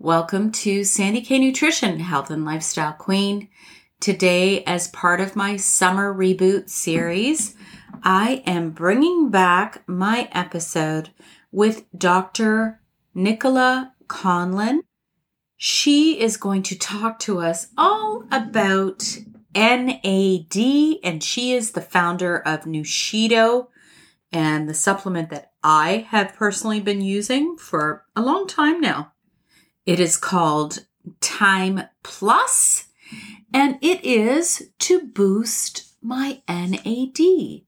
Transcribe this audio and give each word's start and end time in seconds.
Welcome 0.00 0.52
to 0.52 0.84
Sandy 0.84 1.22
K 1.22 1.40
Nutrition, 1.40 1.98
Health 1.98 2.30
and 2.30 2.44
Lifestyle 2.44 2.92
Queen. 2.92 3.48
Today, 3.98 4.62
as 4.62 4.86
part 4.86 5.20
of 5.20 5.34
my 5.34 5.56
summer 5.56 6.14
reboot 6.14 6.70
series, 6.70 7.56
I 8.04 8.44
am 8.46 8.70
bringing 8.70 9.30
back 9.30 9.82
my 9.88 10.28
episode 10.30 11.10
with 11.50 11.84
Dr. 11.98 12.80
Nichola 13.16 13.90
Conlon. 14.06 14.82
She 15.56 16.20
is 16.20 16.36
going 16.36 16.62
to 16.62 16.78
talk 16.78 17.18
to 17.20 17.40
us 17.40 17.66
all 17.76 18.22
about 18.30 19.02
NAD, 19.52 20.56
and 21.02 21.24
she 21.24 21.54
is 21.54 21.72
the 21.72 21.80
founder 21.80 22.38
of 22.38 22.66
Nuchido 22.66 23.66
and 24.30 24.68
the 24.68 24.74
supplement 24.74 25.30
that 25.30 25.50
I 25.64 26.06
have 26.10 26.36
personally 26.36 26.78
been 26.78 27.00
using 27.00 27.56
for 27.56 28.04
a 28.14 28.22
long 28.22 28.46
time 28.46 28.80
now. 28.80 29.10
It 29.88 30.00
is 30.00 30.18
called 30.18 30.84
Time 31.22 31.80
Plus, 32.02 32.88
and 33.54 33.78
it 33.80 34.04
is 34.04 34.68
to 34.80 35.00
boost 35.00 35.94
my 36.02 36.42
NAD. 36.46 37.62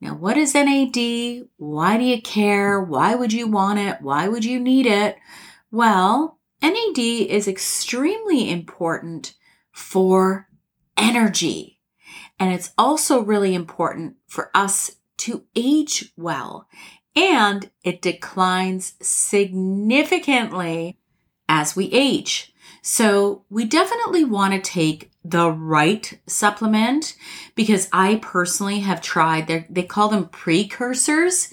Now, 0.00 0.14
what 0.14 0.36
is 0.36 0.54
NAD? 0.54 1.48
Why 1.56 1.98
do 1.98 2.04
you 2.04 2.22
care? 2.22 2.80
Why 2.80 3.16
would 3.16 3.32
you 3.32 3.48
want 3.48 3.80
it? 3.80 4.00
Why 4.00 4.28
would 4.28 4.44
you 4.44 4.60
need 4.60 4.86
it? 4.86 5.16
Well, 5.72 6.38
NAD 6.62 6.98
is 7.00 7.48
extremely 7.48 8.48
important 8.48 9.34
for 9.72 10.46
energy. 10.96 11.80
And 12.38 12.52
it's 12.52 12.70
also 12.78 13.24
really 13.24 13.56
important 13.56 14.14
for 14.28 14.52
us 14.54 14.98
to 15.16 15.42
age 15.56 16.12
well. 16.16 16.68
And 17.16 17.72
it 17.82 18.02
declines 18.02 18.92
significantly 19.02 21.00
as 21.48 21.76
we 21.76 21.90
age. 21.92 22.52
So 22.82 23.44
we 23.50 23.64
definitely 23.64 24.24
want 24.24 24.54
to 24.54 24.60
take 24.60 25.10
the 25.24 25.50
right 25.50 26.18
supplement 26.26 27.16
because 27.56 27.88
I 27.92 28.16
personally 28.22 28.80
have 28.80 29.00
tried, 29.00 29.48
They're, 29.48 29.66
they 29.68 29.82
call 29.82 30.08
them 30.08 30.28
precursors 30.28 31.52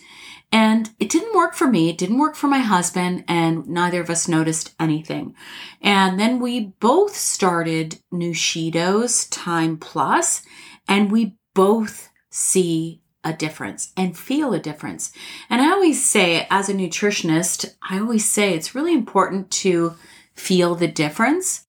and 0.52 0.91
it 0.99 1.09
didn't 1.09 1.36
work 1.36 1.55
for 1.55 1.66
me. 1.66 1.89
It 1.89 1.97
didn't 1.97 2.19
work 2.19 2.36
for 2.36 2.47
my 2.47 2.59
husband 2.59 3.23
and 3.27 3.67
neither 3.67 3.99
of 3.99 4.11
us 4.11 4.27
noticed 4.27 4.75
anything. 4.80 5.33
And 5.81 6.19
then 6.19 6.39
we 6.39 6.73
both 6.80 7.16
started 7.16 7.99
Nuchido's 8.14 9.25
Time 9.30 9.77
Plus 9.77 10.44
and 10.88 11.11
we 11.11 11.38
both 11.55 12.09
see 12.30 13.02
a 13.23 13.33
difference 13.33 13.93
and 13.95 14.17
feel 14.17 14.53
a 14.53 14.59
difference. 14.59 15.11
And 15.49 15.61
I 15.61 15.71
always 15.71 16.03
say, 16.03 16.47
as 16.49 16.69
a 16.69 16.73
nutritionist, 16.73 17.75
I 17.81 17.99
always 17.99 18.30
say 18.30 18.53
it's 18.53 18.75
really 18.75 18.93
important 18.93 19.52
to 19.52 19.95
feel 20.33 20.75
the 20.75 20.88
difference, 20.88 21.65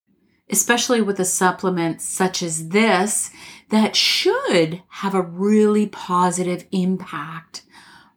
especially 0.51 1.01
with 1.01 1.21
a 1.21 1.25
supplement 1.25 2.01
such 2.01 2.43
as 2.43 2.69
this 2.69 3.31
that 3.71 3.97
should 3.97 4.83
have 4.89 5.15
a 5.15 5.23
really 5.23 5.87
positive 5.87 6.67
impact 6.71 7.63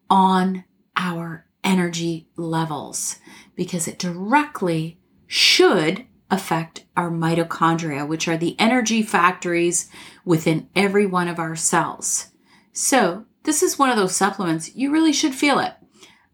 on 0.10 0.64
our 0.96 1.46
energy 1.64 2.28
levels 2.36 3.18
because 3.56 3.88
it 3.88 4.00
directly 4.00 5.00
should 5.28 6.06
affect 6.30 6.86
our 6.96 7.10
mitochondria, 7.10 8.08
which 8.08 8.28
are 8.28 8.38
the 8.38 8.56
energy 8.60 9.02
factories 9.02 9.90
within 10.26 10.70
every 10.76 11.06
one 11.06 11.28
of 11.28 11.40
our 11.40 11.56
cells. 11.56 12.28
So, 12.74 13.26
this 13.48 13.64
is 13.64 13.80
one 13.80 13.90
of 13.90 13.96
those 13.96 14.14
supplements 14.14 14.76
you 14.76 14.92
really 14.92 15.14
should 15.14 15.34
feel 15.34 15.60
it. 15.60 15.74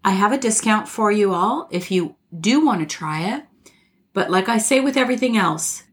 I 0.04 0.14
have 0.14 0.32
a 0.32 0.38
discount 0.38 0.88
for 0.88 1.12
you 1.12 1.32
all 1.32 1.70
if 1.70 1.92
you 1.92 2.16
do 2.38 2.66
want 2.66 2.80
to 2.80 2.88
try 2.88 3.36
it. 3.36 3.44
But 4.14 4.32
like 4.32 4.50
I 4.50 4.58
say 4.58 4.80
with 4.80 4.98
everything 4.98 5.38
else, 5.38 5.84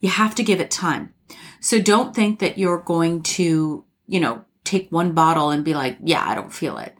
you 0.00 0.08
have 0.08 0.34
to 0.36 0.42
give 0.42 0.58
it 0.58 0.70
time. 0.70 1.12
So 1.60 1.82
don't 1.82 2.16
think 2.16 2.38
that 2.38 2.56
you're 2.56 2.80
going 2.80 3.22
to, 3.24 3.84
you 4.06 4.20
know, 4.20 4.46
take 4.64 4.90
one 4.90 5.12
bottle 5.12 5.50
and 5.50 5.66
be 5.66 5.74
like, 5.74 5.98
yeah, 6.02 6.26
I 6.26 6.34
don't 6.34 6.52
feel 6.52 6.78
it. 6.78 6.96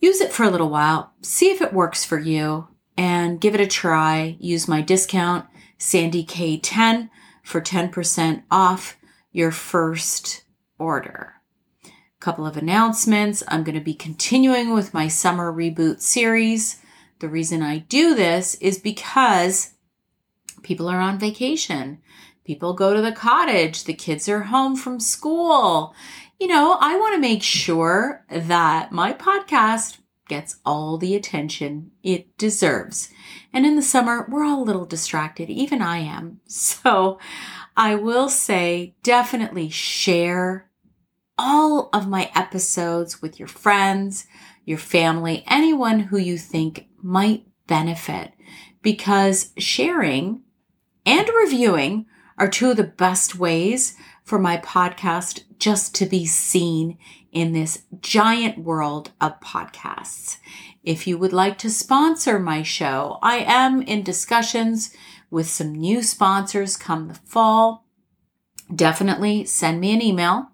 Use 0.00 0.22
it 0.22 0.32
for 0.32 0.44
a 0.44 0.50
little 0.50 0.70
while, 0.70 1.12
see 1.20 1.50
if 1.50 1.60
it 1.60 1.74
works 1.74 2.06
for 2.06 2.18
you, 2.18 2.68
and 2.96 3.42
give 3.42 3.54
it 3.54 3.60
a 3.60 3.66
try. 3.66 4.38
Use 4.40 4.66
my 4.66 4.80
discount, 4.80 5.44
Sandy 5.76 6.24
K10, 6.24 7.10
for 7.42 7.60
10% 7.60 8.44
off 8.50 8.96
your 9.32 9.50
first 9.50 10.44
order 10.78 11.34
couple 12.20 12.46
of 12.46 12.56
announcements. 12.56 13.42
I'm 13.48 13.62
going 13.62 13.78
to 13.78 13.84
be 13.84 13.94
continuing 13.94 14.72
with 14.72 14.94
my 14.94 15.08
summer 15.08 15.52
reboot 15.52 16.00
series. 16.00 16.80
The 17.20 17.28
reason 17.28 17.62
I 17.62 17.78
do 17.78 18.14
this 18.14 18.54
is 18.56 18.78
because 18.78 19.74
people 20.62 20.88
are 20.88 21.00
on 21.00 21.18
vacation. 21.18 21.98
People 22.44 22.72
go 22.72 22.94
to 22.94 23.02
the 23.02 23.12
cottage. 23.12 23.84
The 23.84 23.94
kids 23.94 24.28
are 24.28 24.44
home 24.44 24.74
from 24.74 25.00
school. 25.00 25.94
You 26.40 26.46
know, 26.48 26.76
I 26.80 26.96
want 26.96 27.14
to 27.14 27.20
make 27.20 27.42
sure 27.42 28.24
that 28.30 28.90
my 28.92 29.12
podcast 29.12 29.98
gets 30.28 30.56
all 30.64 30.98
the 30.98 31.14
attention 31.14 31.90
it 32.02 32.36
deserves. 32.36 33.10
And 33.52 33.64
in 33.64 33.76
the 33.76 33.82
summer, 33.82 34.26
we're 34.28 34.44
all 34.44 34.62
a 34.62 34.64
little 34.64 34.86
distracted. 34.86 35.50
Even 35.50 35.82
I 35.82 35.98
am. 35.98 36.40
So 36.48 37.18
I 37.76 37.94
will 37.94 38.28
say 38.28 38.94
definitely 39.02 39.70
share 39.70 40.67
all 41.38 41.88
of 41.92 42.08
my 42.08 42.30
episodes 42.34 43.22
with 43.22 43.38
your 43.38 43.48
friends, 43.48 44.26
your 44.64 44.78
family, 44.78 45.44
anyone 45.46 46.00
who 46.00 46.18
you 46.18 46.36
think 46.36 46.88
might 47.00 47.46
benefit 47.66 48.32
because 48.82 49.52
sharing 49.56 50.42
and 51.06 51.28
reviewing 51.28 52.06
are 52.36 52.48
two 52.48 52.70
of 52.70 52.76
the 52.76 52.84
best 52.84 53.36
ways 53.36 53.94
for 54.24 54.38
my 54.38 54.56
podcast 54.58 55.42
just 55.58 55.94
to 55.94 56.06
be 56.06 56.26
seen 56.26 56.98
in 57.32 57.52
this 57.52 57.84
giant 58.00 58.58
world 58.58 59.10
of 59.20 59.40
podcasts. 59.40 60.38
If 60.82 61.06
you 61.06 61.18
would 61.18 61.32
like 61.32 61.58
to 61.58 61.70
sponsor 61.70 62.38
my 62.38 62.62
show, 62.62 63.18
I 63.22 63.38
am 63.38 63.82
in 63.82 64.02
discussions 64.02 64.94
with 65.30 65.48
some 65.48 65.74
new 65.74 66.02
sponsors 66.02 66.76
come 66.76 67.08
the 67.08 67.14
fall. 67.14 67.84
Definitely 68.74 69.44
send 69.44 69.80
me 69.80 69.92
an 69.92 70.02
email 70.02 70.50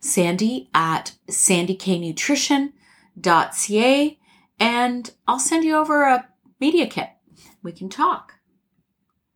sandy 0.00 0.68
at 0.74 1.12
sandyknutrition.ca 1.28 4.18
and 4.58 5.10
I'll 5.26 5.38
send 5.38 5.64
you 5.64 5.76
over 5.76 6.02
a 6.04 6.28
media 6.60 6.86
kit. 6.86 7.08
We 7.62 7.72
can 7.72 7.88
talk. 7.88 8.34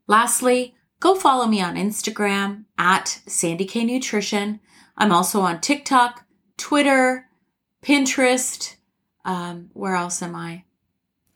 Lastly, 0.07 0.75
go 1.01 1.15
follow 1.15 1.47
me 1.47 1.63
on 1.63 1.77
Instagram 1.77 2.65
at 2.77 3.23
Sandy 3.27 3.65
K 3.65 3.85
Nutrition. 3.85 4.61
I'm 4.97 5.13
also 5.13 5.41
on 5.41 5.61
TikTok, 5.61 6.25
Twitter, 6.57 7.29
Pinterest. 7.83 8.77
Um, 9.25 9.71
where 9.73 9.95
else 9.95 10.23
am 10.23 10.37
I? 10.37 10.65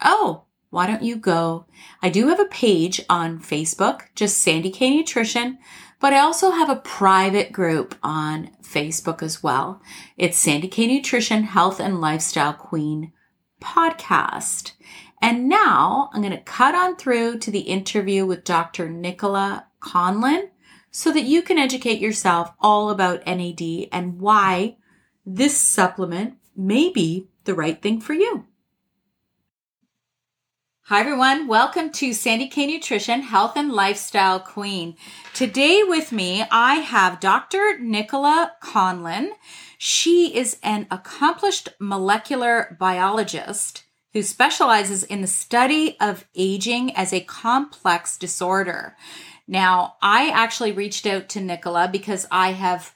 Oh, 0.05 0.45
why 0.71 0.87
don't 0.87 1.03
you 1.03 1.17
go? 1.17 1.67
I 2.03 2.11
do 2.11 2.29
have 2.29 2.41
a 2.41 2.45
page 2.45 3.01
on 3.09 3.41
Facebook, 3.41 4.03
just 4.15 4.39
Sandy 4.39 4.71
K 4.71 4.95
Nutrition. 4.95 5.59
But 6.01 6.13
I 6.13 6.21
also 6.21 6.53
have 6.53 6.71
a 6.71 6.77
private 6.77 7.53
group 7.53 7.97
on 8.03 8.51
Facebook 8.63 9.23
as 9.23 9.43
well. 9.43 9.83
It's 10.17 10.39
Sandy 10.39 10.69
K 10.69 10.87
Nutrition 10.87 11.43
Health 11.43 11.81
and 11.81 12.01
Lifestyle 12.01 12.53
Queen 12.53 13.13
podcast. 13.61 14.73
And 15.21 15.49
now 15.49 16.11
I'm 16.13 16.23
going 16.23 16.33
to 16.33 16.41
cut 16.41 16.77
on 16.77 16.95
through 16.95 17.41
to 17.41 17.51
the 17.51 17.61
interview 17.61 18.25
with 18.25 18.45
Dr. 18.45 18.89
Nichola 18.89 19.65
Conlon 19.83 20.51
so 20.93 21.13
that 21.13 21.25
you 21.25 21.43
can 21.43 21.59
educate 21.59 22.01
yourself 22.01 22.53
all 22.61 22.91
about 22.91 23.27
NAD 23.27 23.89
and 23.91 24.21
why 24.21 24.77
this 25.27 25.57
supplement 25.57 26.35
may 26.57 26.91
be 26.91 27.29
the 27.45 27.55
right 27.55 27.83
thing 27.83 28.01
for 28.01 28.15
you. 28.15 28.47
Hi, 30.89 31.01
everyone. 31.01 31.49
Welcome 31.49 31.91
to 31.91 32.15
Sandy 32.15 32.47
K 32.49 32.67
Nutrition, 32.67 33.21
Health 33.21 33.57
and 33.57 33.71
Lifestyle 33.71 34.41
Queen. 34.41 34.97
Today 35.35 35.83
with 35.83 36.13
me, 36.13 36.45
I 36.51 36.77
have 36.77 37.21
Dr. 37.21 37.79
Nichola 37.79 38.53
Conlon. 38.63 39.33
She 39.77 40.35
is 40.35 40.57
an 40.63 40.87
accomplished 40.91 41.69
molecular 41.79 42.75
biologist 42.81 43.85
who 44.15 44.23
specializes 44.23 45.05
in 45.05 45.21
the 45.21 45.27
study 45.27 45.99
of 46.01 46.25
aging 46.35 46.97
as 46.97 47.13
a 47.13 47.21
complex 47.21 48.17
disorder. 48.17 48.97
Now, 49.47 49.97
I 50.01 50.31
actually 50.31 50.73
reached 50.73 51.05
out 51.05 51.29
to 51.29 51.41
Nichola 51.41 51.93
because 51.93 52.27
I 52.31 52.53
have 52.53 52.95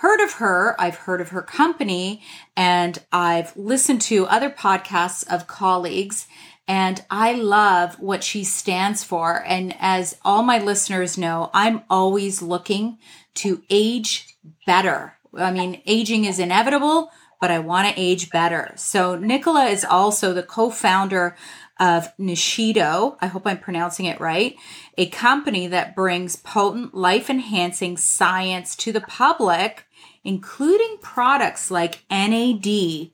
heard 0.00 0.20
of 0.20 0.32
her, 0.34 0.74
I've 0.78 0.96
heard 0.96 1.20
of 1.20 1.28
her 1.28 1.42
company, 1.42 2.22
and 2.56 2.98
I've 3.12 3.54
listened 3.54 4.00
to 4.02 4.26
other 4.26 4.48
podcasts 4.48 5.26
of 5.30 5.46
colleagues. 5.46 6.26
And 6.68 7.04
I 7.10 7.32
love 7.32 7.98
what 7.98 8.22
she 8.22 8.44
stands 8.44 9.02
for. 9.02 9.42
And 9.44 9.74
as 9.80 10.16
all 10.24 10.42
my 10.42 10.58
listeners 10.58 11.18
know, 11.18 11.50
I'm 11.52 11.82
always 11.90 12.42
looking 12.42 12.98
to 13.34 13.62
age 13.70 14.36
better. 14.66 15.14
I 15.36 15.50
mean, 15.50 15.82
aging 15.86 16.24
is 16.24 16.38
inevitable, 16.38 17.10
but 17.40 17.50
I 17.50 17.58
want 17.58 17.88
to 17.88 18.00
age 18.00 18.30
better. 18.30 18.72
So 18.76 19.16
Nichola 19.16 19.70
is 19.70 19.84
also 19.84 20.32
the 20.32 20.42
co-founder 20.42 21.36
of 21.80 22.16
Nuchido. 22.18 23.16
I 23.20 23.26
hope 23.26 23.46
I'm 23.46 23.58
pronouncing 23.58 24.06
it 24.06 24.20
right. 24.20 24.54
A 24.98 25.08
company 25.08 25.66
that 25.66 25.96
brings 25.96 26.36
potent 26.36 26.94
life 26.94 27.30
enhancing 27.30 27.96
science 27.96 28.76
to 28.76 28.92
the 28.92 29.00
public 29.00 29.86
including 30.24 30.98
products 31.00 31.70
like 31.70 32.04
NAD, 32.10 33.10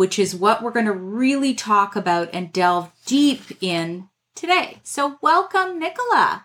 which 0.00 0.18
is 0.18 0.34
what 0.34 0.62
we're 0.62 0.70
going 0.70 0.86
to 0.86 0.92
really 0.92 1.52
talk 1.52 1.94
about 1.94 2.30
and 2.32 2.54
delve 2.54 2.90
deep 3.04 3.42
in 3.60 4.08
today. 4.34 4.78
So, 4.82 5.18
welcome, 5.20 5.78
Nichola. 5.78 6.44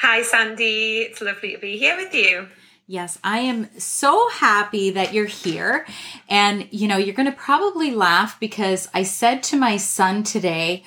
Hi, 0.00 0.22
Sandy. 0.22 1.02
It's 1.02 1.20
lovely 1.20 1.52
to 1.52 1.58
be 1.58 1.78
here 1.78 1.96
with 1.96 2.12
you. 2.12 2.48
Yes, 2.88 3.20
I 3.22 3.38
am 3.38 3.68
so 3.78 4.28
happy 4.28 4.90
that 4.90 5.14
you're 5.14 5.26
here. 5.26 5.86
And, 6.28 6.66
you 6.72 6.88
know, 6.88 6.96
you're 6.96 7.14
going 7.14 7.30
to 7.30 7.38
probably 7.38 7.92
laugh 7.92 8.40
because 8.40 8.88
I 8.92 9.04
said 9.04 9.44
to 9.44 9.56
my 9.56 9.76
son 9.76 10.24
today, 10.24 10.82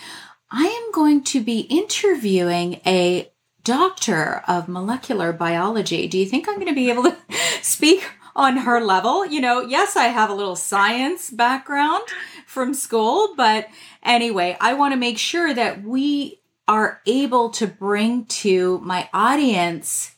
I 0.51 0.65
am 0.65 0.91
going 0.91 1.23
to 1.23 1.39
be 1.39 1.61
interviewing 1.61 2.81
a 2.85 3.31
doctor 3.63 4.43
of 4.45 4.67
molecular 4.67 5.31
biology. 5.31 6.09
Do 6.09 6.17
you 6.17 6.25
think 6.25 6.49
I'm 6.49 6.55
going 6.55 6.67
to 6.67 6.75
be 6.75 6.89
able 6.89 7.03
to 7.03 7.17
speak 7.61 8.03
on 8.37 8.57
her 8.57 8.79
level? 8.79 9.25
You 9.25 9.41
know, 9.41 9.61
yes, 9.61 9.97
I 9.97 10.05
have 10.05 10.29
a 10.29 10.35
little 10.35 10.55
science 10.55 11.29
background 11.29 12.03
from 12.45 12.73
school, 12.73 13.33
but 13.35 13.67
anyway, 14.03 14.55
I 14.61 14.75
want 14.75 14.93
to 14.93 14.99
make 14.99 15.17
sure 15.17 15.53
that 15.53 15.83
we 15.83 16.39
are 16.67 17.01
able 17.05 17.49
to 17.49 17.65
bring 17.67 18.25
to 18.25 18.79
my 18.79 19.09
audience 19.13 20.15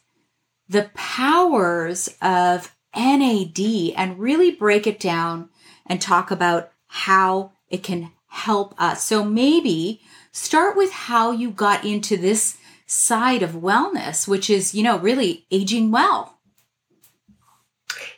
the 0.68 0.92
powers 0.94 2.16
of 2.22 2.76
NAD 2.96 3.60
and 3.96 4.20
really 4.20 4.52
break 4.52 4.86
it 4.86 5.00
down 5.00 5.50
and 5.86 6.02
talk 6.02 6.30
about 6.30 6.72
how 6.88 7.54
it 7.70 7.84
can 7.84 8.12
help 8.28 8.76
us. 8.80 9.04
So 9.04 9.24
maybe 9.24 10.02
start 10.32 10.76
with 10.76 10.92
how 10.92 11.32
you 11.32 11.52
got 11.52 11.86
into 11.86 12.18
this 12.18 12.58
side 12.86 13.44
of 13.44 13.52
wellness, 13.52 14.28
which 14.28 14.50
is, 14.50 14.74
you 14.74 14.84
know, 14.84 14.98
really 14.98 15.46
aging 15.52 15.92
well. 15.92 16.39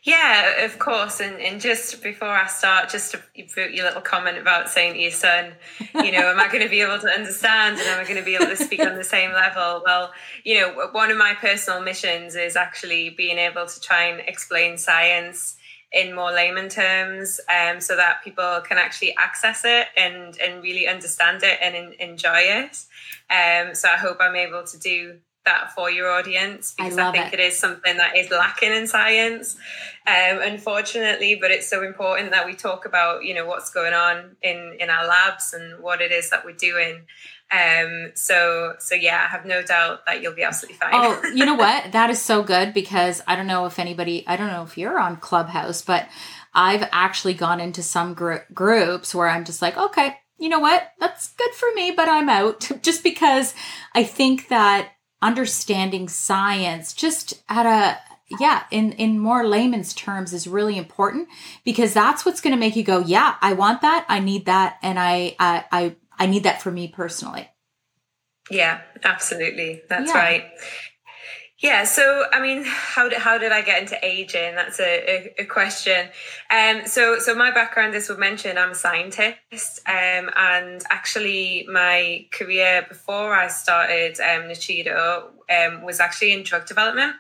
Yeah, 0.04 0.66
of 0.66 0.80
course. 0.80 1.20
And, 1.20 1.40
and 1.40 1.62
just 1.62 2.02
before 2.02 2.30
I 2.30 2.48
start, 2.48 2.90
just 2.90 3.12
to 3.12 3.22
your 3.72 3.86
little 3.86 4.02
comment 4.02 4.38
about 4.38 4.70
saying 4.70 4.94
to 4.94 5.00
your 5.00 5.12
son, 5.12 5.54
you 5.96 6.12
know, 6.12 6.30
am 6.30 6.40
I 6.40 6.48
going 6.48 6.64
to 6.64 6.70
be 6.70 6.82
able 6.82 7.00
to 7.00 7.08
understand 7.08 7.78
and 7.78 7.88
am 7.88 8.00
I 8.00 8.04
going 8.04 8.18
to 8.18 8.26
be 8.26 8.36
able 8.36 8.48
to 8.48 8.56
speak 8.56 8.82
on 8.82 8.96
the 8.96 9.04
same 9.04 9.32
level? 9.32 9.82
Well, 9.86 10.12
you 10.44 10.60
know, 10.60 10.90
one 10.92 11.12
of 11.12 11.18
my 11.18 11.36
personal 11.36 11.82
missions 11.82 12.36
is 12.36 12.56
actually 12.56 13.12
being 13.12 13.38
able 13.38 13.66
to 13.66 13.80
try 13.80 14.06
and 14.06 14.22
explain 14.28 14.78
science 14.78 15.58
in 15.92 16.16
more 16.16 16.32
layman 16.32 16.70
terms 16.70 17.40
um, 17.50 17.82
so 17.82 17.96
that 17.96 18.24
people 18.24 18.62
can 18.66 18.78
actually 18.78 19.16
access 19.18 19.64
it 19.66 19.88
and, 19.98 20.40
and 20.40 20.64
really 20.64 20.88
understand 20.88 21.44
it 21.44 21.60
and 21.62 21.76
in, 21.76 21.94
enjoy 22.00 22.40
it. 22.40 22.86
Um, 23.30 23.76
so 23.76 23.90
I 23.90 23.98
hope 23.98 24.18
I'm 24.20 24.36
able 24.36 24.64
to 24.64 24.80
do 24.80 25.20
that 25.46 25.74
for 25.74 25.90
your 25.90 26.10
audience 26.10 26.74
because 26.78 26.98
I, 26.98 27.10
I 27.10 27.12
think 27.12 27.34
it. 27.34 27.40
it 27.40 27.44
is 27.44 27.58
something 27.58 27.98
that 27.98 28.16
is 28.18 28.30
lacking 28.30 28.72
in 28.72 28.88
science, 28.88 29.56
um, 30.08 30.40
unfortunately. 30.42 31.38
But 31.40 31.52
it's 31.52 31.68
so 31.68 31.84
important 31.84 32.32
that 32.32 32.46
we 32.46 32.54
talk 32.56 32.86
about 32.86 33.24
you 33.24 33.34
know 33.34 33.46
what's 33.46 33.72
going 33.72 33.94
on 33.94 34.36
in 34.42 34.78
in 34.80 34.90
our 34.90 35.08
labs 35.08 35.54
and 35.54 35.82
what 35.82 36.02
it 36.02 36.12
is 36.12 36.30
that 36.30 36.46
we're 36.46 36.54
doing. 36.54 37.06
Um, 37.52 38.12
so 38.16 38.76
so 38.80 38.96
yeah, 38.96 39.26
I 39.26 39.32
have 39.32 39.46
no 39.46 39.62
doubt 39.62 40.06
that 40.06 40.22
you'll 40.22 40.36
be 40.36 40.44
absolutely 40.44 40.78
fine. 40.78 40.92
oh, 40.94 41.22
you 41.36 41.46
know 41.46 41.56
what? 41.56 41.92
That 41.92 42.10
is 42.10 42.22
so 42.22 42.44
good 42.44 42.74
because 42.74 43.22
I 43.28 43.36
don't 43.36 43.48
know 43.48 43.66
if 43.66 43.80
anybody, 43.80 44.24
I 44.28 44.38
don't 44.38 44.48
know 44.48 44.64
if 44.64 44.78
you're 44.78 45.00
on 45.00 45.18
Clubhouse, 45.18 45.82
but 45.82 46.08
I've 46.54 46.88
actually 46.92 47.34
gone 47.34 47.60
into 47.60 47.84
some 47.84 48.14
gr- 48.14 48.46
groups 48.54 49.16
where 49.16 49.28
I'm 49.28 49.46
just 49.46 49.62
like, 49.62 49.78
okay, 49.78 50.18
you 50.38 50.50
know 50.50 50.60
what? 50.60 50.92
That's 51.00 51.30
good 51.34 51.54
for 51.54 51.70
me, 51.76 51.92
but 51.92 52.10
I'm 52.10 52.28
out. 52.28 52.70
Just 52.82 53.04
because 53.04 53.54
I 53.94 54.04
think 54.04 54.48
that 54.48 54.90
understanding 55.22 56.08
science 56.08 56.94
just 56.94 57.42
at 57.48 57.66
a 57.66 58.00
yeah 58.40 58.64
in 58.72 58.94
in 58.94 59.20
more 59.20 59.46
layman's 59.46 59.94
terms 59.94 60.34
is 60.34 60.48
really 60.48 60.78
important 60.78 61.28
because 61.66 61.94
that's 61.94 62.26
what's 62.26 62.42
going 62.42 62.54
to 62.54 62.60
make 62.60 62.76
you 62.76 62.84
go 62.84 63.00
yeah 63.00 63.36
i 63.42 63.54
want 63.54 63.82
that 63.82 64.06
i 64.08 64.20
need 64.20 64.46
that 64.46 64.78
and 64.82 64.98
i 64.98 65.36
i 65.40 65.66
i, 65.72 65.96
I 66.18 66.28
need 66.28 66.44
that 66.44 66.62
for 66.62 66.72
me 66.72 66.88
personally. 66.88 67.50
Yeah 68.52 68.82
absolutely. 69.04 69.82
That's 69.90 70.12
yeah. 70.12 70.18
right 70.18 70.44
yeah, 71.62 71.84
so 71.84 72.26
I 72.34 72.42
mean, 72.42 72.64
how 72.66 73.08
did 73.08 73.20
how 73.20 73.38
did 73.38 73.52
I 73.52 73.62
get 73.62 73.84
into 73.84 74.04
aging? 74.04 74.56
That's 74.56 74.80
a, 74.80 74.84
a, 74.84 75.42
a 75.44 75.46
question. 75.46 76.10
Um, 76.50 76.88
so 76.88 77.20
so 77.20 77.36
my 77.36 77.52
background, 77.52 77.94
as 77.94 78.10
we 78.10 78.16
mentioned, 78.16 78.58
I'm 78.58 78.72
a 78.72 78.76
scientist, 78.76 79.80
um, 79.88 80.32
and 80.36 80.84
actually 80.90 81.68
my 81.72 82.26
career 82.32 82.86
before 82.90 83.36
I 83.36 83.48
started 83.48 84.20
um, 84.20 84.50
Nuchido 84.50 85.26
um, 85.52 85.84
was 85.84 86.00
actually 86.00 86.34
in 86.34 86.42
drug 86.42 86.66
development. 86.66 87.14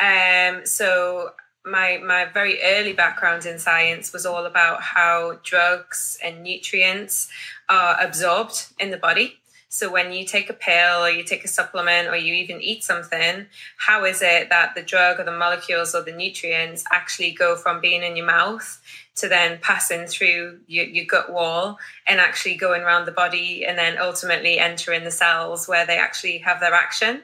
Um, 0.00 0.64
so 0.66 1.30
my 1.66 1.98
my 1.98 2.26
very 2.26 2.62
early 2.62 2.92
background 2.92 3.44
in 3.44 3.58
science 3.58 4.12
was 4.12 4.24
all 4.24 4.46
about 4.46 4.82
how 4.82 5.40
drugs 5.42 6.16
and 6.22 6.44
nutrients 6.44 7.28
are 7.68 8.00
absorbed 8.00 8.66
in 8.78 8.92
the 8.92 8.98
body. 8.98 9.40
So 9.74 9.90
when 9.90 10.12
you 10.12 10.24
take 10.24 10.50
a 10.50 10.52
pill 10.52 11.02
or 11.02 11.10
you 11.10 11.24
take 11.24 11.44
a 11.44 11.48
supplement 11.48 12.06
or 12.06 12.14
you 12.14 12.32
even 12.34 12.60
eat 12.60 12.84
something, 12.84 13.46
how 13.76 14.04
is 14.04 14.22
it 14.22 14.48
that 14.50 14.76
the 14.76 14.82
drug 14.82 15.18
or 15.18 15.24
the 15.24 15.36
molecules 15.36 15.96
or 15.96 16.02
the 16.02 16.12
nutrients 16.12 16.84
actually 16.92 17.32
go 17.32 17.56
from 17.56 17.80
being 17.80 18.04
in 18.04 18.14
your 18.14 18.24
mouth 18.24 18.80
to 19.16 19.28
then 19.28 19.58
passing 19.60 20.06
through 20.06 20.60
your, 20.68 20.84
your 20.84 21.06
gut 21.06 21.32
wall 21.32 21.76
and 22.06 22.20
actually 22.20 22.54
going 22.54 22.82
around 22.82 23.06
the 23.06 23.10
body 23.10 23.64
and 23.64 23.76
then 23.76 23.98
ultimately 23.98 24.60
entering 24.60 25.02
the 25.02 25.10
cells 25.10 25.66
where 25.66 25.84
they 25.84 25.98
actually 25.98 26.38
have 26.38 26.60
their 26.60 26.72
action? 26.72 27.22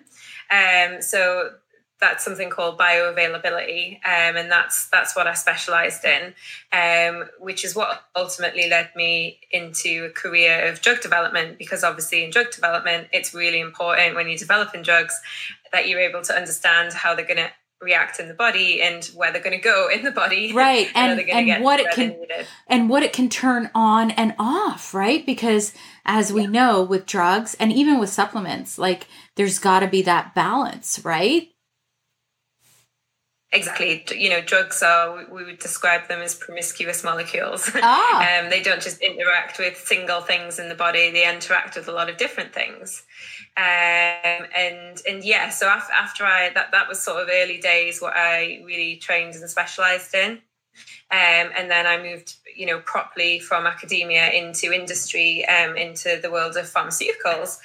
Um, 0.51 1.03
so 1.03 1.51
that's 2.01 2.25
something 2.25 2.49
called 2.49 2.79
bioavailability, 2.79 3.97
um, 3.97 4.37
and 4.37 4.51
that's 4.51 4.89
that's 4.89 5.15
what 5.15 5.27
I 5.27 5.35
specialised 5.35 6.05
in, 6.05 6.35
um, 6.73 7.29
which 7.39 7.65
is 7.65 7.77
what 7.77 8.03
ultimately 8.17 8.69
led 8.69 8.91
me 8.97 9.39
into 9.51 10.07
a 10.07 10.11
career 10.11 10.67
of 10.67 10.81
drug 10.81 11.03
development. 11.03 11.59
Because 11.59 11.85
obviously, 11.85 12.25
in 12.25 12.31
drug 12.31 12.51
development, 12.53 13.09
it's 13.13 13.35
really 13.35 13.61
important 13.61 14.15
when 14.15 14.29
you're 14.29 14.39
developing 14.39 14.83
drugs 14.83 15.19
that 15.73 15.89
you're 15.89 16.01
able 16.01 16.23
to 16.23 16.35
understand 16.35 16.93
how 16.93 17.15
they're 17.15 17.27
going 17.27 17.37
to 17.37 17.51
react 17.81 18.21
in 18.21 18.29
the 18.29 18.35
body 18.35 18.83
and 18.83 19.05
where 19.15 19.33
they're 19.33 19.43
going 19.43 19.57
to 19.57 19.63
go 19.63 19.89
in 19.93 20.03
the 20.03 20.11
body 20.11 20.53
right 20.53 20.89
and, 20.95 21.19
and, 21.19 21.49
and 21.49 21.65
what 21.65 21.81
it 21.81 21.91
can 21.95 22.15
and 22.67 22.91
what 22.91 23.03
it 23.03 23.13
can 23.13 23.29
turn 23.29 23.71
on 23.75 24.11
and 24.13 24.35
off 24.39 24.93
right 24.93 25.25
because 25.25 25.73
as 26.05 26.33
we 26.33 26.43
yeah. 26.43 26.49
know 26.49 26.83
with 26.83 27.07
drugs 27.07 27.55
and 27.59 27.73
even 27.73 27.99
with 27.99 28.11
supplements 28.11 28.79
like 28.79 29.07
there's 29.37 29.59
got 29.59 29.81
to 29.81 29.87
be 29.87 30.03
that 30.03 30.35
balance 30.35 31.03
right 31.05 31.49
Exactly. 33.53 34.05
You 34.17 34.31
know, 34.31 34.41
drugs 34.41 34.81
are, 34.81 35.27
we 35.29 35.45
would 35.45 35.59
describe 35.59 36.07
them 36.07 36.21
as 36.21 36.35
promiscuous 36.37 37.03
molecules. 37.03 37.71
Ah. 37.83 38.41
um, 38.45 38.51
they 38.51 38.63
don't 38.63 38.81
just 38.81 39.01
interact 39.01 39.59
with 39.59 39.77
single 39.77 40.21
things 40.21 40.59
in 40.59 40.69
the 40.69 40.75
body, 40.75 41.11
they 41.11 41.29
interact 41.29 41.77
with 41.77 41.89
a 41.89 41.93
lot 41.93 42.09
of 42.09 42.17
different 42.17 42.53
things. 42.53 43.03
Um, 43.57 44.47
and 44.57 45.01
and 45.09 45.25
yeah, 45.25 45.49
so 45.51 45.67
after, 45.67 45.93
after 45.93 46.25
I, 46.25 46.51
that, 46.55 46.71
that 46.71 46.89
was 46.89 47.03
sort 47.03 47.23
of 47.23 47.29
early 47.33 47.59
days 47.59 48.01
what 48.01 48.13
I 48.15 48.63
really 48.65 48.97
trained 48.97 49.35
and 49.35 49.51
specialized 49.51 50.15
in. 50.15 50.41
Um, 51.11 51.51
and 51.57 51.69
then 51.71 51.87
I 51.87 52.01
moved, 52.01 52.37
you 52.57 52.67
know, 52.67 52.79
properly 52.81 53.41
from 53.41 53.67
academia 53.67 54.31
into 54.31 54.73
industry, 54.73 55.45
um, 55.47 55.77
into 55.77 56.21
the 56.23 56.31
world 56.31 56.57
of 56.57 56.67
pharmaceuticals. 56.67 57.59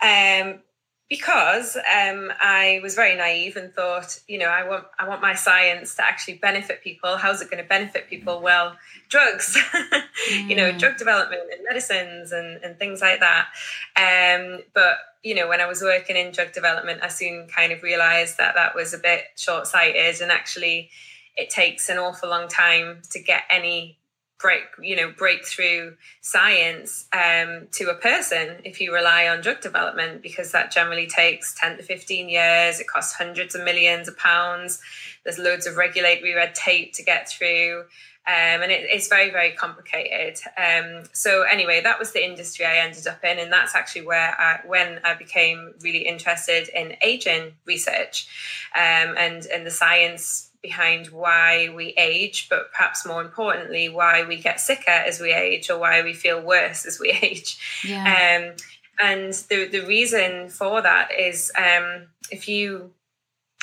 Um, 0.00 0.60
because 1.08 1.76
um, 1.76 2.32
I 2.40 2.80
was 2.82 2.94
very 2.94 3.14
naive 3.14 3.56
and 3.56 3.72
thought, 3.72 4.18
you 4.26 4.38
know, 4.38 4.48
I 4.48 4.66
want 4.66 4.84
I 4.98 5.06
want 5.06 5.20
my 5.20 5.34
science 5.34 5.94
to 5.96 6.06
actually 6.06 6.34
benefit 6.34 6.82
people. 6.82 7.16
How's 7.18 7.42
it 7.42 7.50
going 7.50 7.62
to 7.62 7.68
benefit 7.68 8.08
people? 8.08 8.40
Well, 8.40 8.76
drugs, 9.08 9.56
mm. 9.56 10.02
you 10.48 10.56
know, 10.56 10.72
mm. 10.72 10.78
drug 10.78 10.96
development 10.96 11.42
and 11.52 11.64
medicines 11.64 12.32
and, 12.32 12.62
and 12.64 12.78
things 12.78 13.02
like 13.02 13.20
that. 13.20 13.48
Um, 13.96 14.62
but 14.72 14.96
you 15.22 15.34
know, 15.34 15.48
when 15.48 15.60
I 15.60 15.66
was 15.66 15.82
working 15.82 16.16
in 16.16 16.32
drug 16.32 16.52
development, 16.52 17.00
I 17.02 17.08
soon 17.08 17.48
kind 17.48 17.72
of 17.72 17.82
realised 17.82 18.38
that 18.38 18.54
that 18.54 18.74
was 18.74 18.94
a 18.94 18.98
bit 18.98 19.24
short 19.36 19.66
sighted, 19.66 20.22
and 20.22 20.32
actually, 20.32 20.90
it 21.36 21.50
takes 21.50 21.90
an 21.90 21.98
awful 21.98 22.30
long 22.30 22.48
time 22.48 23.02
to 23.10 23.22
get 23.22 23.42
any 23.50 23.98
break 24.38 24.62
you 24.82 24.96
know 24.96 25.10
breakthrough 25.16 25.94
science 26.20 27.06
um, 27.12 27.66
to 27.72 27.88
a 27.88 27.94
person 27.94 28.56
if 28.64 28.80
you 28.80 28.92
rely 28.92 29.28
on 29.28 29.40
drug 29.40 29.60
development 29.60 30.22
because 30.22 30.52
that 30.52 30.70
generally 30.70 31.06
takes 31.06 31.54
10 31.54 31.78
to 31.78 31.82
15 31.82 32.28
years. 32.28 32.80
It 32.80 32.86
costs 32.86 33.14
hundreds 33.14 33.54
of 33.54 33.64
millions 33.64 34.08
of 34.08 34.16
pounds. 34.18 34.80
There's 35.24 35.38
loads 35.38 35.66
of 35.66 35.76
regulatory 35.76 36.34
red 36.34 36.54
tape 36.54 36.92
to 36.94 37.02
get 37.02 37.28
through 37.28 37.84
um, 38.26 38.62
and 38.62 38.72
it, 38.72 38.86
it's 38.90 39.08
very 39.08 39.30
very 39.30 39.52
complicated. 39.52 40.38
Um, 40.56 41.04
so 41.12 41.42
anyway 41.42 41.80
that 41.82 41.98
was 41.98 42.12
the 42.12 42.24
industry 42.24 42.64
i 42.64 42.76
ended 42.76 43.06
up 43.06 43.22
in 43.22 43.38
and 43.38 43.52
that's 43.52 43.74
actually 43.74 44.06
where 44.06 44.34
i 44.40 44.60
when 44.66 45.00
i 45.04 45.14
became 45.14 45.74
really 45.82 46.06
interested 46.06 46.68
in 46.68 46.96
aging 47.02 47.52
research 47.66 48.26
um, 48.74 49.14
and 49.16 49.46
and 49.46 49.66
the 49.66 49.70
science 49.70 50.50
behind 50.64 51.08
why 51.08 51.68
we 51.76 51.92
age, 51.98 52.48
but 52.48 52.72
perhaps 52.72 53.04
more 53.04 53.20
importantly, 53.20 53.90
why 53.90 54.24
we 54.24 54.36
get 54.36 54.58
sicker 54.58 54.90
as 54.90 55.20
we 55.20 55.30
age 55.30 55.68
or 55.68 55.78
why 55.78 56.02
we 56.02 56.14
feel 56.14 56.40
worse 56.40 56.86
as 56.86 56.98
we 56.98 57.10
age. 57.22 57.58
Yeah. 57.86 58.48
Um, 58.48 58.56
and 58.98 59.34
the, 59.50 59.68
the 59.68 59.84
reason 59.86 60.48
for 60.48 60.80
that 60.80 61.10
is 61.12 61.52
um, 61.58 62.06
if 62.30 62.48
you 62.48 62.92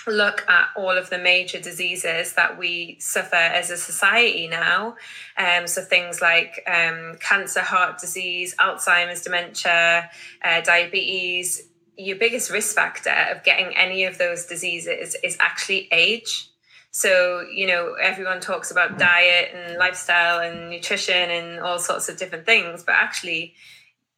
look 0.06 0.46
at 0.48 0.68
all 0.78 0.96
of 0.96 1.10
the 1.10 1.18
major 1.18 1.60
diseases 1.60 2.34
that 2.34 2.58
we 2.60 2.98
suffer 3.00 3.36
as 3.36 3.72
a 3.72 3.78
society 3.78 4.48
now, 4.48 4.96
um, 5.38 5.66
so 5.66 5.82
things 5.82 6.22
like 6.22 6.64
um, 6.68 7.18
cancer, 7.20 7.62
heart 7.62 8.00
disease, 8.00 8.54
Alzheimer's, 8.60 9.24
dementia, 9.24 10.08
uh, 10.44 10.62
diabetes, 10.62 11.64
your 11.98 12.18
biggest 12.18 12.52
risk 12.52 12.76
factor 12.76 13.16
of 13.32 13.44
getting 13.44 13.76
any 13.76 14.04
of 14.04 14.20
those 14.20 14.46
diseases 14.46 15.16
is 15.24 15.36
actually 15.40 15.88
age. 15.92 16.51
So, 16.92 17.46
you 17.54 17.68
know, 17.68 17.94
everyone 17.94 18.42
talks 18.42 18.70
about 18.70 19.00
diet 19.00 19.52
and 19.56 19.78
lifestyle 19.78 20.40
and 20.40 20.70
nutrition 20.70 21.30
and 21.32 21.60
all 21.62 21.80
sorts 21.80 22.10
of 22.10 22.18
different 22.18 22.46
things, 22.46 22.84
but 22.84 22.96
actually 22.96 23.56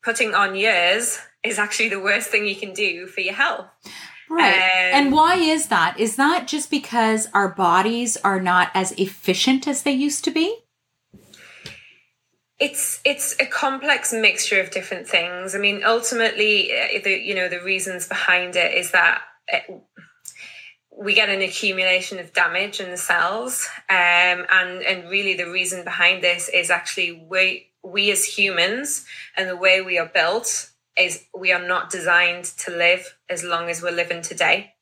putting 0.04 0.34
on 0.34 0.56
years 0.56 1.20
is 1.44 1.60
actually 1.60 1.90
the 1.90 2.00
worst 2.00 2.30
thing 2.30 2.48
you 2.48 2.56
can 2.56 2.74
do 2.74 3.06
for 3.06 3.22
your 3.22 3.36
health. 3.36 3.68
Right. 4.30 4.54
Um, 4.54 5.06
and 5.06 5.12
why 5.12 5.36
is 5.36 5.68
that? 5.68 6.00
Is 6.00 6.16
that 6.16 6.48
just 6.48 6.72
because 6.72 7.28
our 7.34 7.50
bodies 7.50 8.18
are 8.18 8.40
not 8.40 8.72
as 8.74 8.92
efficient 8.94 9.68
as 9.68 9.84
they 9.84 9.92
used 9.92 10.24
to 10.24 10.32
be? 10.32 10.58
It's 12.60 13.02
it's 13.04 13.36
a 13.40 13.46
complex 13.46 14.14
mixture 14.14 14.60
of 14.62 14.72
different 14.72 15.08
things. 15.08 15.54
I 15.54 15.60
mean, 15.60 15.84
ultimately, 15.86 16.72
uh, 16.72 17.00
the 17.04 17.20
you 17.20 17.36
know 17.36 17.50
the 17.50 17.62
reasons 17.62 18.08
behind 18.08 18.56
it 18.56 18.76
is 18.76 18.92
that 18.92 19.22
uh, 19.52 19.74
we 20.98 21.14
get 21.14 21.30
an 21.30 21.42
accumulation 21.42 22.20
of 22.20 22.34
damage 22.34 22.80
in 22.80 22.92
the 22.92 22.98
cells 22.98 23.68
um, 23.90 24.46
and 24.50 24.84
and 24.84 25.10
really 25.10 25.36
the 25.36 25.50
reason 25.50 25.84
behind 25.84 26.24
this 26.24 26.50
is 26.50 26.70
actually 26.70 27.26
we 27.30 27.70
we 27.84 28.12
as 28.12 28.26
humans 28.26 29.06
and 29.36 29.50
the 29.50 29.58
way 29.58 29.82
we 29.82 29.98
are 29.98 30.12
built 30.14 30.70
is 30.98 31.24
we 31.38 31.52
are 31.52 31.66
not 31.68 31.90
designed 31.90 32.46
to 32.46 32.72
live 32.72 33.18
as 33.30 33.44
long 33.44 33.70
as 33.70 33.82
we're 33.82 33.92
living 33.92 34.22
today. 34.22 34.74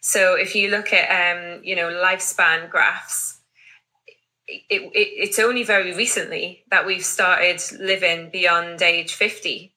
So 0.00 0.34
if 0.34 0.54
you 0.54 0.70
look 0.70 0.92
at 0.92 1.08
um, 1.10 1.62
you 1.64 1.76
know 1.76 1.88
lifespan 1.90 2.70
graphs 2.70 3.40
it, 4.50 4.82
it, 4.82 4.90
it's 4.94 5.38
only 5.38 5.62
very 5.62 5.94
recently 5.94 6.64
that 6.70 6.86
we've 6.86 7.04
started 7.04 7.62
living 7.78 8.30
beyond 8.30 8.82
age 8.82 9.14
50 9.14 9.72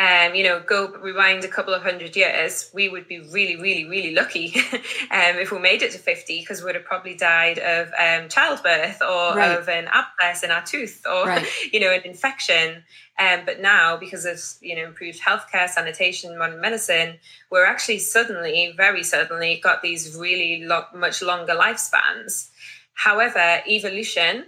um, 0.00 0.34
you 0.34 0.44
know, 0.44 0.60
go 0.60 0.88
rewind 0.88 1.44
a 1.44 1.48
couple 1.48 1.74
of 1.74 1.82
hundred 1.82 2.16
years, 2.16 2.70
we 2.72 2.88
would 2.88 3.06
be 3.06 3.20
really, 3.20 3.56
really, 3.56 3.84
really 3.84 4.14
lucky 4.14 4.54
um, 5.10 5.36
if 5.36 5.52
we 5.52 5.58
made 5.58 5.82
it 5.82 5.92
to 5.92 5.98
50 5.98 6.40
because 6.40 6.60
we 6.60 6.66
would 6.66 6.74
have 6.74 6.86
probably 6.86 7.14
died 7.14 7.58
of 7.58 7.88
um, 7.98 8.30
childbirth 8.30 9.02
or 9.02 9.36
right. 9.36 9.58
of 9.58 9.68
an 9.68 9.88
abscess 9.88 10.42
in 10.42 10.50
our 10.50 10.64
tooth 10.64 11.04
or, 11.04 11.26
right. 11.26 11.46
you 11.72 11.80
know, 11.80 11.92
an 11.92 12.00
infection. 12.04 12.82
Um, 13.18 13.40
but 13.44 13.60
now, 13.60 13.98
because 13.98 14.24
of, 14.24 14.40
you 14.62 14.74
know, 14.74 14.84
improved 14.84 15.20
healthcare, 15.20 15.68
sanitation, 15.68 16.38
modern 16.38 16.62
medicine, 16.62 17.18
we're 17.50 17.66
actually 17.66 17.98
suddenly, 17.98 18.72
very 18.74 19.02
suddenly, 19.02 19.60
got 19.62 19.82
these 19.82 20.16
really 20.16 20.64
lo- 20.64 20.86
much 20.94 21.20
longer 21.20 21.52
lifespans. 21.52 22.48
However, 22.94 23.60
evolution 23.68 24.46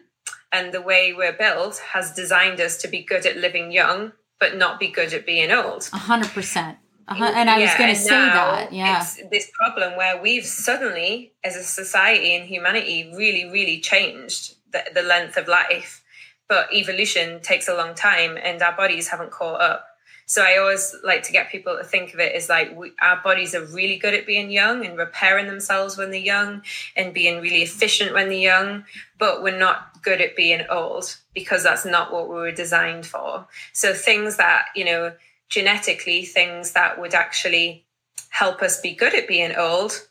and 0.51 0.73
the 0.73 0.81
way 0.81 1.13
we're 1.13 1.37
built 1.37 1.77
has 1.93 2.15
designed 2.15 2.59
us 2.59 2.79
to 2.79 2.89
be 2.89 3.03
good 3.03 3.27
at 3.27 3.37
living 3.37 3.71
young 3.71 4.13
but 4.43 4.57
not 4.57 4.81
be 4.81 4.89
good 4.89 5.15
at 5.15 5.25
being 5.25 5.53
old. 5.53 5.89
A 5.93 5.99
hundred 5.99 6.33
percent. 6.33 6.77
And 7.07 7.49
I 7.49 7.59
yeah, 7.59 7.67
was 7.67 7.75
going 7.79 7.95
to 7.95 8.01
say 8.01 8.11
that. 8.11 8.73
Yeah. 8.73 9.01
It's 9.01 9.21
this 9.31 9.49
problem 9.57 9.97
where 9.97 10.21
we've 10.21 10.45
suddenly, 10.45 11.33
as 11.45 11.55
a 11.55 11.63
society 11.63 12.35
and 12.35 12.45
humanity, 12.45 13.13
really, 13.17 13.45
really 13.45 13.79
changed 13.79 14.57
the, 14.73 14.83
the 14.93 15.03
length 15.03 15.37
of 15.37 15.47
life. 15.47 16.03
But 16.49 16.73
evolution 16.75 17.41
takes 17.41 17.69
a 17.69 17.75
long 17.75 17.95
time 17.95 18.37
and 18.37 18.61
our 18.63 18.77
bodies 18.77 19.07
haven't 19.09 19.31
caught 19.31 19.61
up. 19.61 19.87
So 20.33 20.43
I 20.43 20.57
always 20.57 20.97
like 21.05 21.25
to 21.25 21.33
get 21.33 21.51
people 21.51 21.77
to 21.77 21.85
think 21.85 22.15
of 22.15 22.19
it 22.19 22.35
as 22.35 22.49
like 22.49 22.75
we, 22.75 22.93
our 23.03 23.21
bodies 23.23 23.55
are 23.55 23.67
really 23.67 23.99
good 23.99 24.15
at 24.15 24.25
being 24.25 24.51
young 24.51 24.87
and 24.87 24.97
repairing 24.97 25.47
themselves 25.47 25.99
when 25.99 26.11
they're 26.11 26.21
young 26.21 26.63
and 26.97 27.13
being 27.13 27.43
really 27.43 27.61
efficient 27.61 28.15
when 28.15 28.31
they're 28.31 28.39
young, 28.39 28.85
but 29.19 29.43
we're 29.43 29.59
not 29.59 30.01
good 30.01 30.23
at 30.23 30.35
being 30.35 30.65
old 30.71 31.19
because 31.35 31.65
that's 31.65 31.85
not 31.85 32.15
what 32.15 32.31
we 32.31 32.37
were 32.37 32.51
designed 32.51 33.05
for. 33.05 33.47
So 33.75 33.93
things 33.93 34.39
that, 34.39 34.69
you 34.75 34.87
know, 34.87 35.13
genetically, 35.51 36.25
things 36.25 36.73
that 36.73 36.99
would 36.99 37.13
actually 37.13 37.85
help 38.31 38.63
us 38.63 38.81
be 38.81 38.95
good 38.95 39.15
at 39.15 39.29
being 39.29 39.55
old 39.55 40.09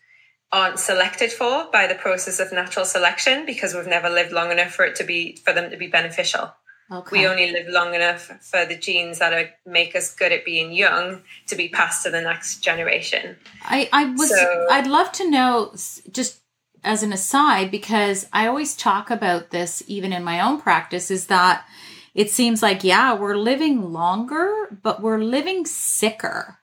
aren't 0.51 0.77
selected 0.77 1.31
for 1.31 1.67
by 1.73 1.87
the 1.87 1.95
process 1.95 2.39
of 2.39 2.51
natural 2.51 2.85
selection 2.85 3.43
because 3.47 3.73
we've 3.73 3.87
never 3.87 4.07
lived 4.07 4.31
long 4.31 4.51
enough 4.51 4.69
for 4.69 4.85
it 4.85 4.97
to 4.97 5.03
be 5.03 5.37
for 5.37 5.51
them 5.51 5.71
to 5.71 5.77
be 5.77 5.87
beneficial. 5.87 6.53
Okay. 6.91 7.19
We 7.19 7.27
only 7.27 7.51
live 7.51 7.67
long 7.69 7.95
enough 7.95 8.23
for 8.41 8.65
the 8.65 8.75
genes 8.75 9.19
that 9.19 9.31
are, 9.31 9.49
make 9.65 9.95
us 9.95 10.13
good 10.13 10.33
at 10.33 10.43
being 10.43 10.73
young 10.73 11.21
to 11.47 11.55
be 11.55 11.69
passed 11.69 12.03
to 12.03 12.09
the 12.09 12.21
next 12.21 12.59
generation. 12.59 13.37
I, 13.63 13.87
I 13.93 14.05
was 14.05 14.29
so, 14.29 14.67
I'd 14.69 14.87
love 14.87 15.11
to 15.13 15.29
know 15.29 15.73
just 16.11 16.41
as 16.83 17.01
an 17.01 17.13
aside 17.13 17.71
because 17.71 18.27
I 18.33 18.47
always 18.47 18.75
talk 18.75 19.09
about 19.09 19.51
this 19.51 19.83
even 19.87 20.11
in 20.11 20.23
my 20.23 20.41
own 20.41 20.59
practice 20.59 21.11
is 21.11 21.27
that 21.27 21.65
it 22.13 22.31
seems 22.31 22.63
like 22.63 22.83
yeah 22.83 23.13
we're 23.13 23.37
living 23.37 23.93
longer 23.93 24.79
but 24.83 25.01
we're 25.01 25.23
living 25.23 25.65
sicker. 25.65 26.57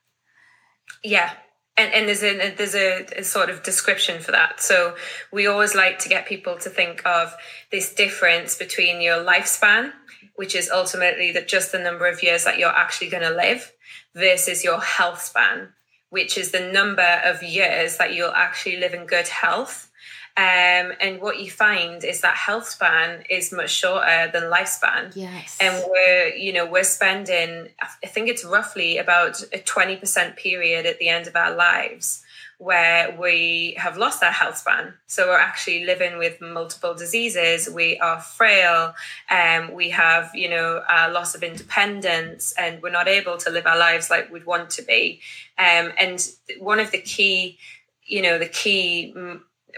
Yeah, 1.04 1.30
and, 1.78 1.92
and 1.94 2.08
there's 2.08 2.24
a 2.24 2.50
there's 2.54 2.74
a, 2.74 3.06
a, 3.16 3.24
sort 3.24 3.48
of 3.48 3.62
description 3.62 4.20
for 4.20 4.32
that. 4.32 4.60
So 4.60 4.96
we 5.32 5.46
always 5.46 5.74
like 5.74 6.00
to 6.00 6.08
get 6.08 6.26
people 6.26 6.58
to 6.58 6.68
think 6.68 7.06
of 7.06 7.34
this 7.70 7.94
difference 7.94 8.58
between 8.58 9.00
your 9.00 9.24
lifespan 9.24 9.92
which 10.38 10.54
is 10.54 10.70
ultimately 10.70 11.32
that 11.32 11.48
just 11.48 11.72
the 11.72 11.80
number 11.80 12.06
of 12.06 12.22
years 12.22 12.44
that 12.44 12.60
you're 12.60 12.68
actually 12.68 13.08
going 13.08 13.24
to 13.24 13.34
live 13.34 13.72
versus 14.14 14.62
your 14.62 14.78
health 14.80 15.20
span, 15.20 15.70
which 16.10 16.38
is 16.38 16.52
the 16.52 16.60
number 16.60 17.20
of 17.24 17.42
years 17.42 17.96
that 17.96 18.14
you'll 18.14 18.30
actually 18.30 18.76
live 18.76 18.94
in 18.94 19.04
good 19.04 19.26
health. 19.26 19.90
Um, 20.36 20.92
and 21.00 21.20
what 21.20 21.40
you 21.40 21.50
find 21.50 22.04
is 22.04 22.20
that 22.20 22.36
health 22.36 22.68
span 22.68 23.24
is 23.28 23.50
much 23.50 23.70
shorter 23.70 24.30
than 24.32 24.44
lifespan. 24.44 25.10
Yes. 25.16 25.58
And 25.60 25.84
we're, 25.88 26.28
you 26.28 26.52
know, 26.52 26.66
we're 26.66 26.84
spending, 26.84 27.70
I 27.80 28.06
think 28.06 28.28
it's 28.28 28.44
roughly 28.44 28.96
about 28.98 29.42
a 29.52 29.58
20% 29.58 30.36
period 30.36 30.86
at 30.86 31.00
the 31.00 31.08
end 31.08 31.26
of 31.26 31.34
our 31.34 31.52
lives 31.56 32.22
where 32.58 33.16
we 33.18 33.74
have 33.78 33.96
lost 33.96 34.22
our 34.22 34.32
health 34.32 34.58
span. 34.58 34.92
So 35.06 35.28
we're 35.28 35.38
actually 35.38 35.84
living 35.84 36.18
with 36.18 36.40
multiple 36.40 36.92
diseases. 36.92 37.70
We 37.70 37.98
are 37.98 38.20
frail. 38.20 38.94
Um, 39.30 39.72
we 39.72 39.90
have, 39.90 40.34
you 40.34 40.50
know, 40.50 40.82
a 40.88 41.10
loss 41.10 41.36
of 41.36 41.44
independence, 41.44 42.52
and 42.58 42.82
we're 42.82 42.90
not 42.90 43.06
able 43.06 43.36
to 43.38 43.50
live 43.50 43.66
our 43.66 43.78
lives 43.78 44.10
like 44.10 44.32
we'd 44.32 44.44
want 44.44 44.70
to 44.70 44.82
be. 44.82 45.20
Um, 45.56 45.92
and 45.96 46.28
one 46.58 46.80
of 46.80 46.90
the 46.90 46.98
key, 46.98 47.58
you 48.04 48.22
know, 48.22 48.38
the 48.38 48.46
key 48.46 49.14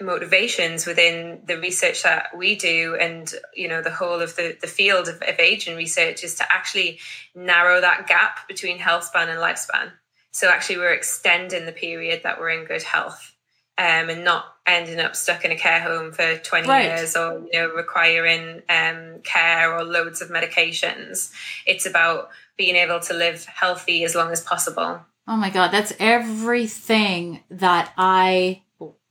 motivations 0.00 0.86
within 0.86 1.40
the 1.46 1.58
research 1.58 2.02
that 2.04 2.28
we 2.36 2.54
do 2.54 2.96
and 2.98 3.34
you 3.54 3.68
know 3.68 3.82
the 3.82 3.90
whole 3.90 4.20
of 4.20 4.34
the, 4.36 4.56
the 4.60 4.66
field 4.66 5.08
of, 5.08 5.16
of 5.16 5.38
aging 5.38 5.76
research 5.76 6.22
is 6.24 6.36
to 6.36 6.52
actually 6.52 6.98
narrow 7.34 7.80
that 7.80 8.06
gap 8.06 8.46
between 8.48 8.78
health 8.78 9.04
span 9.04 9.28
and 9.28 9.38
lifespan 9.40 9.90
so 10.32 10.48
actually, 10.48 10.78
we're 10.78 10.92
extending 10.92 11.66
the 11.66 11.72
period 11.72 12.22
that 12.22 12.38
we're 12.38 12.50
in 12.50 12.64
good 12.64 12.82
health. 12.82 13.34
Um, 13.78 14.10
and 14.10 14.24
not 14.24 14.44
ending 14.66 15.00
up 15.00 15.16
stuck 15.16 15.42
in 15.42 15.52
a 15.52 15.56
care 15.56 15.80
home 15.80 16.12
for 16.12 16.36
20 16.36 16.68
right. 16.68 16.84
years 16.84 17.16
or 17.16 17.40
you 17.50 17.58
know 17.58 17.70
requiring 17.70 18.60
um, 18.68 19.20
care 19.24 19.74
or 19.74 19.84
loads 19.84 20.20
of 20.20 20.28
medications 20.28 21.32
it's 21.66 21.86
about 21.86 22.28
being 22.58 22.76
able 22.76 23.00
to 23.00 23.14
live 23.14 23.46
healthy 23.46 24.04
as 24.04 24.14
long 24.14 24.30
as 24.32 24.42
possible 24.42 25.00
oh 25.26 25.36
my 25.36 25.48
god 25.48 25.68
that's 25.68 25.94
everything 25.98 27.42
that 27.48 27.90
i 27.96 28.60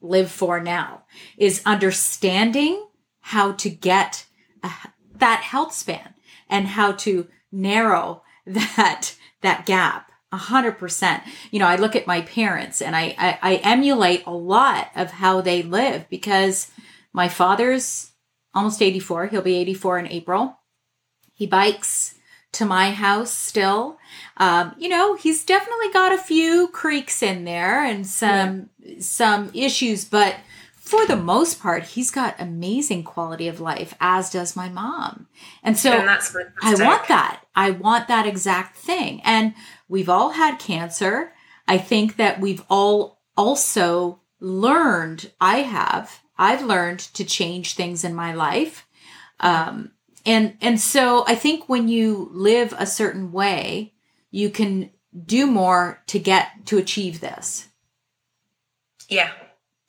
live 0.01 0.29
for 0.29 0.59
now 0.59 1.03
is 1.35 1.63
understanding 1.65 2.85
how 3.21 3.51
to 3.53 3.71
get 3.71 4.27
a, 4.63 4.69
that 5.15 5.41
health 5.41 5.73
span 5.73 6.13
and 6.47 6.67
how 6.67 6.91
to 6.91 7.27
narrow 7.51 8.21
that 8.45 9.15
that 9.41 9.65
gap 9.65 10.08
a 10.31 10.37
hundred 10.37 10.77
percent. 10.77 11.23
You 11.51 11.59
know, 11.59 11.67
I 11.67 11.75
look 11.75 11.95
at 11.95 12.07
my 12.07 12.21
parents 12.21 12.81
and 12.81 12.95
I, 12.95 13.15
I, 13.17 13.39
I 13.41 13.55
emulate 13.57 14.23
a 14.25 14.33
lot 14.33 14.89
of 14.95 15.11
how 15.11 15.41
they 15.41 15.63
live 15.63 16.07
because 16.09 16.71
my 17.13 17.27
father's 17.27 18.11
almost 18.53 18.81
84. 18.81 19.27
He'll 19.27 19.41
be 19.41 19.55
84 19.55 19.99
in 19.99 20.07
April. 20.07 20.57
He 21.33 21.47
bikes 21.47 22.15
to 22.53 22.65
my 22.65 22.91
house 22.91 23.31
still. 23.31 23.97
Um, 24.37 24.75
you 24.77 24.89
know, 24.89 25.15
he's 25.15 25.45
definitely 25.45 25.91
got 25.91 26.13
a 26.13 26.17
few 26.17 26.67
creaks 26.69 27.21
in 27.21 27.45
there 27.45 27.83
and 27.83 28.05
some 28.05 28.69
yeah. 28.79 28.95
some 28.99 29.51
issues, 29.53 30.05
but 30.05 30.35
for 30.89 31.05
the 31.05 31.15
most 31.15 31.61
part, 31.61 31.83
he's 31.83 32.09
got 32.09 32.35
amazing 32.39 33.03
quality 33.03 33.47
of 33.47 33.59
life, 33.59 33.93
as 33.99 34.31
does 34.31 34.55
my 34.55 34.69
mom. 34.69 35.27
And 35.61 35.77
so 35.77 35.91
and 35.91 36.09
I 36.09 36.73
want 36.83 37.07
that. 37.09 37.43
I 37.55 37.69
want 37.69 38.07
that 38.07 38.25
exact 38.25 38.75
thing. 38.75 39.21
And 39.23 39.53
we've 39.89 40.07
all 40.07 40.29
had 40.31 40.59
cancer. 40.59 41.33
I 41.67 41.77
think 41.77 42.15
that 42.15 42.39
we've 42.39 42.63
all 42.69 43.21
also 43.35 44.21
learned, 44.39 45.31
I 45.41 45.59
have, 45.59 46.21
I've 46.37 46.63
learned 46.63 46.99
to 46.99 47.25
change 47.25 47.75
things 47.75 48.05
in 48.05 48.15
my 48.15 48.33
life. 48.33 48.87
Um, 49.41 49.91
and, 50.25 50.55
and 50.61 50.79
so 50.79 51.25
I 51.27 51.35
think 51.35 51.67
when 51.67 51.89
you 51.89 52.29
live 52.31 52.73
a 52.77 52.85
certain 52.85 53.31
way, 53.31 53.93
you 54.31 54.49
can 54.49 54.91
do 55.25 55.47
more 55.47 56.01
to 56.07 56.19
get 56.19 56.65
to 56.67 56.77
achieve 56.77 57.19
this. 57.19 57.67
Yeah, 59.09 59.31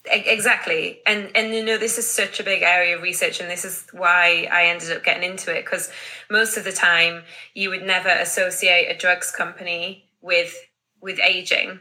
exactly. 0.04 1.00
And 1.06 1.30
and 1.34 1.54
you 1.54 1.64
know 1.64 1.78
this 1.78 1.98
is 1.98 2.08
such 2.08 2.40
a 2.40 2.44
big 2.44 2.62
area 2.62 2.96
of 2.96 3.02
research 3.02 3.40
and 3.40 3.50
this 3.50 3.64
is 3.64 3.86
why 3.92 4.48
i 4.50 4.66
ended 4.66 4.96
up 4.96 5.04
getting 5.04 5.30
into 5.30 5.54
it 5.54 5.64
because 5.64 5.90
most 6.30 6.56
of 6.56 6.64
the 6.64 6.72
time 6.72 7.24
you 7.54 7.70
would 7.70 7.82
never 7.82 8.08
associate 8.08 8.86
a 8.88 8.96
drugs 8.96 9.30
company 9.30 10.04
with 10.20 10.54
with 11.00 11.18
aging. 11.20 11.80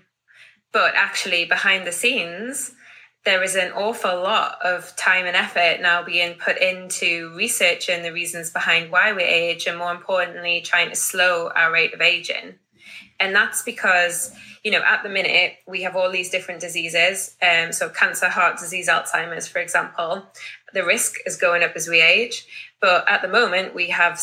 But 0.71 0.93
actually 0.95 1.45
behind 1.45 1.88
the 1.88 1.91
scenes 1.91 2.73
there 3.25 3.43
is 3.43 3.55
an 3.55 3.71
awful 3.73 4.21
lot 4.21 4.57
of 4.63 4.95
time 4.95 5.25
and 5.25 5.35
effort 5.35 5.81
now 5.81 6.01
being 6.01 6.35
put 6.35 6.57
into 6.57 7.33
researching 7.35 8.01
the 8.01 8.13
reasons 8.13 8.49
behind 8.49 8.91
why 8.91 9.11
we 9.11 9.23
age 9.23 9.67
and 9.67 9.77
more 9.77 9.91
importantly 9.91 10.61
trying 10.61 10.89
to 10.89 10.95
slow 10.95 11.49
our 11.53 11.71
rate 11.71 11.93
of 11.93 12.01
aging 12.01 12.55
and 13.19 13.35
that's 13.35 13.63
because 13.63 14.33
you 14.63 14.71
know 14.71 14.81
at 14.85 15.03
the 15.03 15.09
minute 15.09 15.53
we 15.67 15.83
have 15.83 15.95
all 15.95 16.11
these 16.11 16.29
different 16.29 16.61
diseases. 16.61 17.35
Um, 17.41 17.71
so 17.71 17.89
cancer 17.89 18.29
heart 18.29 18.57
disease 18.59 18.89
alzheimer's 18.89 19.47
for 19.47 19.59
example 19.59 20.25
the 20.73 20.85
risk 20.85 21.15
is 21.25 21.35
going 21.35 21.63
up 21.63 21.71
as 21.75 21.88
we 21.88 22.01
age. 22.01 22.45
But 22.81 23.09
at 23.09 23.21
the 23.21 23.27
moment 23.27 23.75
we 23.75 23.89
have 23.89 24.21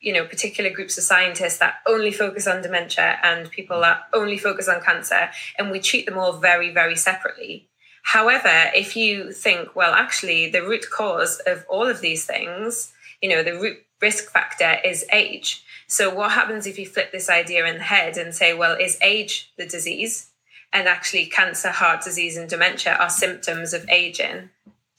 you 0.00 0.12
know 0.12 0.24
particular 0.24 0.70
groups 0.70 0.98
of 0.98 1.04
scientists 1.04 1.58
that 1.58 1.76
only 1.86 2.10
focus 2.10 2.46
on 2.46 2.62
dementia 2.62 3.18
and 3.22 3.50
people 3.50 3.80
that 3.80 4.02
only 4.12 4.38
focus 4.38 4.68
on 4.68 4.80
cancer 4.80 5.30
and 5.58 5.70
we 5.70 5.80
treat 5.80 6.06
them 6.06 6.18
all 6.18 6.32
very 6.32 6.72
very 6.72 6.96
separately. 6.96 7.68
However 8.04 8.70
if 8.74 8.96
you 8.96 9.32
think 9.32 9.76
well 9.76 9.94
actually 9.94 10.50
the 10.50 10.62
root 10.62 10.86
cause 10.90 11.40
of 11.46 11.64
all 11.68 11.86
of 11.86 12.00
these 12.00 12.24
things 12.24 12.92
you 13.22 13.28
know 13.30 13.42
the 13.42 13.54
root 13.54 13.78
risk 14.00 14.30
factor 14.32 14.78
is 14.84 15.06
age 15.12 15.64
so, 15.92 16.08
what 16.08 16.32
happens 16.32 16.66
if 16.66 16.78
you 16.78 16.86
flip 16.86 17.12
this 17.12 17.28
idea 17.28 17.66
in 17.66 17.76
the 17.76 17.82
head 17.82 18.16
and 18.16 18.34
say, 18.34 18.54
well, 18.54 18.74
is 18.80 18.96
age 19.02 19.52
the 19.58 19.66
disease? 19.66 20.30
And 20.72 20.88
actually, 20.88 21.26
cancer, 21.26 21.68
heart 21.68 22.02
disease, 22.02 22.34
and 22.34 22.48
dementia 22.48 22.94
are 22.94 23.10
symptoms 23.10 23.74
of 23.74 23.86
aging. 23.90 24.48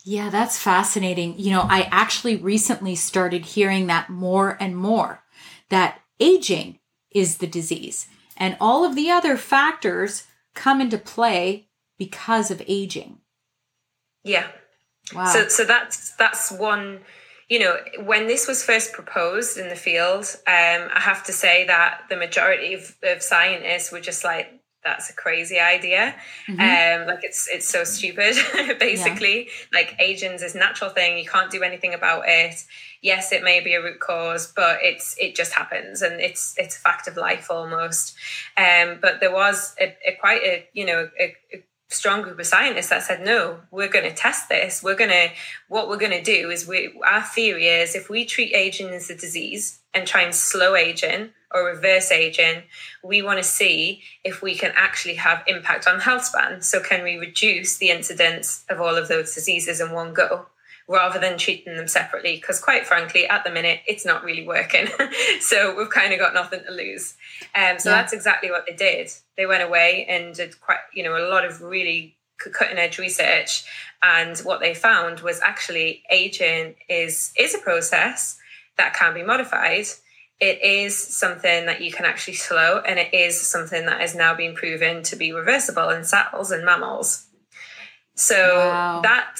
Yeah, 0.03 0.29
that's 0.29 0.59
fascinating. 0.59 1.39
You 1.39 1.49
know, 1.49 1.65
I 1.67 1.89
actually 1.89 2.35
recently 2.35 2.93
started 2.93 3.43
hearing 3.43 3.87
that 3.87 4.11
more 4.11 4.55
and 4.59 4.77
more 4.77 5.23
that 5.69 5.99
aging 6.19 6.77
is 7.09 7.37
the 7.37 7.47
disease, 7.47 8.05
and 8.37 8.55
all 8.61 8.85
of 8.85 8.95
the 8.95 9.09
other 9.09 9.35
factors 9.35 10.25
come 10.53 10.79
into 10.79 10.99
play 10.99 11.69
because 11.97 12.51
of 12.51 12.61
aging. 12.67 13.17
Yeah. 14.23 14.45
Wow. 15.11 15.25
So, 15.25 15.47
so 15.47 15.65
that's 15.65 16.15
that's 16.17 16.51
one 16.51 16.99
you 17.49 17.59
know, 17.59 17.75
when 18.03 18.27
this 18.27 18.47
was 18.47 18.63
first 18.63 18.93
proposed 18.93 19.57
in 19.57 19.69
the 19.69 19.75
field, 19.75 20.25
um, 20.47 20.89
I 20.93 20.99
have 20.99 21.23
to 21.25 21.33
say 21.33 21.65
that 21.67 22.01
the 22.09 22.17
majority 22.17 22.73
of, 22.73 22.95
of 23.03 23.21
scientists 23.21 23.91
were 23.91 23.99
just 23.99 24.23
like, 24.23 24.63
that's 24.83 25.09
a 25.09 25.13
crazy 25.13 25.59
idea. 25.59 26.15
Mm-hmm. 26.47 26.59
Um, 26.59 27.07
like 27.07 27.23
it's 27.23 27.47
it's 27.49 27.67
so 27.67 27.83
stupid, 27.83 28.35
basically. 28.79 29.45
Yeah. 29.45 29.51
Like 29.73 29.95
aging's 29.99 30.41
is 30.41 30.55
natural 30.55 30.89
thing. 30.89 31.17
You 31.17 31.25
can't 31.25 31.51
do 31.51 31.63
anything 31.63 31.93
about 31.93 32.23
it. 32.27 32.63
Yes, 33.01 33.31
it 33.31 33.43
may 33.43 33.59
be 33.61 33.75
a 33.75 33.81
root 33.81 33.99
cause, 33.99 34.51
but 34.53 34.79
it's 34.81 35.15
it 35.19 35.35
just 35.35 35.53
happens 35.53 36.01
and 36.01 36.19
it's 36.19 36.55
it's 36.57 36.75
a 36.75 36.79
fact 36.79 37.07
of 37.07 37.17
life 37.17 37.47
almost. 37.49 38.15
Um, 38.57 38.99
but 39.01 39.19
there 39.19 39.31
was 39.31 39.75
a, 39.79 39.95
a 40.05 40.17
quite 40.19 40.41
a 40.43 40.67
you 40.73 40.85
know 40.85 41.09
a, 41.19 41.35
a 41.53 41.63
strong 41.93 42.21
group 42.21 42.39
of 42.39 42.45
scientists 42.45 42.89
that 42.89 43.03
said 43.03 43.21
no 43.21 43.59
we're 43.71 43.87
going 43.87 44.09
to 44.09 44.15
test 44.15 44.49
this. 44.49 44.83
We're 44.83 44.95
going 44.95 45.09
to 45.09 45.29
what 45.67 45.87
we're 45.87 45.97
going 45.97 46.11
to 46.11 46.23
do 46.23 46.49
is 46.49 46.67
we 46.67 46.93
our 47.05 47.21
theory 47.21 47.67
is 47.67 47.95
if 47.95 48.09
we 48.09 48.25
treat 48.25 48.53
aging 48.53 48.89
as 48.89 49.09
a 49.09 49.15
disease 49.15 49.79
and 49.93 50.07
try 50.07 50.21
and 50.21 50.33
slow 50.33 50.75
aging 50.75 51.29
or 51.53 51.65
reverse 51.65 52.11
aging 52.11 52.63
we 53.03 53.21
want 53.21 53.37
to 53.37 53.43
see 53.43 54.01
if 54.23 54.41
we 54.41 54.55
can 54.55 54.71
actually 54.75 55.15
have 55.15 55.43
impact 55.47 55.87
on 55.87 55.99
health 55.99 56.25
span. 56.25 56.61
So 56.61 56.79
can 56.79 57.03
we 57.03 57.17
reduce 57.17 57.77
the 57.77 57.89
incidence 57.89 58.65
of 58.69 58.81
all 58.81 58.95
of 58.95 59.07
those 59.07 59.33
diseases 59.33 59.79
in 59.79 59.91
one 59.91 60.13
go 60.13 60.47
rather 60.87 61.19
than 61.19 61.37
treating 61.37 61.75
them 61.75 61.87
separately 61.87 62.35
because 62.35 62.59
quite 62.59 62.85
frankly 62.85 63.27
at 63.27 63.43
the 63.43 63.51
minute 63.51 63.79
it's 63.87 64.05
not 64.05 64.23
really 64.23 64.45
working. 64.45 64.87
So 65.39 65.75
we've 65.75 65.89
kind 65.89 66.13
of 66.13 66.19
got 66.19 66.33
nothing 66.33 66.61
to 66.65 66.71
lose. 66.71 67.15
Um, 67.53 67.77
so 67.77 67.89
yeah. 67.89 67.97
that's 67.97 68.13
exactly 68.13 68.49
what 68.49 68.65
they 68.65 68.73
did. 68.73 69.11
They 69.37 69.45
went 69.45 69.63
away 69.63 70.05
and 70.07 70.33
did 70.33 70.59
quite 70.61 70.79
you 70.93 71.03
know 71.03 71.17
a 71.17 71.27
lot 71.27 71.45
of 71.45 71.61
really 71.61 72.17
cutting 72.37 72.77
edge 72.77 72.97
research. 72.97 73.65
And 74.01 74.37
what 74.39 74.59
they 74.59 74.73
found 74.73 75.21
was 75.21 75.39
actually 75.41 76.03
aging 76.09 76.75
is 76.89 77.33
is 77.37 77.55
a 77.55 77.59
process 77.59 78.37
that 78.77 78.93
can 78.93 79.13
be 79.13 79.23
modified. 79.23 79.85
It 80.39 80.61
is 80.61 80.97
something 80.97 81.67
that 81.67 81.81
you 81.81 81.91
can 81.91 82.05
actually 82.05 82.33
slow 82.33 82.79
and 82.79 82.99
it 82.99 83.13
is 83.13 83.39
something 83.39 83.85
that 83.85 84.01
is 84.01 84.15
now 84.15 84.33
being 84.33 84.55
proven 84.55 85.03
to 85.03 85.15
be 85.15 85.31
reversible 85.31 85.89
in 85.89 86.03
cells 86.03 86.51
and 86.51 86.65
mammals. 86.65 87.27
So 88.15 88.57
wow. 88.57 89.01
that 89.01 89.39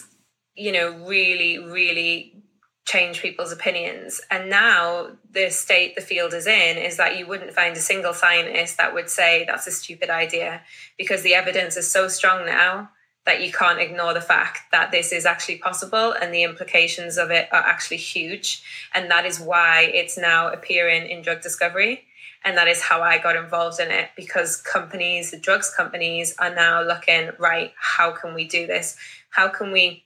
you 0.56 0.72
know, 0.72 0.92
really, 1.06 1.60
really 1.60 2.44
change 2.86 3.22
people's 3.22 3.52
opinions. 3.52 4.20
And 4.30 4.50
now 4.50 5.12
the 5.32 5.50
state 5.50 5.96
the 5.96 6.02
field 6.02 6.34
is 6.34 6.48
in 6.48 6.78
is 6.78 6.98
that 6.98 7.18
you 7.18 7.26
wouldn't 7.26 7.54
find 7.54 7.76
a 7.76 7.80
single 7.80 8.14
scientist 8.14 8.78
that 8.78 8.94
would 8.94 9.10
say 9.10 9.46
that's 9.48 9.68
a 9.68 9.72
stupid 9.72 10.10
idea 10.10 10.62
because 10.98 11.22
the 11.22 11.34
evidence 11.34 11.78
is 11.78 11.90
so 11.90 12.08
strong 12.08 12.46
now 12.46 12.90
that 13.26 13.42
you 13.42 13.54
can't 13.54 13.80
ignore 13.80 14.14
the 14.14 14.22
fact 14.22 14.60
that 14.74 14.92
this 14.92 15.14
is 15.14 15.26
actually 15.26 15.58
possible 15.58 16.12
and 16.12 16.34
the 16.34 16.44
implications 16.44 17.18
of 17.18 17.32
it 17.32 17.48
are 17.54 17.64
actually 17.64 17.98
huge. 17.98 18.62
And 18.94 19.10
that 19.10 19.26
is 19.26 19.40
why 19.40 19.84
it's 19.94 20.18
now 20.18 20.52
appearing 20.52 21.10
in 21.10 21.22
drug 21.22 21.42
discovery. 21.42 22.04
And 22.44 22.58
that 22.58 22.68
is 22.68 22.82
how 22.82 23.02
I 23.02 23.20
got 23.20 23.38
involved 23.38 23.80
in 23.80 23.90
it 23.92 24.10
because 24.18 24.62
companies, 24.62 25.32
the 25.32 25.38
drugs 25.38 25.74
companies, 25.74 26.36
are 26.38 26.54
now 26.54 26.82
looking, 26.84 27.30
right, 27.40 27.72
how 27.80 28.12
can 28.12 28.34
we 28.34 28.46
do 28.46 28.68
this? 28.68 28.98
How 29.30 29.48
can 29.48 29.72
we 29.72 30.04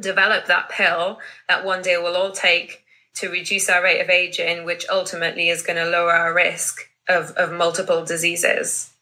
develop 0.00 0.46
that 0.46 0.68
pill 0.68 1.18
that 1.48 1.64
one 1.64 1.82
day 1.82 1.96
we'll 1.96 2.16
all 2.16 2.32
take 2.32 2.84
to 3.14 3.30
reduce 3.30 3.68
our 3.68 3.82
rate 3.82 4.00
of 4.00 4.10
aging, 4.10 4.64
which 4.64 4.86
ultimately 4.88 5.48
is 5.48 5.62
going 5.62 5.76
to 5.76 5.90
lower 5.90 6.12
our 6.12 6.32
risk 6.32 6.88
of, 7.08 7.32
of 7.32 7.52
multiple 7.52 8.04
diseases. 8.04 8.92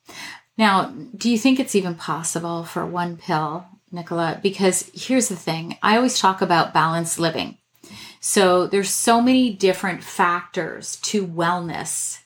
Now, 0.56 0.86
do 1.16 1.30
you 1.30 1.36
think 1.36 1.60
it's 1.60 1.74
even 1.74 1.94
possible 1.94 2.64
for 2.64 2.86
one 2.86 3.16
pill, 3.16 3.66
Nichola? 3.92 4.40
Because 4.40 4.90
here's 4.94 5.28
the 5.28 5.36
thing 5.36 5.76
I 5.82 5.96
always 5.96 6.18
talk 6.18 6.40
about 6.40 6.72
balanced 6.72 7.18
living. 7.18 7.58
So 8.20 8.66
there's 8.66 8.90
so 8.90 9.20
many 9.20 9.52
different 9.52 10.02
factors 10.02 10.96
to 11.02 11.26
wellness, 11.26 12.20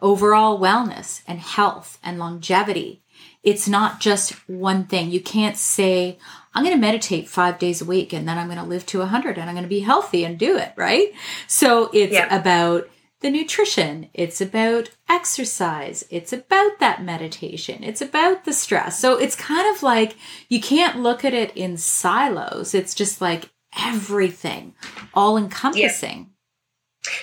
overall 0.00 0.58
wellness 0.58 1.22
and 1.28 1.38
health 1.38 1.98
and 2.02 2.18
longevity. 2.18 3.02
It's 3.42 3.68
not 3.68 4.00
just 4.00 4.32
one 4.48 4.84
thing. 4.84 5.10
You 5.10 5.20
can't 5.20 5.56
say, 5.56 6.18
I'm 6.54 6.64
going 6.64 6.74
to 6.74 6.80
meditate 6.80 7.28
five 7.28 7.58
days 7.58 7.80
a 7.80 7.84
week 7.84 8.12
and 8.12 8.26
then 8.26 8.38
I'm 8.38 8.46
going 8.46 8.58
to 8.58 8.64
live 8.64 8.86
to 8.86 8.98
100 9.00 9.38
and 9.38 9.48
I'm 9.48 9.54
going 9.54 9.64
to 9.64 9.68
be 9.68 9.80
healthy 9.80 10.24
and 10.24 10.38
do 10.38 10.56
it, 10.56 10.72
right? 10.76 11.12
So 11.46 11.90
it's 11.92 12.14
yeah. 12.14 12.34
about 12.34 12.88
the 13.20 13.30
nutrition, 13.30 14.08
it's 14.14 14.40
about 14.40 14.90
exercise, 15.08 16.04
it's 16.08 16.32
about 16.32 16.78
that 16.78 17.02
meditation, 17.02 17.82
it's 17.82 18.00
about 18.00 18.44
the 18.44 18.52
stress. 18.52 19.00
So 19.00 19.18
it's 19.18 19.34
kind 19.34 19.74
of 19.74 19.82
like 19.82 20.16
you 20.48 20.60
can't 20.60 21.00
look 21.00 21.24
at 21.24 21.34
it 21.34 21.56
in 21.56 21.76
silos. 21.76 22.74
It's 22.74 22.94
just 22.94 23.20
like 23.20 23.50
everything, 23.76 24.74
all 25.14 25.36
encompassing. 25.36 26.18
Yeah. 26.18 26.24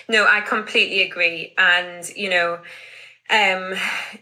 No, 0.09 0.27
I 0.27 0.41
completely 0.41 1.03
agree. 1.03 1.53
And, 1.57 2.07
you 2.15 2.29
know, 2.29 2.59
um, 3.29 3.73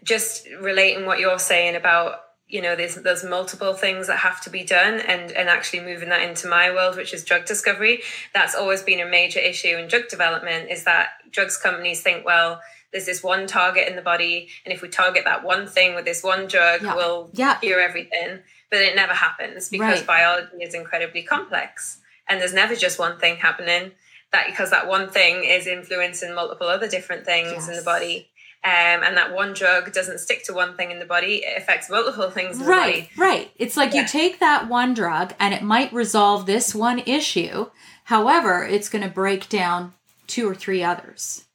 just 0.04 0.48
relating 0.62 1.06
what 1.06 1.20
you're 1.20 1.39
saying 1.39 1.76
about 1.76 2.23
you 2.54 2.62
know 2.62 2.76
there's 2.76 2.96
there's 2.96 3.24
multiple 3.24 3.74
things 3.74 4.06
that 4.06 4.20
have 4.20 4.39
to 4.39 4.50
be 4.52 4.63
done 4.63 5.00
and 5.00 5.32
and 5.32 5.50
actually 5.50 5.80
moving 5.80 6.10
that 6.10 6.22
into 6.22 6.48
my 6.48 6.70
world 6.70 6.96
which 6.96 7.12
is 7.12 7.24
drug 7.24 7.46
discovery 7.46 8.02
that's 8.32 8.54
always 8.54 8.84
been 8.84 9.00
a 9.00 9.10
major 9.10 9.39
issue 9.39 9.76
in 9.76 9.88
drug 9.88 10.08
development 10.08 10.70
is 10.70 10.84
that 10.84 11.10
drugs 11.32 11.58
companies 11.58 12.02
think 12.02 12.24
well 12.24 12.62
there's 12.92 13.08
this 13.08 13.24
one 13.24 13.48
target 13.48 13.88
in 13.88 13.96
the 13.96 14.04
body 14.04 14.48
and 14.66 14.74
if 14.74 14.84
we 14.84 14.88
target 14.88 15.24
that 15.26 15.44
one 15.44 15.66
thing 15.66 15.96
with 15.96 16.06
this 16.06 16.24
one 16.24 16.46
drug 16.46 16.84
yeah. 16.84 16.96
we'll 16.96 17.30
yeah. 17.34 17.56
cure 17.56 17.80
everything 17.80 18.39
but 18.70 18.82
it 18.82 18.96
never 18.96 19.13
happens 19.13 19.70
because 19.70 20.00
right. 20.00 20.08
biology 20.08 20.58
is 20.62 20.76
incredibly 20.76 21.24
complex 21.24 22.02
and 22.30 22.39
there's 22.39 22.54
never 22.54 22.76
just 22.76 23.00
one 23.00 23.20
thing 23.20 23.36
happening 23.38 23.92
that 24.34 24.48
because 24.48 24.72
that 24.72 24.88
one 24.88 25.10
thing 25.10 25.44
is 25.44 25.68
influencing 25.68 26.36
multiple 26.36 26.68
other 26.68 26.88
different 26.89 27.24
things 27.24 27.52
yes. 27.52 27.70
in 27.70 27.76
the 27.76 27.84
body. 27.84 28.30
Um, 28.65 29.04
and 29.04 29.17
that 29.17 29.34
one 29.34 29.54
drug 29.54 29.91
doesn't 29.91 30.19
stick 30.19 30.45
to 30.45 30.54
one 30.54 30.78
thing 30.78 30.91
in 30.91 30.99
the 30.99 31.06
body; 31.06 31.43
it 31.43 31.58
affects 31.58 31.89
multiple 31.89 32.32
things. 32.32 32.60
right, 32.60 33.10
right. 33.17 33.52
It's 33.58 33.76
like 33.76 33.93
yeah. 33.93 34.02
you 34.02 34.08
take 34.08 34.39
that 34.39 34.69
one 34.69 34.93
drug, 34.93 35.34
and 35.39 35.54
it 35.54 35.63
might 35.63 35.91
resolve 35.91 36.45
this 36.45 36.73
one 36.73 36.99
issue. 36.99 37.67
However, 38.06 38.63
it's 38.63 38.89
going 38.89 39.04
to 39.04 39.10
break 39.10 39.49
down 39.49 39.93
two 40.28 40.49
or 40.49 40.56
three 40.56 40.84
others. 40.84 41.45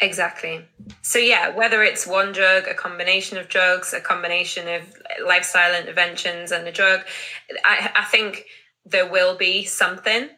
Exactly. 0.00 0.64
So, 1.02 1.18
yeah, 1.18 1.54
whether 1.54 1.82
it's 1.82 2.06
one 2.06 2.32
drug, 2.32 2.66
a 2.66 2.74
combination 2.74 3.38
of 3.38 3.48
drugs, 3.48 3.92
a 3.92 4.00
combination 4.00 4.68
of 4.68 4.82
lifestyle 5.24 5.78
interventions 5.78 6.52
and 6.52 6.66
a 6.66 6.72
drug, 6.72 7.00
I, 7.64 7.90
I 7.94 8.04
think 8.04 8.46
there 8.84 9.10
will 9.10 9.36
be 9.36 9.64
something 9.64 10.28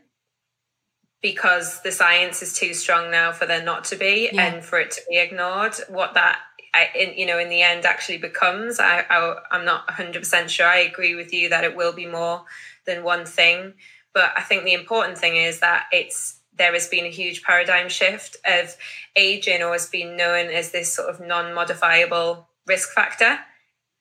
because 1.23 1.81
the 1.83 1.93
science 1.93 2.43
is 2.43 2.53
too 2.53 2.75
strong 2.75 3.11
now 3.11 3.33
for 3.33 3.47
there 3.47 3.63
not 3.63 3.85
to 3.85 3.97
be 3.97 4.29
yeah. 4.33 4.45
and 4.45 4.65
for 4.65 4.81
it 4.81 4.91
to 4.91 5.01
be 5.09 5.19
ignored. 5.19 5.75
What 5.89 6.15
that 6.15 6.41
I, 6.75 6.89
in, 6.99 7.17
you 7.17 7.27
know, 7.27 7.39
in 7.39 7.49
the 7.49 7.63
end, 7.63 7.85
actually 7.85 8.19
becomes. 8.19 8.81
I, 8.81 9.05
I, 9.09 9.37
I'm 9.51 9.65
not 9.65 9.87
100% 9.89 10.49
sure. 10.49 10.67
I 10.67 10.79
agree 10.79 11.15
with 11.15 11.33
you 11.33 11.51
that 11.51 11.65
it 11.65 11.77
will 11.77 11.93
be 11.93 12.07
more 12.07 12.45
than 12.87 13.05
one 13.05 13.27
thing. 13.27 13.75
But 14.15 14.33
I 14.37 14.43
think 14.43 14.65
the 14.65 14.75
important 14.75 15.19
thing 15.19 15.37
is 15.37 15.61
that 15.61 15.87
it's 15.93 16.39
there 16.57 16.73
has 16.73 16.89
been 16.89 17.07
a 17.07 17.11
huge 17.11 17.43
paradigm 17.43 17.89
shift 17.89 18.37
of 18.47 18.77
aging 19.17 19.63
or 19.63 19.73
has 19.73 19.89
been 19.89 20.17
known 20.17 20.47
as 20.49 20.71
this 20.71 20.93
sort 20.93 21.09
of 21.09 21.19
non-modifiable 21.21 22.47
risk 22.67 22.91
factor 22.93 23.39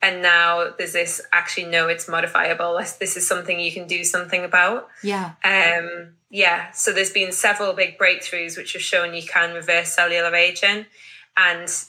and 0.02 0.22
now 0.22 0.72
there's 0.78 0.94
this 0.94 1.22
actually 1.32 1.66
no 1.66 1.88
it's 1.88 2.08
modifiable 2.08 2.78
this 3.00 3.18
is 3.18 3.28
something 3.28 3.60
you 3.60 3.72
can 3.72 3.88
do 3.88 4.04
something 4.04 4.44
about 4.44 4.88
yeah 5.04 5.34
um 5.44 6.14
yeah 6.30 6.72
so 6.72 6.92
there's 6.92 7.12
been 7.12 7.32
several 7.32 7.74
big 7.74 7.98
breakthroughs 7.98 8.58
which 8.58 8.74
have 8.74 8.82
shown 8.82 9.14
you 9.14 9.24
can 9.24 9.54
reverse 9.54 9.94
cellular 9.94 10.34
aging 10.36 10.86
and 11.38 11.86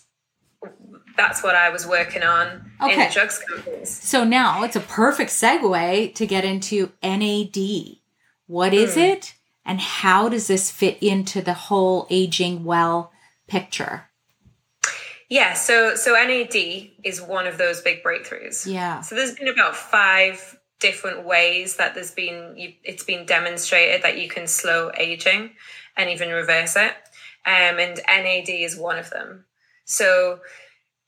that's 1.16 1.42
what 1.42 1.54
I 1.54 1.70
was 1.70 1.86
working 1.86 2.22
on 2.22 2.72
okay. 2.80 2.92
in 2.92 2.98
the 2.98 3.12
drugs 3.12 3.38
companies. 3.38 3.90
So 3.90 4.24
now 4.24 4.62
it's 4.62 4.76
a 4.76 4.80
perfect 4.80 5.30
segue 5.30 6.14
to 6.14 6.26
get 6.26 6.44
into 6.44 6.92
NAD. 7.02 7.98
What 8.46 8.74
is 8.74 8.96
mm. 8.96 9.12
it? 9.12 9.34
And 9.64 9.80
how 9.80 10.28
does 10.28 10.48
this 10.48 10.70
fit 10.70 10.98
into 11.02 11.40
the 11.40 11.54
whole 11.54 12.06
aging 12.10 12.64
well 12.64 13.12
picture? 13.46 14.08
Yeah, 15.32 15.54
so 15.54 15.94
so 15.94 16.12
NAD 16.12 16.54
is 17.04 17.22
one 17.22 17.46
of 17.46 17.56
those 17.56 17.80
big 17.80 18.04
breakthroughs. 18.04 18.70
Yeah. 18.70 19.00
So 19.00 19.14
there's 19.14 19.34
been 19.34 19.48
about 19.48 19.74
five 19.74 20.58
different 20.78 21.24
ways 21.24 21.76
that 21.76 21.94
there's 21.94 22.10
been 22.10 22.54
it's 22.84 23.02
been 23.02 23.24
demonstrated 23.24 24.02
that 24.02 24.18
you 24.18 24.28
can 24.28 24.46
slow 24.46 24.90
aging 24.94 25.52
and 25.96 26.10
even 26.10 26.28
reverse 26.28 26.76
it. 26.76 26.92
Um, 27.46 27.78
and 27.78 27.98
NAD 28.06 28.50
is 28.50 28.76
one 28.76 28.98
of 28.98 29.08
them. 29.08 29.46
So 29.86 30.40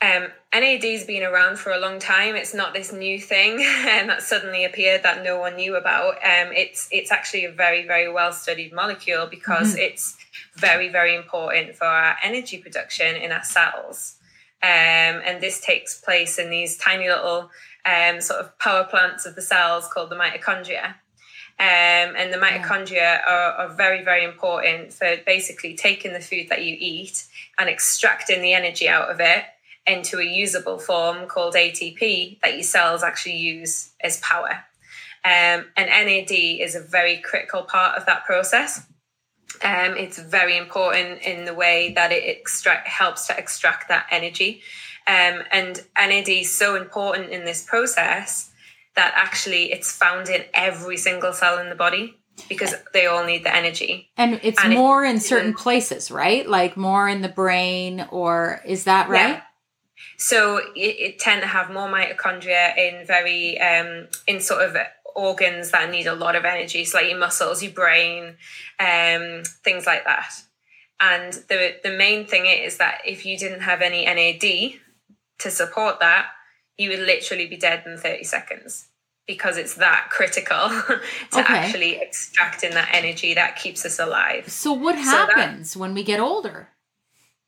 um, 0.01 0.29
NAD's 0.55 1.05
been 1.05 1.23
around 1.23 1.59
for 1.59 1.73
a 1.73 1.79
long 1.79 1.99
time. 1.99 2.35
It's 2.35 2.55
not 2.55 2.73
this 2.73 2.95
new 2.95 3.21
thing 3.21 3.61
and 3.63 4.09
that 4.09 4.23
suddenly 4.23 4.65
appeared 4.65 5.03
that 5.03 5.23
no 5.23 5.39
one 5.39 5.57
knew 5.57 5.77
about. 5.77 6.15
Um, 6.15 6.51
it's 6.55 6.89
it's 6.91 7.13
actually 7.13 7.45
a 7.45 7.53
very 7.53 7.87
very 7.87 8.11
well 8.11 8.33
studied 8.33 8.73
molecule 8.73 9.27
because 9.27 9.75
mm-hmm. 9.75 9.83
it's 9.83 10.17
very 10.57 10.89
very 10.89 11.15
important 11.15 11.75
for 11.75 11.87
our 11.87 12.17
energy 12.23 12.59
production 12.59 13.17
in 13.17 13.33
our 13.33 13.45
cells. 13.45 14.17
Um, 14.63 15.21
and 15.27 15.43
this 15.43 15.61
takes 15.61 16.01
place 16.01 16.39
in 16.39 16.49
these 16.49 16.79
tiny 16.79 17.09
little 17.09 17.51
um, 17.85 18.21
sort 18.23 18.41
of 18.41 18.59
power 18.59 18.85
plants 18.85 19.27
of 19.27 19.35
the 19.35 19.43
cells 19.43 19.87
called 19.89 20.09
the 20.11 20.17
mitochondria. 20.17 20.95
Um, 21.57 22.17
and 22.17 22.33
the 22.33 22.39
mitochondria 22.39 23.21
are, 23.27 23.53
are, 23.53 23.75
very, 23.75 24.03
very 24.03 24.25
important 24.25 24.93
for 24.93 25.17
basically 25.25 25.77
taking 25.77 26.13
the 26.13 26.21
food 26.21 26.49
that 26.49 26.65
you 26.65 26.77
eat 26.81 27.27
and 27.59 27.69
extracting 27.69 28.43
the 28.43 28.55
energy 28.55 28.89
out 28.89 29.11
of 29.11 29.21
it 29.21 29.45
into 29.87 30.19
a 30.19 30.25
usable 30.25 30.79
form 30.79 31.29
called 31.29 31.55
ATP 31.55 32.41
that 32.41 32.55
your 32.55 32.63
cells 32.63 33.03
actually 33.03 33.37
use 33.37 33.91
as 34.01 34.19
power. 34.21 34.65
Um, 35.25 35.67
and 35.77 35.89
NAD 35.89 36.33
is 36.33 36.75
a 36.75 36.81
very 36.81 37.19
critical 37.19 37.63
part 37.63 37.97
of 37.97 38.07
that 38.07 38.25
process. 38.25 38.85
Um, 39.63 39.97
it's 39.97 40.19
very 40.19 40.57
important 40.57 41.23
in 41.23 41.45
the 41.45 41.55
way 41.55 41.93
that 41.95 42.13
it 42.13 42.25
extract, 42.25 42.89
helps 42.89 43.27
to 43.29 43.39
extract 43.39 43.89
that 43.89 44.07
energy. 44.11 44.63
Um, 45.07 45.43
and 45.53 45.83
NAD 45.97 46.29
is 46.29 46.57
so 46.57 46.77
important 46.77 47.31
in 47.31 47.45
this 47.45 47.65
process 47.65 48.51
that 48.97 49.13
actually 49.17 49.73
it's 49.73 49.95
found 49.95 50.29
in 50.29 50.45
every 50.55 50.97
single 50.97 51.33
cell 51.33 51.59
in 51.59 51.69
the 51.69 51.75
body 51.75 52.17
because 52.49 52.75
they 52.93 53.07
all 53.07 53.25
need 53.25 53.45
the 53.45 53.55
energy. 53.55 54.11
And 54.17 54.41
it's 54.43 54.63
and 54.63 54.75
more 54.75 55.05
it, 55.05 55.11
in 55.11 55.21
certain 55.21 55.55
places, 55.55 56.11
right? 56.11 56.49
Like 56.49 56.77
more 56.77 57.09
in 57.09 57.23
the 57.23 57.29
brain, 57.29 58.07
or 58.11 58.61
is 58.65 58.85
that 58.85 59.09
right? 59.09 59.29
Yeah. 59.29 59.43
So 60.17 60.59
it, 60.75 60.97
it 60.99 61.19
tend 61.19 61.43
to 61.43 61.49
have 61.49 61.71
more 61.71 61.89
mitochondria 61.89 62.77
in 62.77 63.07
very 63.07 63.61
um, 63.61 64.09
in 64.27 64.41
sort 64.41 64.63
of 64.63 64.77
organs 65.15 65.71
that 65.71 65.91
need 65.91 66.07
a 66.07 66.15
lot 66.15 66.37
of 66.37 66.45
energy, 66.45 66.85
so 66.85 66.99
like 66.99 67.09
your 67.09 67.19
muscles, 67.19 67.63
your 67.63 67.73
brain, 67.73 68.37
um, 68.79 69.43
things 69.63 69.87
like 69.87 70.05
that. 70.05 70.33
And 71.01 71.33
the 71.49 71.77
the 71.83 71.91
main 71.91 72.27
thing 72.27 72.47
is 72.47 72.79
that 72.79 73.01
if 73.05 73.27
you 73.27 73.37
didn't 73.37 73.61
have 73.61 73.83
any 73.83 74.05
NAD 74.05 74.81
to 75.39 75.51
support 75.51 76.01
that, 76.01 76.27
you 76.79 76.91
would 76.91 77.01
literally 77.01 77.47
be 77.47 77.57
dead 77.57 77.83
in 77.87 77.99
30 77.99 78.25
seconds 78.25 78.89
because 79.27 79.57
it's 79.57 79.75
that 79.75 80.09
critical 80.11 80.69
to 81.31 81.41
okay. 81.41 81.43
actually 81.43 82.01
extracting 82.01 82.71
that 82.73 82.91
energy 82.93 83.35
that 83.35 83.57
keeps 83.57 83.85
us 83.85 83.99
alive. 83.99 84.49
So 84.49 84.73
what 84.73 84.97
happens 84.97 85.73
so 85.73 85.79
that, 85.79 85.83
when 85.83 85.95
we 85.95 86.05
get 86.05 86.21
older? 86.21 86.69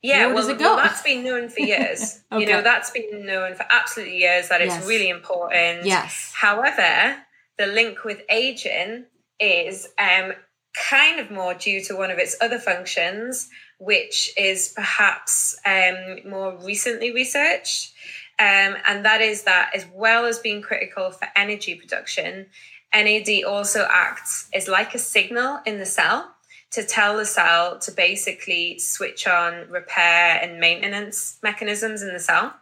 Yeah, 0.03 0.27
Where 0.27 0.35
well, 0.37 0.57
well, 0.57 0.77
that's 0.77 1.03
been 1.03 1.25
known 1.25 1.49
for 1.49 1.61
years. 1.63 2.23
okay. 2.31 2.41
You 2.41 2.47
know, 2.51 2.63
that's 2.63 2.91
been 2.91 3.27
known 3.27 3.55
for 3.55 3.67
absolutely 3.69 4.19
years 4.19 4.49
that 4.49 4.61
it's 4.61 4.75
yes. 4.75 4.87
really 4.87 5.09
important. 5.09 5.85
Yes. 5.85 6.33
However, 6.35 7.17
the 7.59 7.67
link 7.67 8.05
with 8.05 8.23
aging 8.31 9.07
is 9.41 9.89
um, 9.99 10.33
kind 10.91 11.21
of 11.21 11.31
more 11.31 11.55
due 11.55 11.83
to 11.85 11.97
one 11.97 12.11
of 12.11 12.19
its 12.19 12.37
other 12.41 12.59
functions, 12.59 13.49
which 13.79 14.33
is 14.37 14.73
perhaps 14.75 15.59
um, 15.65 16.29
more 16.29 16.57
recently 16.63 17.13
researched. 17.13 17.93
Um, 18.39 18.77
and 18.87 19.05
that 19.05 19.23
is 19.23 19.45
that, 19.45 19.71
as 19.75 19.87
well 19.95 20.27
as 20.27 20.39
being 20.39 20.61
critical 20.61 21.11
for 21.11 21.29
energy 21.35 21.75
production, 21.75 22.47
NAD 22.95 23.45
also 23.45 23.87
acts 23.91 24.49
as 24.55 24.69
like 24.69 24.95
a 24.95 24.99
signal 24.99 25.61
in 25.67 25.79
the 25.79 25.87
cell 25.87 26.33
to 26.73 26.85
tell 26.85 27.17
the 27.17 27.25
cell 27.25 27.79
to 27.79 27.93
basically 27.93 28.79
switch 28.79 29.27
on 29.27 29.69
repair 29.71 30.39
and 30.43 30.61
maintenance 30.61 31.39
mechanisms 31.43 32.03
in 32.03 32.13
the 32.13 32.21
cell. 32.21 32.55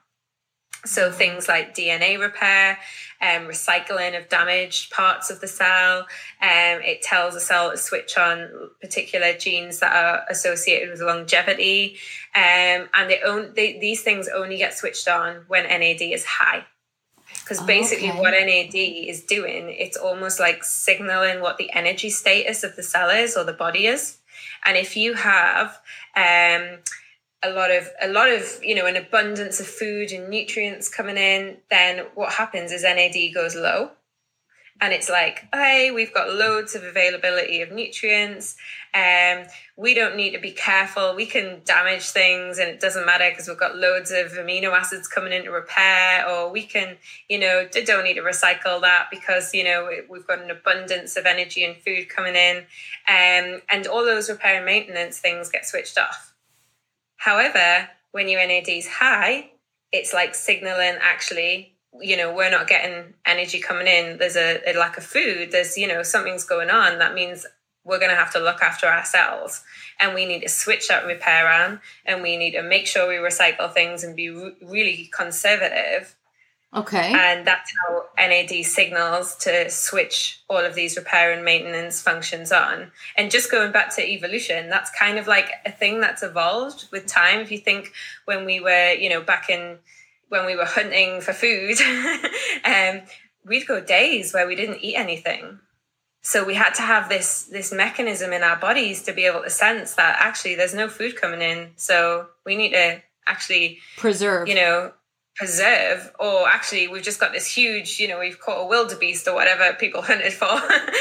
So 0.85 1.11
things 1.11 1.49
like 1.49 1.75
DNA 1.75 2.21
repair, 2.21 2.79
um, 3.21 3.47
recycling 3.47 4.19
of 4.19 4.29
damaged 4.29 4.93
parts 4.93 5.31
of 5.31 5.41
the 5.41 5.49
cell. 5.49 6.01
Um, 6.43 6.83
it 6.83 7.03
tells 7.03 7.35
the 7.35 7.41
cell 7.41 7.71
to 7.71 7.77
switch 7.79 8.19
on 8.19 8.71
particular 8.81 9.33
genes 9.33 9.81
that 9.81 9.95
are 9.95 10.25
associated 10.29 10.91
with 10.91 11.01
longevity. 11.01 11.97
Um, 12.35 12.89
and 12.95 13.09
they 13.09 13.21
own, 13.25 13.53
they, 13.55 13.79
these 13.79 14.03
things 14.03 14.29
only 14.29 14.59
get 14.59 14.77
switched 14.77 15.09
on 15.09 15.45
when 15.49 15.65
NAD 15.65 16.03
is 16.03 16.25
high. 16.25 16.67
Because 17.41 17.61
oh, 17.61 17.67
basically, 17.67 18.11
okay. 18.11 18.21
what 18.21 18.31
NAD 18.31 18.75
is 18.75 19.23
doing, 19.23 19.69
it's 19.69 19.97
almost 19.97 20.39
like 20.39 20.65
signaling 20.65 21.41
what 21.41 21.59
the 21.59 21.73
energy 21.73 22.11
status 22.11 22.63
of 22.63 22.77
the 22.77 22.83
cell 22.83 23.11
is 23.11 23.37
or 23.37 23.45
the 23.45 23.53
body 23.53 23.87
is. 23.87 24.19
And 24.65 24.77
if 24.77 24.97
you 24.97 25.15
have 25.15 25.79
um, 26.17 26.79
a 27.45 27.51
lot 27.51 27.71
of 27.71 27.89
a 28.01 28.09
lot 28.09 28.31
of 28.31 28.59
you 28.63 28.75
know 28.75 28.87
an 28.87 28.97
abundance 28.97 29.61
of 29.61 29.67
food 29.67 30.13
and 30.13 30.29
nutrients 30.29 30.89
coming 30.89 31.17
in, 31.17 31.59
then 31.71 32.07
what 32.15 32.33
happens 32.33 32.73
is 32.73 32.83
NAD 32.83 33.35
goes 33.35 33.55
low, 33.55 33.91
and 34.81 34.93
it's 34.93 35.09
like, 35.09 35.47
hey, 35.55 35.93
we've 35.93 36.13
got 36.13 36.33
loads 36.33 36.75
of 36.75 36.83
availability 36.83 37.63
of 37.63 37.71
nutrients. 37.71 38.57
Um, 38.93 39.45
we 39.77 39.95
don't 39.95 40.17
need 40.17 40.33
to 40.33 40.41
be 40.41 40.51
careful. 40.51 41.15
We 41.15 41.27
can 41.27 41.63
damage 41.65 42.11
things, 42.11 42.59
and 42.59 42.69
it 42.69 42.81
doesn't 42.81 43.07
matter 43.07 43.29
because 43.31 43.47
we've 43.47 43.59
got 43.59 43.77
loads 43.77 44.11
of 44.11 44.33
amino 44.33 44.73
acids 44.73 45.07
coming 45.07 45.33
in 45.33 45.45
to 45.45 45.51
repair. 45.51 46.29
Or 46.29 46.51
we 46.51 46.65
can, 46.65 46.97
you 47.29 47.39
know, 47.39 47.69
don't 47.87 48.05
need 48.05 48.15
to 48.15 48.23
recycle 48.23 48.81
that 48.81 49.07
because 49.11 49.55
you 49.55 49.65
know 49.65 49.89
we've 50.11 50.27
got 50.27 50.43
an 50.43 50.51
abundance 50.51 51.17
of 51.17 51.25
energy 51.25 51.65
and 51.65 51.77
food 51.77 52.09
coming 52.09 52.35
in, 52.35 52.59
um, 53.09 53.63
and 53.69 53.87
all 53.87 54.05
those 54.05 54.29
repair 54.29 54.57
and 54.57 54.67
maintenance 54.67 55.19
things 55.19 55.51
get 55.51 55.67
switched 55.67 55.99
off. 55.99 56.34
However, 57.25 57.89
when 58.13 58.29
your 58.29 58.47
NAD 58.47 58.69
is 58.69 58.87
high, 58.87 59.51
it's 59.93 60.13
like 60.13 60.35
signaling 60.35 60.99
actually 61.01 61.75
you 62.01 62.17
know 62.17 62.35
we're 62.35 62.51
not 62.51 62.67
getting 62.67 63.15
energy 63.25 63.61
coming 63.61 63.87
in. 63.87 64.19
There's 64.19 64.37
a, 64.37 64.61
a 64.67 64.77
lack 64.79 64.99
of 64.99 65.05
food. 65.05 65.53
There's 65.53 65.79
you 65.79 65.89
know 65.89 66.03
something's 66.03 66.45
going 66.45 66.69
on. 66.69 66.99
That 66.99 67.15
means 67.15 67.47
we're 67.85 67.99
going 67.99 68.11
to 68.11 68.17
have 68.17 68.33
to 68.33 68.41
look 68.41 68.63
after 68.63 68.87
ourselves. 68.87 69.63
And 70.01 70.15
we 70.15 70.27
need 70.27 70.41
to 70.41 70.49
switch 70.49 70.89
that 70.89 71.07
repair 71.07 71.49
on. 71.49 71.81
And 72.07 72.23
we 72.23 72.37
need 72.37 72.53
to 72.53 72.63
make 72.63 72.87
sure 72.87 73.07
we 73.07 73.17
recycle 73.17 73.73
things 73.73 74.03
and 74.03 74.17
be 74.17 74.31
re- 74.31 74.57
really 74.63 75.11
conservative 75.15 76.17
Okay. 76.75 77.13
And 77.15 77.47
that's 77.47 77.73
how 77.87 78.05
NAD 78.17 78.65
signals 78.65 79.37
to 79.37 79.71
switch 79.71 80.43
all 80.49 80.59
of 80.59 80.75
these 80.75 80.97
repair 80.97 81.33
and 81.33 81.45
maintenance 81.45 82.03
functions 82.03 82.51
on. 82.51 82.91
And 83.17 83.31
just 83.31 83.51
going 83.51 83.71
back 83.71 83.95
to 83.97 84.03
evolution, 84.03 84.71
that's 84.71 84.91
kind 84.91 85.19
of 85.19 85.27
like 85.29 85.51
a 85.65 85.71
thing 85.71 86.01
that's 86.01 86.23
evolved 86.23 86.87
with 86.91 87.07
time. 87.07 87.41
If 87.41 87.53
you 87.53 87.59
think 87.59 87.93
when 88.25 88.45
we 88.45 88.59
were, 88.59 88.93
you 88.93 89.09
know, 89.09 89.21
back 89.21 89.49
in 89.49 89.79
when 90.31 90.47
we 90.47 90.57
were 90.57 90.65
hunting 90.65 91.21
for 91.21 91.33
food, 91.33 91.77
um, 92.65 93.03
we'd 93.45 93.67
go 93.67 93.81
days 93.81 94.35
where 94.35 94.47
we 94.47 94.57
didn't 94.57 94.83
eat 94.83 94.97
anything. 94.97 95.61
So 96.23 96.43
we 96.43 96.55
had 96.55 96.75
to 96.75 96.83
have 96.83 97.09
this 97.09 97.45
this 97.45 97.71
mechanism 97.71 98.33
in 98.33 98.43
our 98.43 98.57
bodies 98.57 99.03
to 99.03 99.13
be 99.13 99.27
able 99.27 99.43
to 99.43 99.51
sense 99.51 99.95
that 99.95 100.17
actually 100.19 100.55
there's 100.55 100.75
no 100.75 100.89
food 100.89 101.21
coming 101.21 101.43
in. 101.43 101.73
So 101.77 102.29
we 102.45 102.57
need 102.57 102.71
to 102.71 103.03
actually 103.27 103.79
preserve, 103.99 104.49
you 104.49 104.55
know, 104.55 104.93
preserve 105.37 106.13
or 106.21 106.49
actually 106.49 106.87
we've 106.87 107.03
just 107.03 107.19
got 107.19 107.33
this 107.33 107.53
huge 107.53 107.99
you 107.99 108.07
know 108.07 108.21
we've 108.21 108.39
caught 108.39 108.65
a 108.65 108.67
wildebeest 108.67 109.27
or 109.27 109.35
whatever 109.35 109.73
people 109.75 110.01
hunted 110.11 110.33
for. 110.33 110.47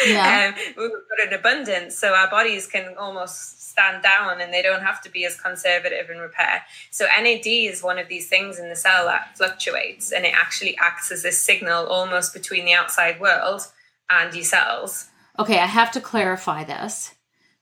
Yeah. 0.07 0.53
um, 0.55 0.73
we've 0.77 0.89
got 0.89 1.27
an 1.27 1.33
abundance 1.33 1.97
so 1.97 2.13
our 2.13 2.29
bodies 2.29 2.65
can 2.65 2.95
almost 2.97 3.69
stand 3.69 4.03
down 4.03 4.41
and 4.41 4.53
they 4.53 4.61
don't 4.61 4.81
have 4.81 5.01
to 5.01 5.09
be 5.09 5.25
as 5.25 5.39
conservative 5.39 6.09
in 6.09 6.17
repair. 6.17 6.63
So 6.91 7.05
nad 7.19 7.45
is 7.45 7.83
one 7.83 7.99
of 7.99 8.07
these 8.07 8.27
things 8.27 8.59
in 8.59 8.69
the 8.69 8.75
cell 8.75 9.05
that 9.05 9.37
fluctuates 9.37 10.11
and 10.11 10.25
it 10.25 10.33
actually 10.35 10.77
acts 10.77 11.11
as 11.11 11.23
this 11.23 11.39
signal 11.39 11.85
almost 11.85 12.33
between 12.33 12.65
the 12.65 12.73
outside 12.73 13.19
world 13.19 13.61
and 14.09 14.33
your 14.33 14.43
cells. 14.43 15.09
Okay 15.37 15.59
i 15.59 15.65
have 15.65 15.91
to 15.91 16.01
clarify 16.01 16.63
this. 16.63 17.13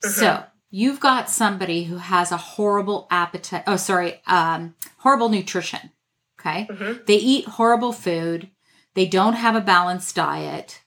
Mm-hmm. 0.04 0.20
so 0.20 0.44
you've 0.70 1.02
got 1.02 1.30
somebody 1.30 1.84
who 1.84 1.98
has 1.98 2.32
a 2.32 2.38
horrible 2.38 3.08
appetite 3.12 3.64
oh 3.68 3.76
sorry 3.76 4.22
um 4.26 4.74
horrible 4.98 5.30
nutrition 5.30 5.92
Okay. 6.42 6.68
Mm-hmm. 6.70 7.04
They 7.06 7.16
eat 7.16 7.46
horrible 7.46 7.94
food. 7.94 8.50
They 8.96 9.06
don't 9.06 9.34
have 9.34 9.56
a 9.56 9.62
balanced 9.62 10.16
diet. 10.16 10.82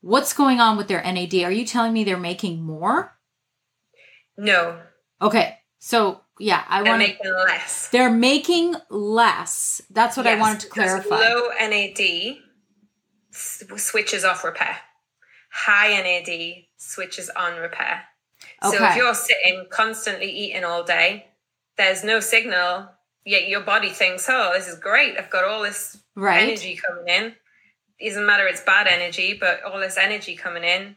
What's 0.00 0.32
going 0.32 0.60
on 0.60 0.76
with 0.76 0.88
their 0.88 1.02
NAD? 1.02 1.34
Are 1.34 1.52
you 1.52 1.66
telling 1.66 1.92
me 1.92 2.04
they're 2.04 2.16
making 2.16 2.62
more? 2.62 3.16
No. 4.36 4.80
Okay. 5.20 5.58
So 5.78 6.22
yeah, 6.38 6.64
I 6.68 6.82
want 6.82 7.02
to 7.02 7.08
making 7.08 7.32
less. 7.46 7.88
They're 7.88 8.10
making 8.10 8.74
less. 8.88 9.82
That's 9.90 10.16
what 10.16 10.24
yes, 10.24 10.38
I 10.38 10.40
wanted 10.40 10.60
to 10.60 10.68
clarify. 10.68 11.16
Low 11.16 11.48
NAD 11.60 12.38
switches 13.30 14.24
off 14.24 14.42
repair. 14.42 14.78
High 15.52 16.00
NAD 16.00 16.64
switches 16.78 17.28
on 17.30 17.58
repair. 17.58 18.04
Okay. 18.64 18.76
So 18.76 18.84
if 18.84 18.96
you're 18.96 19.14
sitting 19.14 19.66
constantly 19.70 20.30
eating 20.30 20.64
all 20.64 20.82
day, 20.82 21.26
there's 21.76 22.02
no 22.02 22.20
signal 22.20 22.88
yet 23.24 23.48
your 23.48 23.60
body 23.60 23.90
thinks, 23.90 24.26
oh, 24.28 24.52
this 24.54 24.68
is 24.68 24.78
great. 24.78 25.18
I've 25.18 25.30
got 25.30 25.44
all 25.44 25.62
this 25.62 25.98
right. 26.14 26.42
energy 26.42 26.78
coming 26.88 27.08
in. 27.08 27.34
It 27.98 28.08
doesn't 28.10 28.26
matter 28.26 28.46
it's 28.46 28.62
bad 28.62 28.86
energy, 28.86 29.36
but 29.38 29.62
all 29.62 29.78
this 29.78 29.98
energy 29.98 30.36
coming 30.36 30.64
in. 30.64 30.96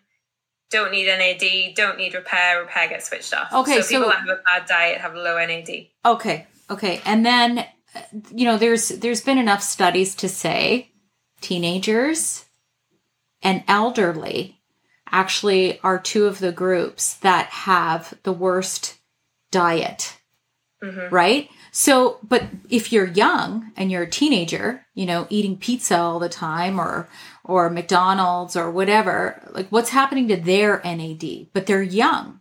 Don't 0.71 0.91
need 0.91 1.05
NAD, 1.05 1.75
don't 1.75 1.97
need 1.97 2.15
repair, 2.15 2.61
repair 2.61 2.89
gets 2.89 3.07
switched 3.07 3.33
off. 3.33 3.53
Okay, 3.53 3.75
so, 3.75 3.81
so 3.81 3.87
people 3.89 4.09
that 4.09 4.19
have 4.19 4.29
a 4.29 4.41
bad 4.43 4.65
diet 4.67 5.01
have 5.01 5.13
low 5.13 5.37
NAD. 5.37 5.87
Okay, 6.03 6.47
okay. 6.69 7.01
And 7.05 7.23
then 7.23 7.65
uh, 7.95 8.01
you 8.33 8.45
know, 8.45 8.57
there's 8.57 8.89
there's 8.89 9.21
been 9.21 9.37
enough 9.37 9.61
studies 9.61 10.15
to 10.15 10.29
say 10.29 10.91
teenagers 11.41 12.45
and 13.41 13.63
elderly 13.67 14.61
actually 15.11 15.79
are 15.81 15.99
two 15.99 16.25
of 16.25 16.39
the 16.39 16.51
groups 16.51 17.15
that 17.15 17.47
have 17.47 18.13
the 18.23 18.33
worst 18.33 18.97
diet. 19.51 20.17
Mm-hmm. 20.83 21.13
Right? 21.13 21.49
So, 21.71 22.19
but 22.21 22.43
if 22.69 22.91
you're 22.91 23.07
young 23.07 23.71
and 23.75 23.91
you're 23.91 24.03
a 24.03 24.09
teenager, 24.09 24.85
you 24.93 25.05
know, 25.05 25.25
eating 25.29 25.57
pizza 25.57 25.97
all 25.97 26.19
the 26.19 26.29
time 26.29 26.79
or 26.79 27.07
or 27.43 27.69
McDonald's 27.69 28.55
or 28.55 28.69
whatever, 28.69 29.41
like 29.51 29.69
what's 29.69 29.89
happening 29.89 30.27
to 30.27 30.35
their 30.35 30.81
NAD? 30.83 31.47
But 31.53 31.65
they're 31.65 31.81
young. 31.81 32.39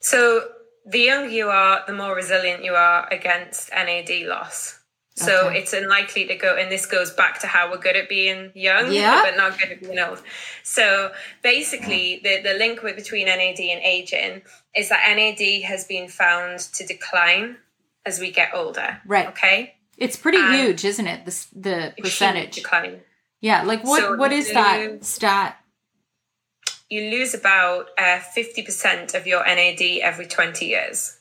So, 0.00 0.48
the 0.84 1.00
younger 1.00 1.30
you 1.30 1.48
are, 1.48 1.82
the 1.86 1.92
more 1.92 2.14
resilient 2.14 2.62
you 2.62 2.74
are 2.74 3.08
against 3.10 3.70
NAD 3.72 4.26
loss. 4.26 4.75
So 5.18 5.46
okay. 5.46 5.58
it's 5.58 5.72
unlikely 5.72 6.26
to 6.26 6.36
go, 6.36 6.56
and 6.56 6.70
this 6.70 6.84
goes 6.84 7.10
back 7.10 7.40
to 7.40 7.46
how 7.46 7.70
we're 7.70 7.78
good 7.78 7.96
at 7.96 8.06
being 8.06 8.52
young, 8.54 8.92
yeah. 8.92 9.22
but 9.24 9.34
not 9.34 9.58
good 9.58 9.72
at 9.72 9.80
being 9.80 9.98
old. 9.98 10.22
So 10.62 11.10
basically, 11.42 12.20
the, 12.22 12.42
the 12.42 12.54
link 12.58 12.82
between 12.82 13.26
NAD 13.26 13.58
and 13.58 13.82
aging 13.82 14.42
is 14.74 14.90
that 14.90 15.02
NAD 15.16 15.62
has 15.62 15.86
been 15.86 16.08
found 16.08 16.58
to 16.58 16.86
decline 16.86 17.56
as 18.04 18.20
we 18.20 18.30
get 18.30 18.50
older. 18.54 19.00
Right. 19.06 19.28
Okay. 19.28 19.76
It's 19.96 20.16
pretty 20.16 20.38
and 20.38 20.54
huge, 20.54 20.84
isn't 20.84 21.06
it? 21.06 21.24
The 21.24 21.46
the 21.54 21.94
percentage 22.02 22.56
decline. 22.56 23.00
Yeah. 23.40 23.62
Like 23.62 23.84
what? 23.84 24.00
So 24.00 24.16
what 24.16 24.32
is 24.32 24.52
that 24.52 25.02
stat? 25.02 25.58
You 26.90 27.10
lose 27.10 27.34
about 27.34 27.88
uh, 27.98 28.18
fifty 28.18 28.62
uh, 28.62 28.66
percent 28.66 29.14
of 29.14 29.26
your 29.26 29.44
NAD 29.44 29.80
every 30.02 30.26
twenty 30.26 30.66
years. 30.66 31.18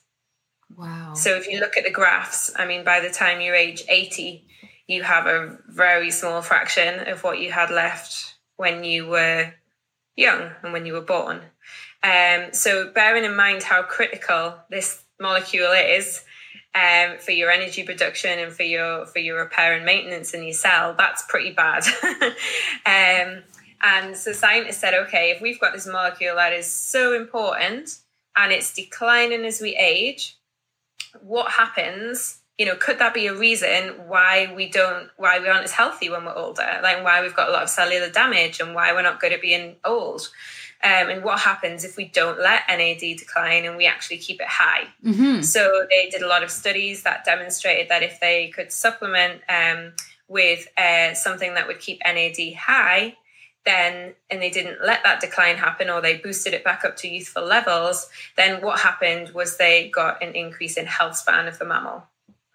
Wow. 0.75 1.13
So 1.13 1.35
if 1.35 1.47
you 1.47 1.59
look 1.59 1.77
at 1.77 1.83
the 1.83 1.91
graphs, 1.91 2.51
I 2.55 2.65
mean, 2.65 2.83
by 2.83 2.99
the 2.99 3.09
time 3.09 3.41
you're 3.41 3.55
age 3.55 3.83
eighty, 3.89 4.47
you 4.87 5.03
have 5.03 5.25
a 5.25 5.57
very 5.67 6.11
small 6.11 6.41
fraction 6.41 7.07
of 7.07 7.23
what 7.23 7.39
you 7.39 7.51
had 7.51 7.71
left 7.71 8.35
when 8.57 8.83
you 8.83 9.07
were 9.07 9.53
young 10.15 10.51
and 10.63 10.73
when 10.73 10.85
you 10.85 10.93
were 10.93 11.01
born. 11.01 11.41
Um, 12.03 12.53
so 12.53 12.91
bearing 12.91 13.25
in 13.25 13.35
mind 13.35 13.63
how 13.63 13.83
critical 13.83 14.55
this 14.69 15.03
molecule 15.19 15.71
is, 15.71 16.23
um, 16.75 17.17
for 17.19 17.31
your 17.31 17.49
energy 17.49 17.83
production 17.83 18.37
and 18.37 18.51
for 18.51 18.63
your 18.63 19.05
for 19.05 19.19
your 19.19 19.39
repair 19.39 19.73
and 19.73 19.85
maintenance 19.85 20.33
in 20.33 20.43
your 20.43 20.53
cell, 20.53 20.93
that's 20.97 21.23
pretty 21.23 21.51
bad. 21.51 21.85
um, 22.85 23.43
and 23.81 24.15
so 24.15 24.33
scientists 24.33 24.77
said, 24.77 24.93
okay, 24.93 25.31
if 25.31 25.41
we've 25.41 25.59
got 25.59 25.73
this 25.73 25.87
molecule 25.87 26.35
that 26.35 26.53
is 26.53 26.67
so 26.67 27.13
important 27.13 27.97
and 28.35 28.51
it's 28.51 28.73
declining 28.73 29.45
as 29.45 29.61
we 29.61 29.75
age, 29.75 30.37
what 31.21 31.51
happens? 31.51 32.39
You 32.57 32.65
know, 32.65 32.75
could 32.75 32.99
that 32.99 33.13
be 33.13 33.27
a 33.27 33.35
reason 33.35 34.07
why 34.07 34.53
we 34.55 34.69
don't, 34.69 35.09
why 35.17 35.39
we 35.39 35.47
aren't 35.47 35.65
as 35.65 35.71
healthy 35.71 36.09
when 36.09 36.25
we're 36.25 36.35
older? 36.35 36.79
Like 36.81 37.03
why 37.03 37.21
we've 37.21 37.35
got 37.35 37.49
a 37.49 37.51
lot 37.51 37.63
of 37.63 37.69
cellular 37.69 38.09
damage 38.09 38.59
and 38.59 38.73
why 38.73 38.93
we're 38.93 39.01
not 39.01 39.19
good 39.19 39.33
at 39.33 39.41
being 39.41 39.75
old? 39.83 40.29
um, 40.85 41.09
and 41.09 41.23
what 41.23 41.39
happens 41.39 41.83
if 41.83 41.97
we 41.97 42.05
don't 42.05 42.39
let 42.39 42.61
NAD 42.67 42.99
decline 42.99 43.65
and 43.65 43.75
we 43.75 43.87
actually 43.87 44.17
keep 44.17 44.39
it 44.39 44.47
high. 44.47 44.83
Mm-hmm. 45.03 45.41
So 45.41 45.87
they 45.89 46.09
did 46.09 46.21
a 46.21 46.27
lot 46.27 46.43
of 46.43 46.51
studies 46.51 47.03
that 47.03 47.25
demonstrated 47.25 47.89
that 47.89 48.03
if 48.03 48.19
they 48.19 48.49
could 48.49 48.71
supplement 48.71 49.41
um, 49.49 49.93
with 50.27 50.67
uh, 50.77 51.15
something 51.15 51.55
that 51.55 51.65
would 51.65 51.79
keep 51.79 52.01
NAD 52.05 52.53
high, 52.55 53.15
then 53.65 54.13
and 54.29 54.41
they 54.41 54.49
didn't 54.49 54.83
let 54.83 55.03
that 55.03 55.21
decline 55.21 55.57
happen 55.57 55.89
or 55.89 56.01
they 56.01 56.17
boosted 56.17 56.53
it 56.53 56.63
back 56.63 56.85
up 56.85 56.95
to 56.97 57.07
youthful 57.07 57.43
levels, 57.43 58.09
then 58.37 58.61
what 58.61 58.79
happened 58.79 59.29
was 59.29 59.57
they 59.57 59.89
got 59.89 60.21
an 60.21 60.35
increase 60.35 60.77
in 60.77 60.85
health 60.85 61.17
span 61.17 61.47
of 61.47 61.57
the 61.59 61.65
mammal. 61.65 62.03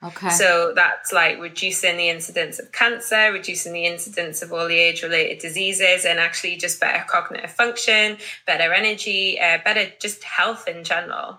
Okay. 0.03 0.31
So 0.31 0.73
that's 0.75 1.12
like 1.12 1.38
reducing 1.40 1.99
the 1.99 2.09
incidence 2.09 2.59
of 2.59 2.73
cancer, 2.73 3.33
reducing 3.33 3.75
the 3.75 3.85
incidence 3.85 4.40
of 4.40 4.51
all 4.51 4.66
the 4.66 4.79
age 4.79 5.03
related 5.03 5.40
diseases, 5.40 6.07
and 6.07 6.18
actually 6.18 6.57
just 6.57 6.81
better 6.81 7.05
cognitive 7.07 7.51
function, 7.51 8.16
better 8.46 8.73
energy, 8.73 9.38
uh, 9.38 9.59
better 9.62 9.92
just 10.01 10.25
health 10.25 10.66
in 10.66 10.85
general. 10.85 11.38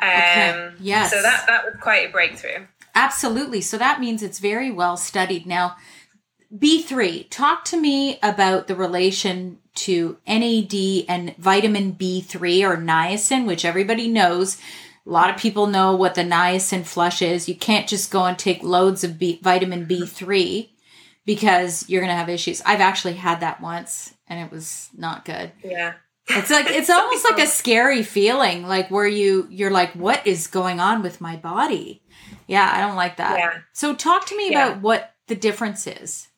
Um, 0.00 0.08
okay. 0.08 0.72
Yes. 0.80 1.12
So 1.12 1.22
that, 1.22 1.44
that 1.46 1.64
was 1.64 1.74
quite 1.80 2.08
a 2.08 2.10
breakthrough. 2.10 2.66
Absolutely. 2.94 3.60
So 3.60 3.78
that 3.78 4.00
means 4.00 4.20
it's 4.22 4.40
very 4.40 4.70
well 4.70 4.96
studied. 4.96 5.46
Now, 5.46 5.76
B3, 6.56 7.28
talk 7.30 7.64
to 7.66 7.80
me 7.80 8.18
about 8.22 8.66
the 8.66 8.74
relation 8.74 9.58
to 9.74 10.18
NAD 10.26 11.06
and 11.08 11.34
vitamin 11.36 11.94
B3 11.94 12.68
or 12.68 12.76
niacin, 12.76 13.46
which 13.46 13.64
everybody 13.64 14.08
knows 14.08 14.58
a 15.06 15.10
lot 15.10 15.30
of 15.30 15.40
people 15.40 15.66
know 15.66 15.96
what 15.96 16.14
the 16.14 16.22
niacin 16.22 16.84
flush 16.84 17.22
is. 17.22 17.48
You 17.48 17.56
can't 17.56 17.88
just 17.88 18.10
go 18.10 18.24
and 18.24 18.38
take 18.38 18.62
loads 18.62 19.02
of 19.02 19.18
B, 19.18 19.40
vitamin 19.42 19.86
B3 19.86 20.68
because 21.24 21.88
you're 21.88 22.00
going 22.00 22.12
to 22.12 22.16
have 22.16 22.28
issues. 22.28 22.62
I've 22.64 22.80
actually 22.80 23.14
had 23.14 23.40
that 23.40 23.60
once 23.60 24.14
and 24.28 24.38
it 24.38 24.52
was 24.52 24.90
not 24.96 25.24
good. 25.24 25.52
Yeah. 25.64 25.94
It's 26.28 26.50
like 26.50 26.66
it's 26.68 26.90
almost 26.90 27.24
like 27.24 27.42
a 27.42 27.48
scary 27.48 28.02
feeling 28.02 28.66
like 28.66 28.90
where 28.90 29.06
you 29.06 29.48
you're 29.50 29.70
like 29.70 29.92
what 29.92 30.24
is 30.26 30.46
going 30.46 30.78
on 30.78 31.02
with 31.02 31.20
my 31.20 31.36
body? 31.36 32.02
Yeah, 32.46 32.70
I 32.72 32.80
don't 32.80 32.96
like 32.96 33.16
that. 33.16 33.38
Yeah. 33.38 33.58
So 33.72 33.94
talk 33.94 34.26
to 34.26 34.36
me 34.36 34.50
yeah. 34.50 34.68
about 34.68 34.82
what 34.82 35.14
the 35.26 35.34
difference 35.34 35.86
is. 35.86 36.28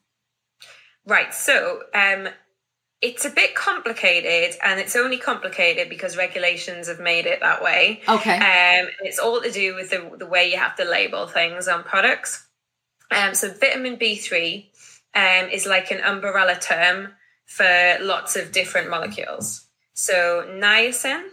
Right. 1.06 1.32
So, 1.32 1.82
um 1.94 2.28
it's 3.04 3.26
a 3.26 3.30
bit 3.30 3.54
complicated 3.54 4.56
and 4.62 4.80
it's 4.80 4.96
only 4.96 5.18
complicated 5.18 5.90
because 5.90 6.16
regulations 6.16 6.88
have 6.88 7.00
made 7.00 7.26
it 7.26 7.40
that 7.40 7.62
way. 7.62 8.00
Okay. 8.08 8.36
Um, 8.36 8.88
it's 9.02 9.18
all 9.18 9.42
to 9.42 9.50
do 9.50 9.74
with 9.74 9.90
the, 9.90 10.10
the 10.18 10.24
way 10.24 10.50
you 10.50 10.56
have 10.56 10.74
to 10.76 10.86
label 10.86 11.26
things 11.26 11.68
on 11.68 11.82
products. 11.84 12.46
Um, 13.10 13.34
so 13.34 13.52
vitamin 13.52 13.98
B3 13.98 14.64
um, 15.14 15.50
is 15.50 15.66
like 15.66 15.90
an 15.90 16.00
umbrella 16.00 16.56
term 16.58 17.08
for 17.44 17.98
lots 18.00 18.36
of 18.36 18.52
different 18.52 18.88
molecules. 18.88 19.66
So 19.92 20.48
niacin, 20.50 21.28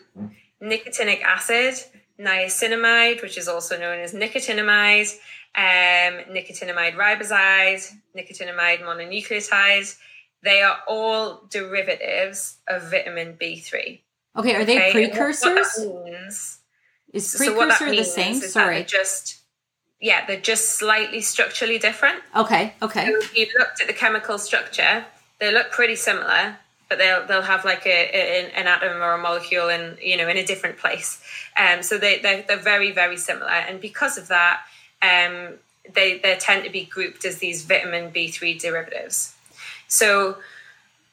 nicotinic 0.61 1.21
acid, 1.21 1.75
niacinamide, 2.19 3.21
which 3.21 3.37
is 3.37 3.47
also 3.47 3.79
known 3.79 3.99
as 3.99 4.13
nicotinamide, 4.13 5.17
um, 5.55 6.33
nicotinamide 6.33 6.95
riboside, 6.95 7.91
nicotinamide 8.17 8.81
mononucleotide. 8.81 9.95
They 10.43 10.61
are 10.61 10.77
all 10.87 11.43
derivatives 11.49 12.57
of 12.67 12.89
vitamin 12.89 13.37
B3. 13.39 13.99
Okay, 14.37 14.55
are 14.55 14.65
they 14.65 14.77
Okay, 14.77 15.03
and 15.03 15.11
what- 15.11 15.11
precursors? 15.17 15.85
What 15.85 16.05
means, 16.05 16.59
Is 17.13 17.31
so 17.31 17.37
precursor 17.53 17.89
the 17.95 18.03
same? 18.03 18.35
Sorry. 18.39 18.75
they're 18.77 18.83
just 18.85 19.37
yeah, 19.99 20.25
they're 20.25 20.39
just 20.41 20.77
slightly 20.79 21.21
structurally 21.21 21.77
different. 21.77 22.23
Okay, 22.35 22.73
okay. 22.81 23.05
So 23.05 23.17
if 23.19 23.37
you 23.37 23.47
looked 23.59 23.81
at 23.81 23.87
the 23.87 23.93
chemical 23.93 24.39
structure, 24.39 25.05
they 25.39 25.53
look 25.53 25.69
pretty 25.71 25.95
similar, 25.95 26.57
but 26.89 26.97
they'll 26.97 27.27
they'll 27.27 27.43
have 27.43 27.65
like 27.65 27.85
a, 27.85 27.89
a 27.89 28.51
an 28.55 28.65
atom 28.67 29.01
or 29.03 29.13
a 29.13 29.17
molecule 29.21 29.69
in 29.69 29.97
you 30.01 30.17
know 30.17 30.27
in 30.27 30.37
a 30.37 30.45
different 30.45 30.77
place. 30.79 31.21
Um, 31.55 31.83
so 31.83 31.97
they 31.99 32.17
they're, 32.19 32.43
they're 32.47 32.57
very 32.57 32.91
very 32.91 33.17
similar, 33.17 33.51
and 33.51 33.79
because 33.79 34.17
of 34.17 34.27
that, 34.29 34.61
um, 35.01 35.53
they 35.93 36.19
they 36.19 36.35
tend 36.39 36.63
to 36.63 36.69
be 36.69 36.85
grouped 36.85 37.25
as 37.25 37.39
these 37.39 37.63
vitamin 37.63 38.11
B 38.11 38.29
three 38.29 38.57
derivatives. 38.57 39.35
So 39.87 40.37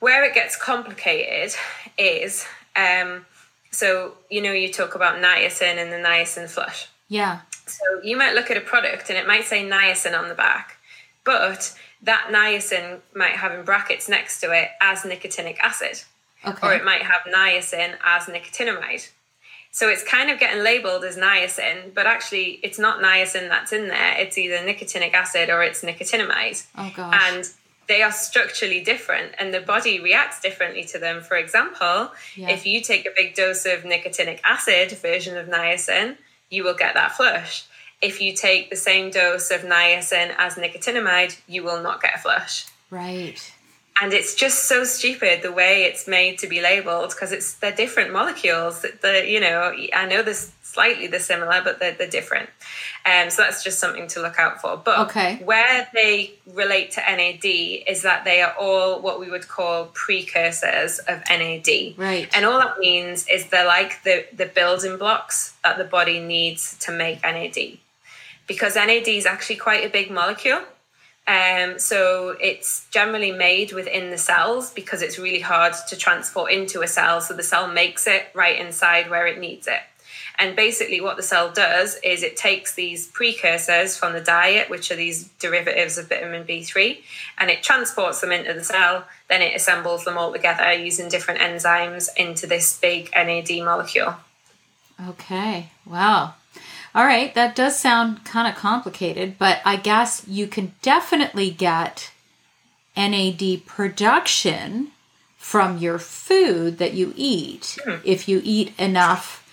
where 0.01 0.25
it 0.25 0.35
gets 0.35 0.57
complicated 0.57 1.57
is 1.97 2.47
um, 2.77 3.27
so 3.71 4.15
you 4.31 4.41
know 4.43 4.53
you 4.53 4.73
talk 4.73 4.95
about 4.95 5.23
niacin 5.23 5.77
and 5.77 5.93
the 5.93 5.97
niacin 5.97 6.49
flush. 6.49 6.89
Yeah. 7.09 7.41
So 7.67 7.85
you 8.03 8.17
might 8.17 8.35
look 8.35 8.51
at 8.51 8.57
a 8.57 8.61
product 8.63 9.09
and 9.11 9.19
it 9.19 9.27
might 9.27 9.45
say 9.45 9.63
niacin 9.69 10.19
on 10.19 10.29
the 10.29 10.35
back, 10.35 10.77
but 11.25 11.75
that 12.03 12.29
niacin 12.31 13.01
might 13.15 13.33
have 13.33 13.53
in 13.53 13.65
brackets 13.65 14.09
next 14.09 14.41
to 14.41 14.53
it 14.53 14.71
as 14.81 15.01
nicotinic 15.03 15.59
acid, 15.59 16.03
Okay. 16.47 16.67
or 16.67 16.73
it 16.75 16.85
might 16.85 17.03
have 17.03 17.23
niacin 17.35 17.97
as 18.05 18.25
nicotinamide. 18.25 19.09
So 19.71 19.89
it's 19.89 20.03
kind 20.03 20.31
of 20.31 20.41
getting 20.41 20.63
labeled 20.65 21.05
as 21.05 21.17
niacin, 21.17 21.95
but 21.95 22.07
actually 22.07 22.59
it's 22.63 22.79
not 22.79 23.01
niacin 23.01 23.49
that's 23.49 23.73
in 23.73 23.89
there. 23.89 24.15
It's 24.19 24.37
either 24.39 24.57
nicotinic 24.59 25.13
acid 25.15 25.51
or 25.51 25.63
it's 25.63 25.83
nicotinamide. 25.83 26.67
Oh 26.77 26.91
gosh. 26.97 27.15
And 27.23 27.45
they 27.87 28.03
are 28.03 28.13
structurally 28.13 28.81
different 28.83 29.33
and 29.39 29.55
the 29.55 29.61
body 29.61 30.01
reacts 30.01 30.41
differently 30.41 30.85
to 30.85 30.99
them. 30.99 31.23
For 31.23 31.37
example, 31.37 32.11
Yeah. 32.35 32.51
if 32.51 32.67
you 32.67 32.81
take 32.83 33.07
a 33.07 33.11
big 33.17 33.35
dose 33.35 33.67
of 33.67 33.83
nicotinic 33.83 34.41
acid 34.45 34.93
version 34.93 35.37
of 35.37 35.47
niacin, 35.47 36.17
you 36.51 36.65
will 36.65 36.75
get 36.75 36.95
that 36.95 37.13
flush. 37.13 37.65
If 38.03 38.21
you 38.21 38.33
take 38.35 38.71
the 38.71 38.77
same 38.77 39.11
dose 39.11 39.51
of 39.51 39.63
niacin 39.63 40.35
as 40.39 40.55
nicotinamide, 40.57 41.37
you 41.47 41.63
will 41.63 41.83
not 41.83 42.01
get 42.03 42.15
a 42.15 42.19
flush. 42.19 42.67
right. 42.91 43.53
And 44.01 44.13
it's 44.13 44.35
just 44.35 44.65
so 44.65 44.85
stupid 44.85 45.43
the 45.43 45.51
way 45.53 45.83
it's 45.85 46.07
made 46.07 46.39
to 46.39 46.47
be 46.47 46.61
labeled 46.61 47.11
because 47.11 47.33
it's 47.33 47.55
they're 47.55 47.73
different 47.73 48.13
molecules. 48.13 48.83
The 48.83 49.25
you 49.27 49.41
know 49.41 49.75
I 49.95 50.07
know 50.07 50.23
they're 50.23 50.35
slightly 50.63 51.07
they're 51.09 51.19
similar, 51.19 51.61
but 51.65 51.81
they're, 51.81 51.93
they're 51.93 52.09
different. 52.09 52.49
Um, 53.05 53.31
so 53.31 53.43
that's 53.43 53.65
just 53.65 53.79
something 53.79 54.07
to 54.09 54.21
look 54.21 54.39
out 54.39 54.61
for. 54.61 54.77
But 54.77 54.99
Okay. 55.09 55.37
where 55.45 55.89
they 55.95 56.33
relate 56.53 56.93
to 56.93 57.01
NAD 57.01 57.45
is 57.45 58.03
that 58.03 58.25
they 58.25 58.43
are 58.43 58.53
all 58.59 59.01
what 59.01 59.19
we 59.19 59.31
would 59.31 59.49
call 59.49 59.87
precursors 59.95 60.99
of 61.01 61.23
NAD. 61.29 61.95
Right. 61.97 62.29
And 62.35 62.45
all 62.45 62.59
that 62.59 62.79
means 62.79 63.27
is 63.29 63.47
they're 63.49 63.67
like 63.67 64.03
the, 64.05 64.27
the 64.33 64.47
building 64.47 64.99
blocks 64.99 65.55
that 65.65 65.79
the 65.79 65.85
body 65.85 66.21
needs 66.21 66.77
to 66.81 66.93
make 66.93 67.23
NAD. 67.23 67.79
Because 68.47 68.77
NAD 68.77 69.09
is 69.09 69.27
actually 69.27 69.57
quite 69.57 69.85
a 69.85 69.89
big 69.89 70.11
molecule. 70.11 70.61
Um, 71.29 71.79
so 71.79 72.37
it's 72.41 72.89
generally 72.89 73.33
made 73.33 73.73
within 73.73 74.11
the 74.11 74.17
cells 74.17 74.73
because 74.73 75.03
it's 75.03 75.19
really 75.19 75.41
hard 75.41 75.75
to 75.89 75.97
transport 75.97 76.53
into 76.53 76.81
a 76.81 76.89
cell. 76.89 77.21
So 77.21 77.35
the 77.35 77.43
cell 77.43 77.69
makes 77.69 78.07
it 78.07 78.29
right 78.35 78.59
inside 78.59 79.11
where 79.11 79.27
it 79.27 79.39
needs 79.39 79.67
it. 79.67 79.81
And 80.39 80.57
basically, 80.57 81.01
what 81.01 81.17
the 81.17 81.23
cell 81.23 81.51
does 81.51 81.99
is 82.03 82.23
it 82.23 82.37
takes 82.37 82.75
these 82.75 83.09
precursors 83.09 83.97
from 83.97 84.13
the 84.13 84.21
diet, 84.21 84.71
which 84.71 84.91
are 84.91 84.97
these 84.97 85.25
derivatives 85.41 85.99
of 85.99 86.09
vitamin 86.09 86.45
B3, 86.45 86.99
and 87.39 87.51
it 87.51 87.65
transports 87.65 88.21
them 88.21 88.31
into 88.31 88.55
the 88.55 88.63
cell. 88.63 89.05
Then 89.29 89.43
it 89.43 89.55
assembles 89.55 90.05
them 90.05 90.17
all 90.17 90.33
together 90.33 90.73
using 90.73 91.09
different 91.09 91.41
enzymes 91.41 92.09
into 92.17 92.47
this 92.47 92.79
big 92.79 93.11
NAD 93.15 93.51
molecule. 93.65 94.15
Okay. 95.09 95.71
Wow. 95.85 96.35
All 96.99 97.05
right. 97.05 97.33
That 97.33 97.55
does 97.55 97.79
sound 97.79 98.25
kind 98.25 98.49
of 98.49 98.61
complicated, 98.61 99.39
but 99.39 99.61
I 99.65 99.77
guess 99.77 100.25
you 100.27 100.49
can 100.49 100.75
definitely 100.83 101.49
get 101.49 102.11
NAD 102.97 103.67
production 103.67 104.89
from 105.37 105.79
your 105.79 106.01
food 106.01 106.79
that 106.79 106.95
you 106.95 107.15
eat 107.15 107.79
hmm. 107.85 107.99
if 108.03 108.29
you 108.29 108.41
eat 108.43 108.73
enough 108.81 109.49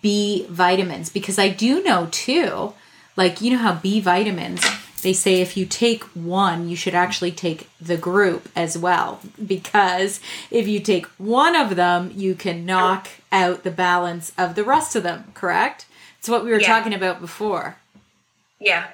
B 0.00 0.46
vitamins. 0.48 1.10
Because 1.10 1.38
I 1.38 1.50
do 1.50 1.82
know 1.82 2.08
too, 2.10 2.72
like, 3.14 3.42
you 3.42 3.50
know 3.50 3.58
how 3.58 3.74
B 3.74 4.00
vitamins, 4.00 4.64
they 5.02 5.12
say 5.12 5.42
if 5.42 5.54
you 5.54 5.66
take 5.66 6.02
one, 6.14 6.66
you 6.70 6.76
should 6.76 6.94
actually 6.94 7.32
take 7.32 7.68
the 7.78 7.98
group 7.98 8.48
as 8.56 8.78
well. 8.78 9.20
Because 9.44 10.18
if 10.50 10.66
you 10.66 10.80
take 10.80 11.04
one 11.18 11.54
of 11.54 11.76
them, 11.76 12.10
you 12.14 12.34
can 12.34 12.64
knock 12.64 13.08
out 13.30 13.64
the 13.64 13.70
balance 13.70 14.32
of 14.38 14.54
the 14.54 14.64
rest 14.64 14.96
of 14.96 15.02
them, 15.02 15.30
correct? 15.34 15.84
It's 16.26 16.30
what 16.32 16.44
we 16.44 16.50
were 16.50 16.58
Yeah. 16.60 16.66
talking 16.66 16.92
about 16.92 17.20
before. 17.20 17.76
Yeah. 18.58 18.88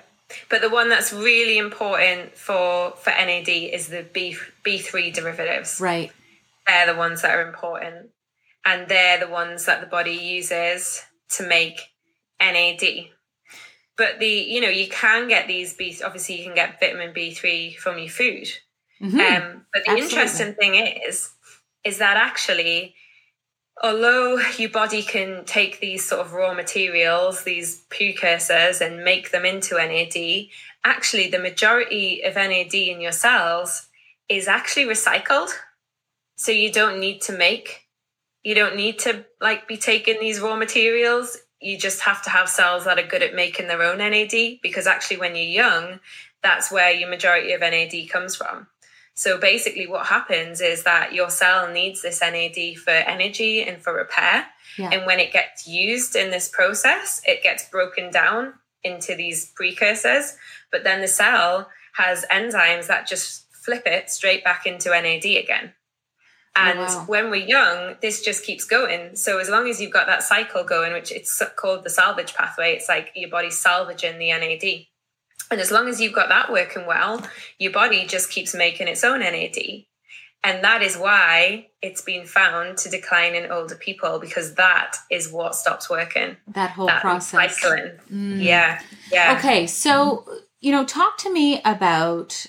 But 0.50 0.60
the 0.60 0.68
one 0.68 0.90
that's 0.90 1.14
really 1.14 1.56
important 1.56 2.36
for, 2.36 2.90
for 2.90 3.08
NAD 3.08 3.48
is 3.48 3.88
the 3.88 4.02
B, 4.02 4.36
B3 4.62 5.14
derivatives. 5.14 5.80
Right. 5.80 6.12
they're 6.66 6.86
the 6.92 6.94
ones 6.94 7.22
that 7.22 7.34
are 7.34 7.46
important 7.48 8.10
and 8.66 8.86
they're 8.86 9.18
the 9.18 9.28
ones 9.28 9.64
that 9.64 9.80
the 9.80 9.86
body 9.86 10.12
uses 10.12 11.02
to 11.30 11.42
make 11.48 11.80
NAD. 12.38 13.08
But 13.96 14.18
the 14.20 14.28
you 14.28 14.60
know 14.60 14.68
you 14.68 14.88
can 14.88 15.26
get 15.26 15.48
these 15.48 15.72
B 15.74 15.98
obviously 16.04 16.36
you 16.38 16.44
can 16.44 16.54
get 16.54 16.78
vitamin 16.78 17.12
B3 17.14 17.76
from 17.78 17.98
your 17.98 18.10
food. 18.10 18.46
Mhm. 19.00 19.14
Um, 19.14 19.66
but 19.72 19.84
the 19.84 19.90
Absolutely. 19.92 20.02
interesting 20.02 20.54
thing 20.54 20.74
is 20.76 21.30
is 21.82 21.96
that 21.98 22.16
actually 22.18 22.94
although 23.80 24.38
your 24.58 24.70
body 24.70 25.02
can 25.02 25.44
take 25.44 25.80
these 25.80 26.04
sort 26.04 26.20
of 26.20 26.32
raw 26.32 26.54
materials, 26.54 27.44
these 27.44 27.82
precursors, 27.90 28.80
and 28.80 29.04
make 29.04 29.30
them 29.30 29.44
into 29.44 29.76
NAD, 29.76 30.48
actually 30.84 31.28
the 31.28 31.38
majority 31.38 32.22
of 32.22 32.34
NAD 32.34 32.74
in 32.74 33.00
your 33.00 33.12
cells 33.12 33.88
is 34.28 34.48
actually 34.48 34.86
recycled. 34.86 35.50
So 36.36 36.50
you 36.50 36.72
don't 36.72 36.98
need 36.98 37.20
to 37.22 37.32
make, 37.32 37.86
you 38.42 38.54
don't 38.54 38.76
need 38.76 38.98
to 39.00 39.24
like 39.40 39.68
be 39.68 39.76
taking 39.76 40.18
these 40.18 40.40
raw 40.40 40.56
materials. 40.56 41.38
You 41.60 41.78
just 41.78 42.00
have 42.00 42.22
to 42.22 42.30
have 42.30 42.48
cells 42.48 42.84
that 42.84 42.98
are 42.98 43.06
good 43.06 43.22
at 43.22 43.34
making 43.34 43.68
their 43.68 43.82
own 43.82 43.98
NAD 43.98 44.58
because 44.62 44.86
actually 44.86 45.18
when 45.18 45.36
you're 45.36 45.44
young, 45.44 46.00
that's 46.42 46.72
where 46.72 46.90
your 46.90 47.08
majority 47.08 47.52
of 47.52 47.60
NAD 47.60 48.10
comes 48.10 48.34
from. 48.34 48.66
So 49.14 49.38
basically, 49.38 49.86
what 49.86 50.06
happens 50.06 50.60
is 50.60 50.84
that 50.84 51.12
your 51.12 51.30
cell 51.30 51.70
needs 51.70 52.02
this 52.02 52.20
NAD 52.20 52.78
for 52.78 52.90
energy 52.90 53.62
and 53.62 53.82
for 53.82 53.92
repair. 53.92 54.46
Yeah. 54.78 54.90
And 54.90 55.06
when 55.06 55.20
it 55.20 55.32
gets 55.32 55.66
used 55.66 56.16
in 56.16 56.30
this 56.30 56.48
process, 56.48 57.20
it 57.26 57.42
gets 57.42 57.68
broken 57.68 58.10
down 58.10 58.54
into 58.82 59.14
these 59.14 59.52
precursors. 59.54 60.36
But 60.70 60.84
then 60.84 61.02
the 61.02 61.08
cell 61.08 61.68
has 61.94 62.24
enzymes 62.30 62.86
that 62.86 63.06
just 63.06 63.46
flip 63.52 63.82
it 63.86 64.10
straight 64.10 64.44
back 64.44 64.66
into 64.66 64.88
NAD 64.90 65.24
again. 65.24 65.74
Oh, 66.54 66.60
and 66.60 66.78
wow. 66.80 67.04
when 67.06 67.30
we're 67.30 67.46
young, 67.46 67.96
this 68.02 68.22
just 68.22 68.44
keeps 68.44 68.64
going. 68.64 69.16
So 69.16 69.38
as 69.38 69.48
long 69.48 69.68
as 69.68 69.80
you've 69.80 69.92
got 69.92 70.06
that 70.06 70.22
cycle 70.22 70.64
going, 70.64 70.92
which 70.92 71.10
it's 71.10 71.42
called 71.56 71.84
the 71.84 71.90
salvage 71.90 72.34
pathway, 72.34 72.72
it's 72.72 72.88
like 72.88 73.12
your 73.14 73.30
body's 73.30 73.58
salvaging 73.58 74.18
the 74.18 74.30
NAD. 74.30 74.86
And 75.52 75.60
as 75.60 75.70
long 75.70 75.88
as 75.88 76.00
you've 76.00 76.14
got 76.14 76.28
that 76.30 76.50
working 76.50 76.86
well, 76.86 77.24
your 77.58 77.72
body 77.72 78.06
just 78.06 78.30
keeps 78.30 78.54
making 78.54 78.88
its 78.88 79.04
own 79.04 79.20
NAD. 79.20 79.84
And 80.44 80.64
that 80.64 80.82
is 80.82 80.96
why 80.96 81.68
it's 81.80 82.02
been 82.02 82.26
found 82.26 82.78
to 82.78 82.90
decline 82.90 83.34
in 83.34 83.52
older 83.52 83.76
people 83.76 84.18
because 84.18 84.54
that 84.54 84.96
is 85.10 85.30
what 85.30 85.54
stops 85.54 85.88
working. 85.88 86.36
That 86.48 86.70
whole 86.70 86.86
that 86.86 87.00
process. 87.00 87.62
recycling. 87.62 88.00
Mm. 88.10 88.42
Yeah. 88.42 88.80
Yeah. 89.12 89.36
Okay, 89.38 89.68
so 89.68 90.26
you 90.60 90.72
know, 90.72 90.84
talk 90.84 91.18
to 91.18 91.32
me 91.32 91.60
about 91.64 92.46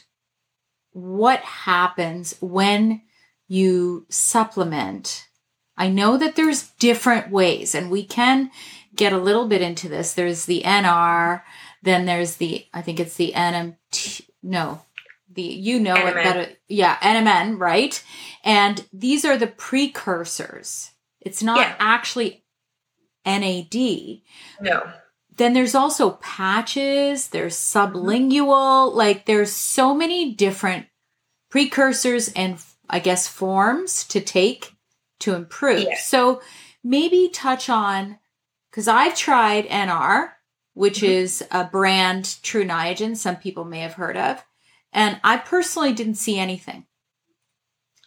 what 0.92 1.40
happens 1.42 2.36
when 2.40 3.02
you 3.48 4.06
supplement. 4.10 5.28
I 5.76 5.90
know 5.90 6.18
that 6.18 6.36
there's 6.36 6.70
different 6.80 7.32
ways, 7.32 7.76
and 7.76 7.92
we 7.92 8.06
can 8.06 8.52
get 8.96 9.14
a 9.14 9.18
little 9.18 9.48
bit 9.48 9.62
into 9.62 9.90
this. 9.90 10.14
There's 10.14 10.46
the 10.46 10.62
NR, 10.64 11.42
then 11.84 12.06
there's 12.06 12.38
the 12.38 12.66
I 12.74 12.82
think 12.82 13.00
it's 13.00 13.16
the 13.16 13.32
NMT. 13.36 14.22
No, 14.42 14.82
the 15.32 15.42
you 15.44 15.80
know 15.80 15.96
it 15.96 16.16
better. 16.16 16.50
Yeah, 16.68 16.98
NMN, 16.98 17.60
right? 17.60 18.04
And 18.44 18.84
these 18.92 19.24
are 19.26 19.38
the 19.38 19.48
precursors. 19.48 20.92
It's 21.22 21.44
not 21.44 21.60
Yeah. 21.60 21.76
actually 21.80 22.44
NAD 23.26 24.22
No. 24.60 24.92
then 25.38 25.54
there's 25.54 25.76
also 25.76 26.12
patches 26.22 27.30
there's 27.30 27.56
sublingual 27.56 28.94
like 28.94 29.26
there's 29.26 29.52
so 29.54 29.94
many 29.96 30.34
different 30.36 30.88
precursors 31.50 32.28
and 32.34 32.58
i 32.90 33.00
guess 33.00 33.28
forms 33.28 34.04
to 34.10 34.20
take 34.20 34.74
to 35.22 35.34
improve 35.36 35.84
Yeah. 35.88 35.96
so 35.98 36.42
maybe 36.84 37.30
touch 37.34 37.70
on 37.70 38.20
because 38.70 38.90
i've 38.90 39.16
tried 39.16 39.68
nr 39.70 40.32
which 40.74 40.98
mm-hmm. 40.98 41.12
is 41.12 41.44
a 41.52 41.64
brand 41.64 42.38
Tru 42.44 42.66
Niagen 42.66 43.16
some 43.16 43.38
people 43.38 43.66
may 43.66 43.80
have 43.80 43.94
heard 43.94 44.18
of. 44.18 44.44
And 44.92 45.20
I 45.24 45.38
personally 45.38 45.94
didn't 45.94 46.16
see 46.16 46.38
anything. 46.38 46.86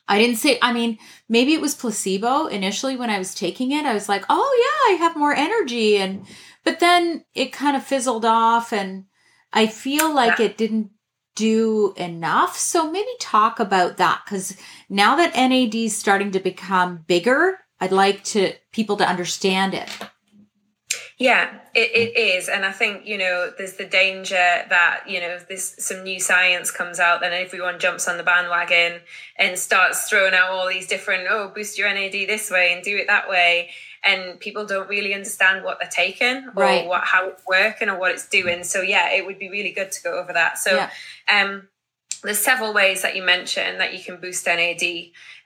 I 0.09 0.19
didn't 0.19 0.37
say, 0.37 0.59
I 0.63 0.73
mean, 0.73 0.99
maybe 1.29 1.53
it 1.53 1.61
was 1.61 1.75
placebo 1.75 2.47
initially 2.47 2.97
when 2.97 3.11
I 3.11 3.19
was 3.19 3.35
taking 3.35 3.73
it. 3.73 3.85
I 3.85 3.95
was 3.95 4.09
like, 4.09 4.25
oh, 4.29 4.89
yeah, 4.89 4.95
I 4.95 4.99
have 4.99 5.17
more 5.17 5.35
energy. 5.35 5.97
And, 5.97 6.27
but 6.65 6.79
then 6.79 7.25
it 7.35 7.53
kind 7.53 7.77
of 7.77 7.83
fizzled 7.83 8.25
off. 8.25 8.73
And 8.73 9.07
I 9.53 9.67
feel 9.67 10.15
like 10.15 10.39
it 10.39 10.57
didn't 10.57 10.91
do 11.35 11.93
enough. 11.97 12.57
So 12.57 12.91
maybe 12.91 13.09
talk 13.21 13.59
about 13.59 13.97
that 13.97 14.23
because 14.25 14.57
now 14.89 15.17
that 15.17 15.35
NAD 15.35 15.75
is 15.75 15.97
starting 15.97 16.31
to 16.33 16.41
become 16.41 17.05
bigger, 17.07 17.59
I'd 17.81 17.93
like 17.93 18.23
to 18.25 18.55
people 18.73 18.97
to 18.99 19.09
understand 19.09 19.75
it. 19.75 19.89
Yeah, 21.19 21.61
it, 21.75 21.91
it 21.95 22.19
is. 22.19 22.51
And 22.51 22.67
I 22.67 22.73
think, 22.73 23.07
you 23.07 23.17
know, 23.17 23.51
there's 23.57 23.75
the 23.75 23.87
danger 23.87 24.35
that, 24.35 25.05
you 25.09 25.19
know, 25.19 25.29
if 25.29 25.49
this 25.49 25.75
some 25.79 26.03
new 26.05 26.21
science 26.21 26.71
comes 26.71 27.01
out, 27.01 27.21
then 27.21 27.33
everyone 27.33 27.79
jumps 27.79 28.07
on 28.07 28.19
the 28.19 28.23
bandwagon 28.23 29.01
and 29.39 29.59
starts 29.59 30.11
throwing 30.11 30.35
out 30.35 30.51
all 30.51 30.69
these 30.69 30.87
different, 30.87 31.27
oh, 31.31 31.51
boost 31.55 31.79
your 31.79 31.93
NAD 31.93 32.13
this 32.13 32.51
way 32.51 32.75
and 32.75 32.85
do 32.85 32.95
it 32.99 33.07
that 33.07 33.31
way. 33.31 33.71
And 34.05 34.39
people 34.39 34.67
don't 34.67 34.91
really 34.91 35.15
understand 35.15 35.65
what 35.65 35.79
they're 35.81 35.89
taking 35.89 36.49
or 36.55 36.63
right. 36.63 36.87
what 36.87 37.05
how 37.05 37.29
it's 37.29 37.43
working 37.49 37.89
or 37.89 37.99
what 37.99 38.13
it's 38.13 38.29
doing. 38.29 38.63
So 38.63 38.83
yeah, 38.83 39.11
it 39.15 39.25
would 39.25 39.39
be 39.39 39.49
really 39.49 39.73
good 39.73 39.93
to 39.93 40.03
go 40.03 40.19
over 40.19 40.35
that. 40.35 40.59
So 40.59 40.75
yeah. 40.77 40.91
um 41.33 41.69
there's 42.23 42.39
several 42.39 42.75
ways 42.75 43.03
that 43.03 43.17
you 43.17 43.23
mentioned 43.23 43.81
that 43.81 43.95
you 43.95 44.03
can 44.03 44.21
boost 44.21 44.47
NAD. 44.47 44.83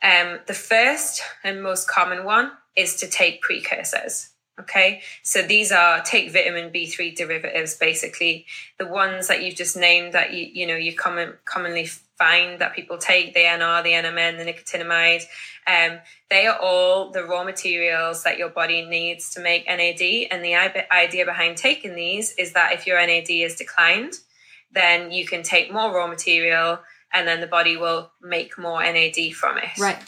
Um, 0.03 0.41
the 0.47 0.55
first 0.55 1.21
and 1.45 1.63
most 1.63 1.89
common 1.89 2.25
one 2.25 2.53
is 2.75 2.97
to 2.97 3.09
take 3.09 3.43
precursors. 3.43 4.31
Okay, 4.61 5.01
so 5.23 5.43
these 5.43 5.73
are 5.73 6.03
take 6.03 6.33
vitamin 6.33 6.71
B3 6.71 7.17
derivatives, 7.17 7.77
basically 7.77 8.47
the 8.79 8.87
ones 8.87 9.29
that 9.29 9.43
you've 9.43 9.57
just 9.57 9.77
named 9.77 10.13
that 10.13 10.35
you 10.35 10.49
you 10.53 10.67
know 10.67 10.77
you 10.77 10.95
common 10.95 11.35
commonly 11.45 11.89
find 12.21 12.61
that 12.61 12.75
people 12.75 12.99
take 12.99 13.33
the 13.33 13.41
NR, 13.41 13.83
the 13.83 13.93
NMN, 13.93 14.37
the 14.37 14.45
nicotinamide. 14.45 15.23
Um, 15.67 15.99
they 16.29 16.47
are 16.47 16.59
all 16.61 17.11
the 17.11 17.25
raw 17.25 17.45
materials 17.45 18.25
that 18.25 18.37
your 18.37 18.51
body 18.51 18.85
needs 18.85 19.31
to 19.35 19.41
make 19.41 19.67
NAD. 19.67 20.29
And 20.31 20.45
the 20.45 20.55
idea 20.93 21.25
behind 21.25 21.57
taking 21.57 21.95
these 21.95 22.35
is 22.35 22.53
that 22.53 22.75
if 22.75 22.87
your 22.87 22.99
NAD 23.05 23.31
is 23.31 23.57
declined, 23.57 24.15
then 24.71 25.11
you 25.11 25.27
can 25.27 25.43
take 25.43 25.73
more 25.73 25.95
raw 25.95 26.07
material 26.07 26.81
and 27.13 27.27
then 27.27 27.41
the 27.41 27.47
body 27.47 27.79
will 27.79 28.13
make 28.21 28.59
more 28.59 28.83
NAD 28.83 29.33
from 29.35 29.57
it. 29.57 29.79
Right. 29.79 29.99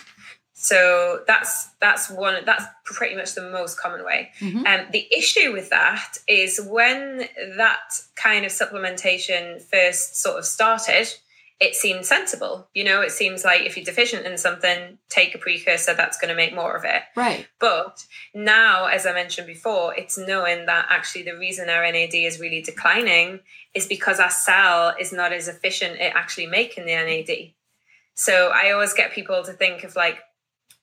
So 0.63 1.25
that's 1.27 1.71
that's 1.81 2.09
one 2.09 2.45
that's 2.45 2.65
pretty 2.85 3.17
much 3.17 3.35
the 3.35 3.51
most 3.51 3.81
common 3.81 4.05
way. 4.05 4.31
And 4.41 4.55
mm-hmm. 4.55 4.67
um, 4.67 4.87
the 4.93 5.09
issue 5.13 5.53
with 5.53 5.71
that 5.71 6.19
is 6.29 6.61
when 6.71 7.25
that 7.57 7.81
kind 8.15 8.47
of 8.47 8.53
supplementation 8.53 9.61
first 9.61 10.23
sort 10.23 10.39
of 10.39 10.45
started, 10.45 11.09
it 11.59 11.75
seemed 11.75 12.07
sensible. 12.07 12.69
You 12.75 12.85
know, 12.85 13.01
it 13.01 13.11
seems 13.11 13.45
like 13.45 13.63
if 13.63 13.77
you're 13.77 13.85
deficient 13.85 14.25
in 14.25 14.39
something, 14.39 14.99
take 15.09 15.35
a 15.35 15.39
precursor 15.39 15.95
that's 15.95 16.17
going 16.17 16.29
to 16.29 16.37
make 16.37 16.55
more 16.55 16.77
of 16.77 16.85
it. 16.85 17.03
Right. 17.17 17.45
But 17.59 18.07
now, 18.33 18.85
as 18.87 19.05
I 19.05 19.13
mentioned 19.15 19.49
before, 19.49 19.97
it's 19.97 20.17
knowing 20.17 20.67
that 20.67 20.87
actually 20.91 21.25
the 21.25 21.37
reason 21.37 21.71
our 21.71 21.83
NAD 21.91 22.15
is 22.15 22.39
really 22.39 22.63
declining 22.63 23.41
is 23.75 23.89
because 23.89 24.21
our 24.21 24.31
cell 24.31 24.95
is 25.01 25.13
not 25.13 25.33
as 25.33 25.49
efficient 25.49 25.99
at 25.99 26.15
actually 26.15 26.47
making 26.47 26.87
the 26.87 26.95
NAD. 26.95 27.55
So 28.15 28.53
I 28.55 28.71
always 28.71 28.93
get 28.93 29.11
people 29.11 29.43
to 29.43 29.53
think 29.53 29.83
of 29.83 29.97
like 29.97 30.21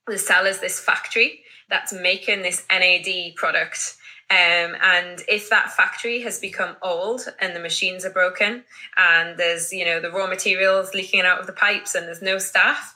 the 0.09 0.17
cell 0.17 0.45
is 0.45 0.59
this 0.59 0.79
factory 0.79 1.41
that's 1.69 1.93
making 1.93 2.41
this 2.41 2.65
NAD 2.69 3.35
product 3.35 3.97
um, 4.31 4.75
and 4.83 5.23
if 5.27 5.49
that 5.49 5.71
factory 5.71 6.21
has 6.21 6.39
become 6.39 6.75
old 6.83 7.27
and 7.39 7.55
the 7.55 7.59
machines 7.59 8.05
are 8.05 8.11
broken 8.11 8.63
and 8.95 9.39
there's, 9.39 9.73
you 9.73 9.83
know, 9.83 9.99
the 9.99 10.11
raw 10.11 10.27
materials 10.27 10.93
leaking 10.93 11.21
out 11.21 11.39
of 11.39 11.47
the 11.47 11.53
pipes 11.53 11.95
and 11.95 12.07
there's 12.07 12.21
no 12.21 12.37
staff, 12.37 12.95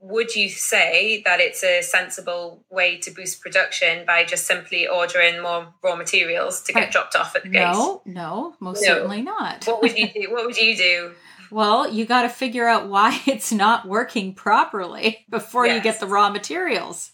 would 0.00 0.34
you 0.34 0.48
say 0.48 1.22
that 1.24 1.38
it's 1.38 1.62
a 1.62 1.82
sensible 1.82 2.64
way 2.68 2.98
to 2.98 3.12
boost 3.12 3.40
production 3.42 4.04
by 4.06 4.24
just 4.24 4.44
simply 4.44 4.88
ordering 4.88 5.40
more 5.40 5.72
raw 5.84 5.94
materials 5.94 6.62
to 6.62 6.72
get 6.72 6.90
dropped 6.90 7.14
off 7.14 7.36
at 7.36 7.44
the 7.44 7.48
gate? 7.48 7.60
No, 7.60 8.02
no, 8.04 8.56
most 8.58 8.82
no. 8.82 8.88
certainly 8.88 9.22
not. 9.22 9.64
what 9.66 9.80
would 9.82 9.96
you 9.96 10.08
do? 10.14 10.32
What 10.32 10.46
would 10.46 10.56
you 10.56 10.76
do? 10.76 11.12
Well, 11.50 11.90
you 11.90 12.04
got 12.04 12.22
to 12.22 12.28
figure 12.28 12.66
out 12.66 12.88
why 12.88 13.20
it's 13.26 13.52
not 13.52 13.86
working 13.86 14.34
properly 14.34 15.24
before 15.28 15.66
yes. 15.66 15.76
you 15.76 15.82
get 15.82 16.00
the 16.00 16.06
raw 16.06 16.30
materials 16.30 17.12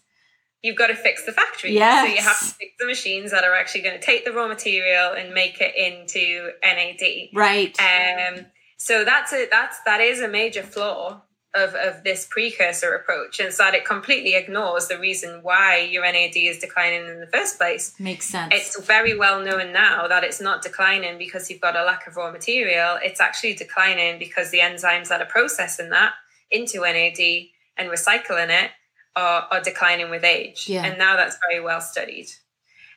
you've 0.62 0.76
got 0.76 0.86
to 0.86 0.94
fix 0.94 1.26
the 1.26 1.32
factory. 1.32 1.74
Yes. 1.74 2.06
So 2.06 2.14
you 2.14 2.22
have 2.22 2.38
to 2.38 2.54
fix 2.54 2.72
the 2.78 2.86
machines 2.86 3.30
that 3.32 3.44
are 3.44 3.54
actually 3.54 3.82
going 3.82 3.98
to 3.98 4.04
take 4.04 4.24
the 4.24 4.32
raw 4.32 4.48
material 4.48 5.12
and 5.12 5.34
make 5.34 5.60
it 5.60 5.74
into 5.76 6.50
NAD. 6.62 7.30
Right. 7.34 7.76
Um, 7.80 8.46
so 8.76 9.04
that's 9.04 9.32
a 9.32 9.46
that's 9.50 9.78
that 9.84 10.00
is 10.00 10.20
a 10.20 10.28
major 10.28 10.62
flaw 10.62 11.22
of, 11.54 11.74
of 11.74 12.02
this 12.02 12.26
precursor 12.30 12.94
approach 12.94 13.38
is 13.38 13.58
that 13.58 13.74
it 13.74 13.84
completely 13.84 14.34
ignores 14.34 14.88
the 14.88 14.98
reason 14.98 15.40
why 15.42 15.78
your 15.78 16.02
NAD 16.04 16.36
is 16.36 16.58
declining 16.58 17.06
in 17.06 17.20
the 17.20 17.26
first 17.26 17.58
place. 17.58 17.94
Makes 17.98 18.26
sense. 18.26 18.54
It's 18.54 18.80
very 18.80 19.16
well 19.16 19.42
known 19.42 19.72
now 19.72 20.08
that 20.08 20.24
it's 20.24 20.40
not 20.40 20.62
declining 20.62 21.18
because 21.18 21.50
you've 21.50 21.60
got 21.60 21.76
a 21.76 21.84
lack 21.84 22.06
of 22.06 22.16
raw 22.16 22.32
material. 22.32 22.98
It's 23.02 23.20
actually 23.20 23.54
declining 23.54 24.18
because 24.18 24.50
the 24.50 24.60
enzymes 24.60 25.08
that 25.08 25.20
are 25.20 25.26
processing 25.26 25.90
that 25.90 26.14
into 26.50 26.80
NAD 26.80 27.48
and 27.76 27.90
recycling 27.90 28.48
it 28.48 28.70
are, 29.14 29.46
are 29.50 29.60
declining 29.60 30.10
with 30.10 30.24
age. 30.24 30.68
Yeah. 30.68 30.84
And 30.84 30.98
now 30.98 31.16
that's 31.16 31.36
very 31.48 31.62
well 31.62 31.80
studied. 31.80 32.28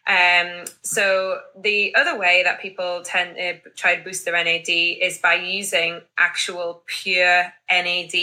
Um, 0.08 0.66
so 0.84 1.40
the 1.60 1.96
other 1.96 2.18
way 2.18 2.44
that 2.44 2.62
people 2.62 3.02
tend 3.04 3.38
to 3.38 3.70
try 3.72 3.96
to 3.96 4.04
boost 4.04 4.24
their 4.26 4.42
NAD 4.42 4.70
is 4.70 5.18
by 5.18 5.34
using 5.34 6.02
actual 6.18 6.84
pure 6.86 7.52
NAD. 7.70 8.14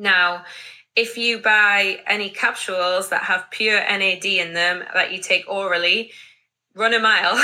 Now, 0.00 0.44
if 0.96 1.18
you 1.18 1.38
buy 1.38 2.00
any 2.06 2.30
capsules 2.30 3.10
that 3.10 3.24
have 3.24 3.50
pure 3.50 3.78
NAD 3.78 4.24
in 4.24 4.54
them 4.54 4.82
that 4.94 5.12
you 5.12 5.20
take 5.20 5.44
orally, 5.46 6.10
run 6.74 6.94
a 6.94 6.98
mile. 6.98 7.38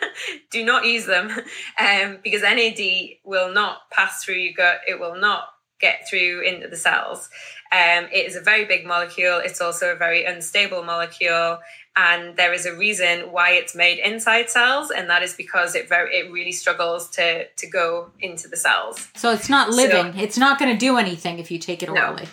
Do 0.50 0.64
not 0.64 0.86
use 0.86 1.04
them 1.06 1.30
um, 1.78 2.18
because 2.24 2.42
NAD 2.42 2.80
will 3.24 3.52
not 3.52 3.90
pass 3.90 4.24
through 4.24 4.36
your 4.36 4.54
gut. 4.54 4.80
It 4.88 4.98
will 4.98 5.16
not 5.16 5.44
get 5.78 6.08
through 6.08 6.42
into 6.42 6.68
the 6.68 6.76
cells. 6.76 7.28
Um, 7.72 8.04
it 8.12 8.26
is 8.26 8.36
a 8.36 8.40
very 8.40 8.64
big 8.64 8.86
molecule. 8.86 9.38
It's 9.38 9.60
also 9.60 9.92
a 9.92 9.96
very 9.96 10.24
unstable 10.24 10.82
molecule, 10.82 11.58
and 11.96 12.36
there 12.36 12.52
is 12.52 12.66
a 12.66 12.74
reason 12.74 13.32
why 13.32 13.52
it's 13.52 13.74
made 13.74 13.98
inside 13.98 14.48
cells, 14.48 14.90
and 14.90 15.10
that 15.10 15.22
is 15.22 15.34
because 15.34 15.74
it 15.74 15.88
very 15.88 16.14
it 16.14 16.30
really 16.32 16.52
struggles 16.52 17.10
to 17.10 17.46
to 17.46 17.66
go 17.66 18.10
into 18.20 18.48
the 18.48 18.56
cells. 18.56 19.08
So 19.16 19.32
it's 19.32 19.48
not 19.48 19.70
living. 19.70 20.12
So, 20.12 20.18
it's 20.20 20.38
not 20.38 20.58
going 20.58 20.72
to 20.72 20.78
do 20.78 20.96
anything 20.96 21.38
if 21.38 21.50
you 21.50 21.58
take 21.58 21.82
it 21.82 21.88
orally. 21.88 22.24
No. 22.24 22.28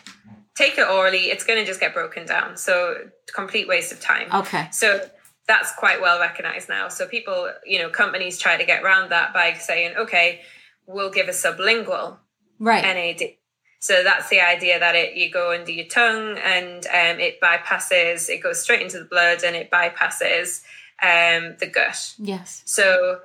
Take 0.56 0.78
it 0.78 0.88
orally, 0.88 1.26
it's 1.26 1.44
going 1.44 1.60
to 1.60 1.66
just 1.66 1.80
get 1.80 1.94
broken 1.94 2.26
down. 2.26 2.58
So 2.58 2.96
complete 3.34 3.68
waste 3.68 3.92
of 3.92 4.00
time. 4.00 4.28
Okay. 4.34 4.68
So 4.72 5.08
that's 5.48 5.72
quite 5.76 6.02
well 6.02 6.20
recognized 6.20 6.68
now. 6.68 6.88
So 6.90 7.08
people, 7.08 7.52
you 7.66 7.80
know, 7.80 7.90
companies 7.90 8.38
try 8.38 8.58
to 8.58 8.66
get 8.66 8.84
around 8.84 9.10
that 9.10 9.34
by 9.34 9.54
saying, 9.54 9.96
okay, 9.98 10.42
we'll 10.88 11.12
give 11.12 11.28
a 11.28 11.32
sublingual 11.32 12.18
right. 12.60 12.84
NAD 12.84 13.36
so 13.80 14.04
that's 14.04 14.30
the 14.30 14.42
idea 14.42 14.80
that 14.80 14.96
it 14.96 15.16
you 15.16 15.32
go 15.32 15.54
under 15.54 15.72
your 15.72 15.88
tongue 15.88 16.38
and 16.38 16.86
um, 16.88 17.20
it 17.20 17.40
bypasses, 17.42 18.30
it 18.30 18.42
goes 18.42 18.62
straight 18.62 18.82
into 18.82 19.00
the 19.00 19.06
blood 19.06 19.44
and 19.44 19.56
it 19.56 19.70
bypasses 19.72 20.64
um, 21.02 21.56
the 21.60 21.70
gut. 21.72 22.16
Yes. 22.18 22.64
So 22.66 23.20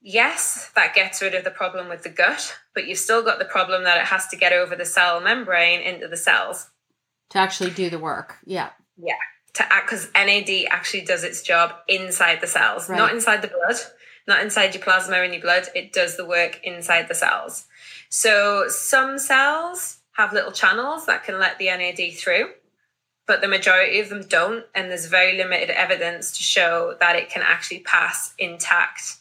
yes, 0.00 0.70
that 0.76 0.94
gets 0.94 1.20
rid 1.20 1.34
of 1.34 1.44
the 1.44 1.50
problem 1.50 1.88
with 1.88 2.02
the 2.02 2.08
gut, 2.08 2.56
but 2.74 2.86
you've 2.86 2.98
still 2.98 3.22
got 3.22 3.38
the 3.38 3.44
problem 3.44 3.84
that 3.84 3.98
it 3.98 4.06
has 4.06 4.28
to 4.28 4.36
get 4.36 4.52
over 4.52 4.76
the 4.76 4.84
cell 4.84 5.20
membrane 5.20 5.80
into 5.80 6.08
the 6.08 6.16
cells 6.16 6.68
to 7.30 7.38
actually 7.38 7.70
do 7.70 7.88
the 7.88 7.98
work. 7.98 8.36
Yeah. 8.44 8.70
Yeah. 8.96 9.14
To 9.54 9.72
act 9.72 9.90
because 9.90 10.08
NAD 10.14 10.66
actually 10.70 11.02
does 11.02 11.24
its 11.24 11.42
job 11.42 11.72
inside 11.88 12.40
the 12.40 12.46
cells, 12.46 12.88
right. 12.88 12.96
not 12.96 13.12
inside 13.12 13.42
the 13.42 13.48
blood, 13.48 13.76
not 14.28 14.42
inside 14.42 14.74
your 14.74 14.82
plasma 14.82 15.18
in 15.22 15.32
your 15.32 15.42
blood. 15.42 15.68
It 15.74 15.92
does 15.92 16.16
the 16.16 16.26
work 16.26 16.60
inside 16.62 17.08
the 17.08 17.14
cells. 17.14 17.66
So 18.10 18.68
some 18.68 19.18
cells 19.18 19.98
have 20.12 20.32
little 20.32 20.52
channels 20.52 21.06
that 21.06 21.24
can 21.24 21.38
let 21.38 21.58
the 21.58 21.66
NAD 21.66 22.14
through, 22.18 22.50
but 23.26 23.40
the 23.40 23.48
majority 23.48 24.00
of 24.00 24.08
them 24.08 24.24
don't. 24.28 24.66
And 24.74 24.90
there's 24.90 25.06
very 25.06 25.36
limited 25.38 25.70
evidence 25.70 26.36
to 26.36 26.42
show 26.42 26.96
that 27.00 27.16
it 27.16 27.30
can 27.30 27.42
actually 27.42 27.80
pass 27.80 28.34
intact 28.36 29.16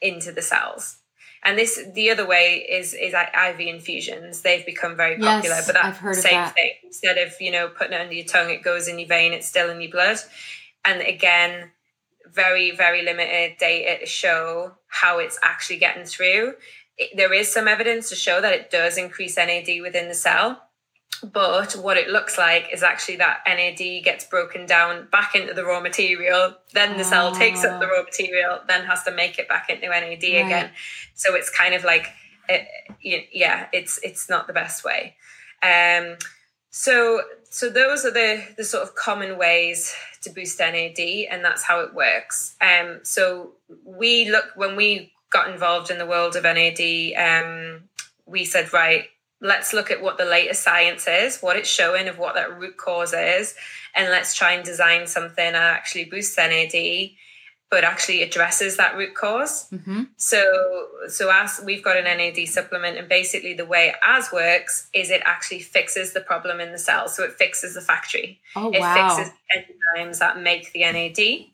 into 0.00 0.32
the 0.32 0.42
cells. 0.42 0.98
And 1.44 1.58
this, 1.58 1.80
the 1.94 2.10
other 2.10 2.26
way 2.26 2.66
is 2.68 2.94
is 2.94 3.14
IV 3.14 3.60
infusions. 3.60 4.42
They've 4.42 4.66
become 4.66 4.96
very 4.96 5.16
popular, 5.16 5.56
yes, 5.56 5.66
but 5.66 5.74
that's 5.74 6.00
the 6.00 6.14
same 6.14 6.34
that. 6.34 6.54
thing. 6.54 6.70
Instead 6.84 7.18
of 7.18 7.32
you 7.40 7.50
know 7.50 7.68
putting 7.68 7.94
it 7.94 8.00
under 8.00 8.14
your 8.14 8.24
tongue, 8.26 8.50
it 8.50 8.62
goes 8.62 8.86
in 8.86 8.98
your 8.98 9.08
vein. 9.08 9.32
It's 9.32 9.48
still 9.48 9.70
in 9.70 9.80
your 9.80 9.90
blood. 9.90 10.18
And 10.84 11.00
again, 11.00 11.70
very 12.32 12.70
very 12.70 13.02
limited 13.02 13.56
data 13.58 13.98
to 14.00 14.06
show 14.06 14.74
how 14.86 15.18
it's 15.18 15.38
actually 15.42 15.78
getting 15.78 16.04
through 16.04 16.54
there 17.14 17.32
is 17.32 17.52
some 17.52 17.68
evidence 17.68 18.08
to 18.08 18.16
show 18.16 18.40
that 18.40 18.52
it 18.52 18.70
does 18.70 18.96
increase 18.98 19.36
NAD 19.36 19.80
within 19.82 20.08
the 20.08 20.14
cell. 20.14 20.62
but 21.22 21.74
what 21.74 21.96
it 21.96 22.08
looks 22.08 22.36
like 22.36 22.68
is 22.72 22.82
actually 22.82 23.16
that 23.16 23.42
NAD 23.46 24.02
gets 24.02 24.24
broken 24.24 24.66
down 24.66 25.06
back 25.12 25.34
into 25.36 25.54
the 25.54 25.64
raw 25.64 25.80
material. 25.80 26.54
Then 26.72 26.98
the 26.98 27.04
cell 27.04 27.32
takes 27.32 27.64
up 27.64 27.80
the 27.80 27.86
raw 27.86 28.02
material, 28.02 28.58
then 28.66 28.84
has 28.86 29.04
to 29.04 29.12
make 29.12 29.38
it 29.38 29.48
back 29.48 29.70
into 29.70 29.86
NAD 29.88 30.02
right. 30.02 30.16
again. 30.16 30.70
So 31.14 31.34
it's 31.36 31.48
kind 31.48 31.74
of 31.74 31.84
like, 31.84 32.08
it, 32.48 33.28
yeah, 33.32 33.68
it's 33.72 34.00
it's 34.02 34.28
not 34.28 34.48
the 34.48 34.52
best 34.52 34.84
way. 34.84 35.14
Um, 35.62 36.16
so 36.70 37.22
so 37.50 37.70
those 37.70 38.04
are 38.04 38.10
the 38.10 38.42
the 38.56 38.64
sort 38.64 38.82
of 38.82 38.96
common 38.96 39.38
ways 39.38 39.94
to 40.22 40.30
boost 40.30 40.58
NAD, 40.58 40.98
and 40.98 41.44
that's 41.44 41.62
how 41.62 41.80
it 41.80 41.94
works. 41.94 42.56
Um, 42.60 43.00
so 43.04 43.52
we 43.84 44.28
look 44.28 44.46
when 44.56 44.74
we 44.74 45.11
got 45.32 45.50
involved 45.50 45.90
in 45.90 45.98
the 45.98 46.06
world 46.06 46.36
of 46.36 46.44
NAD. 46.44 46.80
Um, 47.16 47.88
we 48.26 48.44
said, 48.44 48.72
right, 48.72 49.06
let's 49.40 49.72
look 49.72 49.90
at 49.90 50.02
what 50.02 50.18
the 50.18 50.24
latest 50.24 50.62
science 50.62 51.08
is, 51.08 51.40
what 51.40 51.56
it's 51.56 51.68
showing 51.68 52.08
of 52.08 52.18
what 52.18 52.34
that 52.34 52.58
root 52.58 52.76
cause 52.76 53.12
is, 53.12 53.54
and 53.94 54.10
let's 54.10 54.34
try 54.34 54.52
and 54.52 54.64
design 54.64 55.06
something 55.06 55.52
that 55.52 55.56
actually 55.56 56.04
boosts 56.04 56.36
NAD, 56.36 57.10
but 57.68 57.84
actually 57.84 58.22
addresses 58.22 58.76
that 58.76 58.96
root 58.96 59.14
cause. 59.14 59.68
Mm-hmm. 59.70 60.02
So, 60.16 60.88
so 61.08 61.30
as 61.30 61.60
we've 61.64 61.82
got 61.82 61.96
an 61.96 62.04
NAD 62.04 62.46
supplement, 62.46 62.98
and 62.98 63.08
basically 63.08 63.54
the 63.54 63.66
way 63.66 63.94
as 64.02 64.30
works 64.30 64.88
is 64.94 65.10
it 65.10 65.22
actually 65.24 65.60
fixes 65.60 66.12
the 66.12 66.20
problem 66.20 66.60
in 66.60 66.70
the 66.70 66.78
cell. 66.78 67.08
So 67.08 67.24
it 67.24 67.32
fixes 67.32 67.74
the 67.74 67.80
factory. 67.80 68.40
Oh, 68.54 68.70
it 68.70 68.80
wow. 68.80 69.16
fixes 69.16 69.34
enzymes 69.56 70.18
that 70.20 70.40
make 70.40 70.72
the 70.72 70.80
NAD. 70.80 71.48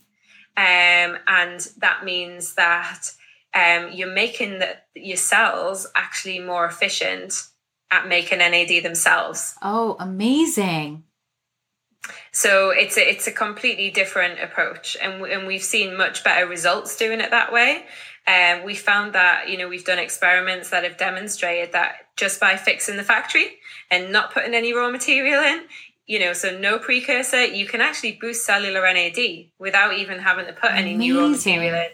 Um, 0.57 1.19
and 1.29 1.61
that 1.79 2.05
means 2.05 2.55
that 2.55 3.13
um, 3.55 3.91
you're 3.93 4.13
making 4.13 4.59
the, 4.59 4.77
your 4.95 5.17
cells 5.17 5.87
actually 5.95 6.39
more 6.39 6.67
efficient 6.67 7.47
at 7.91 8.07
making 8.07 8.39
NAD 8.39 8.83
themselves. 8.83 9.55
Oh, 9.63 9.97
amazing. 9.99 11.05
So 12.31 12.71
it's 12.71 12.97
a, 12.97 13.11
it's 13.11 13.27
a 13.27 13.33
completely 13.33 13.91
different 13.91 14.41
approach, 14.41 14.97
and 15.03 15.23
and 15.27 15.47
we've 15.47 15.63
seen 15.63 15.97
much 15.97 16.23
better 16.23 16.47
results 16.47 16.97
doing 16.97 17.21
it 17.21 17.31
that 17.31 17.53
way. 17.53 17.85
Um, 18.27 18.65
we 18.65 18.75
found 18.75 19.15
that 19.15 19.49
you 19.49 19.59
know 19.59 19.69
we've 19.69 19.85
done 19.85 19.99
experiments 19.99 20.71
that 20.71 20.85
have 20.85 20.97
demonstrated 20.97 21.73
that 21.73 21.97
just 22.17 22.41
by 22.41 22.57
fixing 22.57 22.97
the 22.97 23.03
factory 23.03 23.59
and 23.91 24.13
not 24.13 24.33
putting 24.33 24.55
any 24.55 24.73
raw 24.75 24.91
material 24.91 25.43
in, 25.43 25.63
you 26.09 26.19
know, 26.19 26.33
so 26.33 26.59
no 26.59 26.79
precursor, 26.79 27.45
you 27.45 27.67
can 27.67 27.81
actually 27.81 28.13
boost 28.13 28.45
cellular 28.45 28.83
NAD 28.93 29.51
without 29.59 29.95
even 29.95 30.19
having 30.19 30.47
to 30.47 30.53
put 30.53 30.73
any 30.73 30.95
new 30.97 31.21
raw 31.21 31.29
material 31.29 31.75
in. 31.75 31.89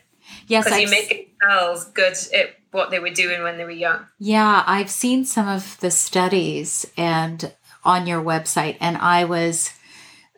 Yes, 0.47 0.65
because 0.65 0.81
you 0.81 0.91
make 0.91 1.35
cells 1.43 1.87
good 1.87 2.17
at 2.35 2.57
what 2.71 2.91
they 2.91 2.99
were 2.99 3.11
doing 3.11 3.43
when 3.43 3.57
they 3.57 3.65
were 3.65 3.71
young. 3.71 4.07
Yeah, 4.19 4.65
I've 4.67 4.91
seen 4.91 5.25
some 5.25 5.49
of 5.49 5.79
the 5.81 5.91
studies 5.91 6.91
and 6.97 7.53
on 7.85 8.07
your 8.07 8.23
website, 8.23 8.77
and 8.81 8.97
I 8.97 9.25
was 9.25 9.73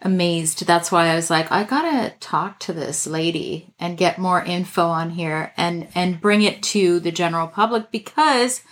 amazed. 0.02 0.66
That's 0.66 0.92
why 0.92 1.08
I 1.08 1.14
was 1.14 1.30
like, 1.30 1.50
I 1.50 1.64
gotta 1.64 2.14
talk 2.20 2.58
to 2.60 2.72
this 2.72 3.06
lady 3.06 3.74
and 3.78 3.96
get 3.96 4.18
more 4.18 4.42
info 4.42 4.86
on 4.86 5.10
here 5.10 5.52
and 5.56 5.88
and 5.94 6.20
bring 6.20 6.42
it 6.42 6.62
to 6.64 7.00
the 7.00 7.12
general 7.12 7.48
public 7.48 7.90
because 7.90 8.62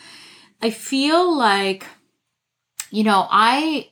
I 0.61 0.71
feel 0.71 1.37
like, 1.37 1.87
you 2.91 3.05
know, 3.05 3.27
I 3.31 3.91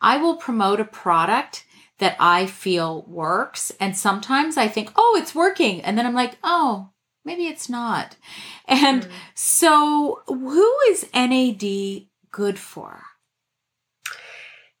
I 0.00 0.18
will 0.18 0.36
promote 0.36 0.80
a 0.80 0.84
product 0.84 1.64
that 1.98 2.16
I 2.20 2.46
feel 2.46 3.02
works. 3.08 3.72
And 3.80 3.96
sometimes 3.96 4.56
I 4.56 4.68
think, 4.68 4.90
oh, 4.96 5.18
it's 5.20 5.34
working. 5.34 5.80
And 5.82 5.96
then 5.96 6.06
I'm 6.06 6.14
like, 6.14 6.36
oh, 6.42 6.90
maybe 7.24 7.46
it's 7.46 7.68
not. 7.68 8.16
And 8.66 9.02
mm. 9.02 9.10
so, 9.34 10.22
who 10.26 10.76
is 10.88 11.08
NAD 11.14 12.06
good 12.30 12.58
for? 12.58 13.02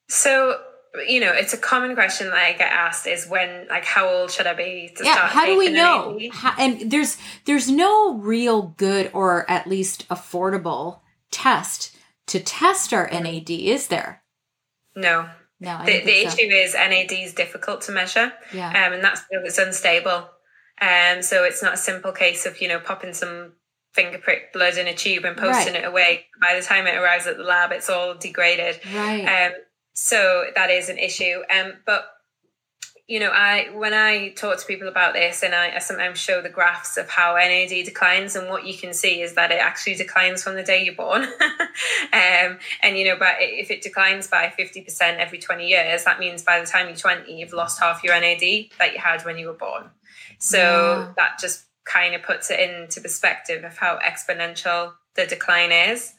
So, 0.08 0.60
you 1.08 1.20
know, 1.20 1.32
it's 1.32 1.52
a 1.52 1.58
common 1.58 1.94
question 1.94 2.28
that 2.28 2.36
I 2.36 2.52
get 2.52 2.72
asked 2.72 3.06
is 3.06 3.26
when, 3.26 3.66
like, 3.68 3.84
how 3.84 4.08
old 4.08 4.30
should 4.30 4.46
I 4.46 4.54
be 4.54 4.92
to 4.96 5.04
yeah, 5.04 5.14
start? 5.14 5.30
How 5.30 5.46
do 5.46 5.58
we 5.58 5.70
know? 5.70 6.18
How, 6.32 6.54
and 6.58 6.90
there's 6.90 7.18
there's 7.44 7.70
no 7.70 8.14
real 8.14 8.74
good 8.76 9.10
or 9.12 9.50
at 9.50 9.66
least 9.66 10.08
affordable 10.08 11.00
test 11.30 11.96
to 12.28 12.40
test 12.40 12.92
our 12.92 13.08
NAD, 13.10 13.50
is 13.50 13.88
there? 13.88 14.22
No, 14.94 15.28
no, 15.60 15.82
the, 15.84 16.00
the 16.00 16.22
so. 16.22 16.28
issue 16.28 16.48
is 16.48 16.74
NAD 16.74 17.12
is 17.12 17.32
difficult 17.32 17.82
to 17.82 17.92
measure, 17.92 18.32
yeah. 18.52 18.68
um, 18.68 18.92
and 18.92 19.02
that's 19.02 19.22
because 19.22 19.44
it's 19.46 19.58
unstable. 19.58 20.28
Um, 20.80 21.22
so 21.22 21.44
it's 21.44 21.62
not 21.62 21.74
a 21.74 21.78
simple 21.78 22.12
case 22.12 22.44
of 22.44 22.60
you 22.60 22.68
know 22.68 22.78
popping 22.78 23.14
some 23.14 23.52
finger 23.92 24.18
prick 24.18 24.52
blood 24.52 24.76
in 24.76 24.86
a 24.86 24.94
tube 24.94 25.24
and 25.24 25.36
posting 25.36 25.72
right. 25.72 25.82
it 25.82 25.86
away. 25.86 26.26
By 26.40 26.54
the 26.54 26.64
time 26.64 26.86
it 26.86 26.96
arrives 26.96 27.26
at 27.26 27.38
the 27.38 27.44
lab, 27.44 27.72
it's 27.72 27.88
all 27.88 28.14
degraded. 28.14 28.80
Right. 28.94 29.24
Um, 29.24 29.52
so 29.94 30.44
that 30.54 30.70
is 30.70 30.90
an 30.90 30.98
issue. 30.98 31.40
Um, 31.50 31.72
but 31.86 32.04
you 33.08 33.20
know, 33.20 33.30
I 33.30 33.70
when 33.72 33.94
I 33.94 34.30
talk 34.30 34.58
to 34.58 34.66
people 34.66 34.88
about 34.88 35.14
this, 35.14 35.44
and 35.44 35.54
I, 35.54 35.76
I, 35.76 35.78
sometimes 35.78 36.18
show 36.18 36.42
the 36.42 36.48
graphs 36.48 36.96
of 36.96 37.08
how 37.08 37.36
NAD 37.36 37.84
declines, 37.84 38.34
and 38.34 38.48
what 38.48 38.66
you 38.66 38.76
can 38.76 38.92
see 38.92 39.22
is 39.22 39.34
that 39.34 39.52
it 39.52 39.60
actually 39.60 39.94
declines 39.94 40.42
from 40.42 40.56
the 40.56 40.64
day 40.64 40.84
you're 40.84 40.94
born. 40.94 41.22
um, 42.12 42.58
and 42.82 42.98
you 42.98 43.04
know, 43.04 43.16
but 43.16 43.36
if 43.38 43.70
it 43.70 43.82
declines 43.82 44.26
by 44.26 44.52
fifty 44.56 44.82
percent 44.82 45.20
every 45.20 45.38
twenty 45.38 45.68
years, 45.68 46.02
that 46.02 46.18
means 46.18 46.42
by 46.42 46.58
the 46.58 46.66
time 46.66 46.88
you're 46.88 46.96
twenty, 46.96 47.38
you've 47.38 47.52
lost 47.52 47.78
half 47.80 48.02
your 48.02 48.18
NAD 48.20 48.40
that 48.78 48.92
you 48.92 48.98
had 48.98 49.24
when 49.24 49.38
you 49.38 49.46
were 49.46 49.54
born. 49.54 49.84
So 50.40 50.58
yeah. 50.58 51.12
that 51.16 51.38
just 51.38 51.64
kind 51.84 52.16
of 52.16 52.24
puts 52.24 52.50
it 52.50 52.58
into 52.58 53.00
perspective 53.00 53.62
of 53.62 53.78
how 53.78 54.00
exponential 54.00 54.94
the 55.14 55.26
decline 55.26 55.70
is. 55.70 56.12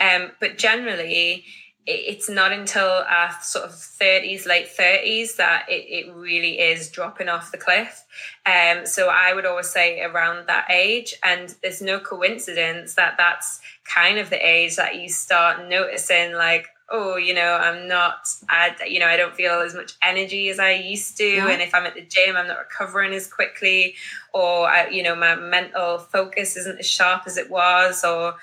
Um, 0.00 0.32
but 0.40 0.58
generally, 0.58 1.44
it's 1.84 2.28
not 2.28 2.52
until 2.52 2.86
our 2.86 3.32
sort 3.42 3.64
of 3.64 3.72
30s 3.72 4.46
late 4.46 4.68
30s 4.68 5.36
that 5.36 5.66
it, 5.68 6.06
it 6.06 6.14
really 6.14 6.60
is 6.60 6.88
dropping 6.90 7.28
off 7.28 7.50
the 7.50 7.58
cliff 7.58 8.04
um, 8.46 8.86
so 8.86 9.08
i 9.08 9.32
would 9.34 9.46
always 9.46 9.68
say 9.68 10.00
around 10.00 10.46
that 10.46 10.66
age 10.70 11.14
and 11.24 11.56
there's 11.62 11.82
no 11.82 11.98
coincidence 11.98 12.94
that 12.94 13.14
that's 13.18 13.60
kind 13.84 14.18
of 14.18 14.30
the 14.30 14.46
age 14.46 14.76
that 14.76 14.96
you 14.96 15.08
start 15.08 15.68
noticing 15.68 16.32
like 16.34 16.68
oh 16.88 17.16
you 17.16 17.34
know 17.34 17.54
i'm 17.60 17.88
not 17.88 18.28
i 18.48 18.74
you 18.86 19.00
know 19.00 19.06
i 19.06 19.16
don't 19.16 19.34
feel 19.34 19.54
as 19.60 19.74
much 19.74 19.94
energy 20.02 20.50
as 20.50 20.60
i 20.60 20.70
used 20.70 21.16
to 21.16 21.24
yeah. 21.24 21.48
and 21.48 21.62
if 21.62 21.74
i'm 21.74 21.84
at 21.84 21.94
the 21.94 22.02
gym 22.02 22.36
i'm 22.36 22.46
not 22.46 22.58
recovering 22.58 23.12
as 23.12 23.26
quickly 23.26 23.94
or 24.32 24.68
I, 24.68 24.88
you 24.88 25.02
know 25.02 25.16
my 25.16 25.34
mental 25.34 25.98
focus 25.98 26.56
isn't 26.56 26.78
as 26.78 26.88
sharp 26.88 27.22
as 27.26 27.36
it 27.36 27.50
was 27.50 28.04
or 28.04 28.34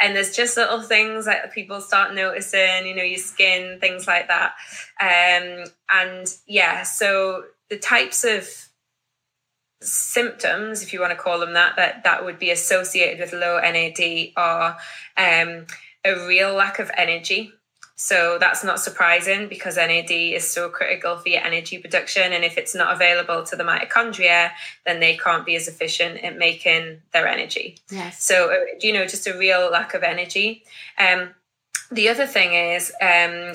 and 0.00 0.14
there's 0.14 0.34
just 0.34 0.56
little 0.56 0.82
things 0.82 1.24
that 1.24 1.52
people 1.52 1.80
start 1.80 2.14
noticing 2.14 2.86
you 2.86 2.94
know 2.94 3.02
your 3.02 3.18
skin 3.18 3.78
things 3.80 4.06
like 4.06 4.28
that. 4.28 4.54
Um, 5.00 5.64
and 5.90 6.26
yeah 6.46 6.82
so 6.82 7.44
the 7.70 7.78
types 7.78 8.24
of 8.24 8.48
symptoms 9.80 10.82
if 10.82 10.92
you 10.92 11.00
want 11.00 11.12
to 11.12 11.16
call 11.16 11.38
them 11.38 11.52
that 11.52 11.76
that 11.76 12.02
that 12.02 12.24
would 12.24 12.38
be 12.38 12.50
associated 12.50 13.20
with 13.20 13.32
low 13.32 13.60
nad 13.60 14.32
are 14.36 14.76
um, 15.16 15.66
a 16.04 16.26
real 16.26 16.52
lack 16.54 16.78
of 16.78 16.90
energy 16.96 17.52
so 18.00 18.38
that's 18.38 18.62
not 18.62 18.78
surprising 18.78 19.48
because 19.48 19.76
NAD 19.76 20.12
is 20.12 20.48
so 20.48 20.68
critical 20.68 21.16
for 21.16 21.28
your 21.30 21.42
energy 21.42 21.78
production. 21.78 22.32
And 22.32 22.44
if 22.44 22.56
it's 22.56 22.72
not 22.72 22.94
available 22.94 23.42
to 23.42 23.56
the 23.56 23.64
mitochondria, 23.64 24.50
then 24.86 25.00
they 25.00 25.16
can't 25.16 25.44
be 25.44 25.56
as 25.56 25.66
efficient 25.66 26.22
at 26.22 26.38
making 26.38 27.00
their 27.12 27.26
energy. 27.26 27.76
Yes. 27.90 28.22
So, 28.22 28.52
uh, 28.52 28.66
you 28.80 28.92
know, 28.92 29.04
just 29.04 29.26
a 29.26 29.36
real 29.36 29.68
lack 29.72 29.94
of 29.94 30.04
energy. 30.04 30.62
Um, 30.96 31.30
the 31.90 32.08
other 32.08 32.24
thing 32.24 32.54
is 32.54 32.92
um, 33.02 33.54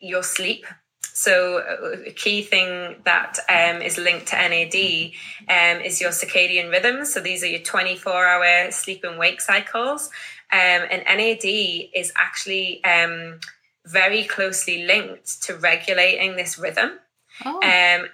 your 0.00 0.24
sleep. 0.24 0.66
So, 1.12 1.58
uh, 1.58 2.08
a 2.08 2.12
key 2.12 2.42
thing 2.42 2.96
that 3.04 3.38
um, 3.48 3.82
is 3.82 3.98
linked 3.98 4.26
to 4.28 4.36
NAD 4.36 5.12
um, 5.48 5.80
is 5.80 6.00
your 6.00 6.10
circadian 6.10 6.72
rhythms. 6.72 7.12
So, 7.12 7.20
these 7.20 7.44
are 7.44 7.46
your 7.46 7.60
24 7.60 8.26
hour 8.26 8.70
sleep 8.72 9.04
and 9.04 9.16
wake 9.16 9.40
cycles. 9.40 10.10
Um, 10.52 10.88
and 10.90 11.04
NAD 11.06 11.44
is 11.44 12.12
actually 12.16 12.82
um, 12.82 13.38
very 13.86 14.24
closely 14.24 14.84
linked 14.84 15.42
to 15.42 15.54
regulating 15.56 16.36
this 16.36 16.58
rhythm. 16.58 16.98
Oh. 17.44 17.56
Um, 17.56 17.60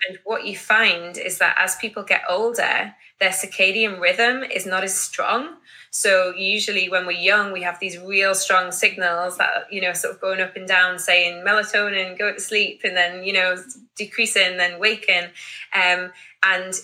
and 0.09 0.19
what 0.25 0.47
you 0.47 0.57
find 0.57 1.19
is 1.19 1.39
that 1.39 1.57
as 1.59 1.75
people 1.77 2.03
get 2.03 2.23
older, 2.29 2.95
their 3.19 3.31
circadian 3.31 4.01
rhythm 4.01 4.45
is 4.45 4.67
not 4.67 4.85
as 4.85 4.99
strong. 4.99 5.57
So 5.91 6.35
usually 6.35 6.89
when 6.89 7.07
we're 7.07 7.13
young, 7.13 7.53
we 7.53 7.63
have 7.63 7.81
these 7.81 7.99
real 7.99 8.35
strong 8.35 8.71
signals 8.71 9.39
that, 9.39 9.67
you 9.71 9.81
know, 9.81 9.95
sort 9.95 10.15
of 10.15 10.21
going 10.21 10.41
up 10.41 10.55
and 10.55 10.69
down 10.69 10.99
saying 10.99 11.45
melatonin, 11.45 12.19
go 12.19 12.35
to 12.35 12.41
sleep, 12.41 12.83
and 12.85 12.97
then, 12.97 13.25
you 13.25 13.33
know, 13.33 13.57
decreasing, 13.97 14.59
then 14.59 14.79
waking. 14.79 15.25
Um, 15.73 16.13
and 16.43 16.75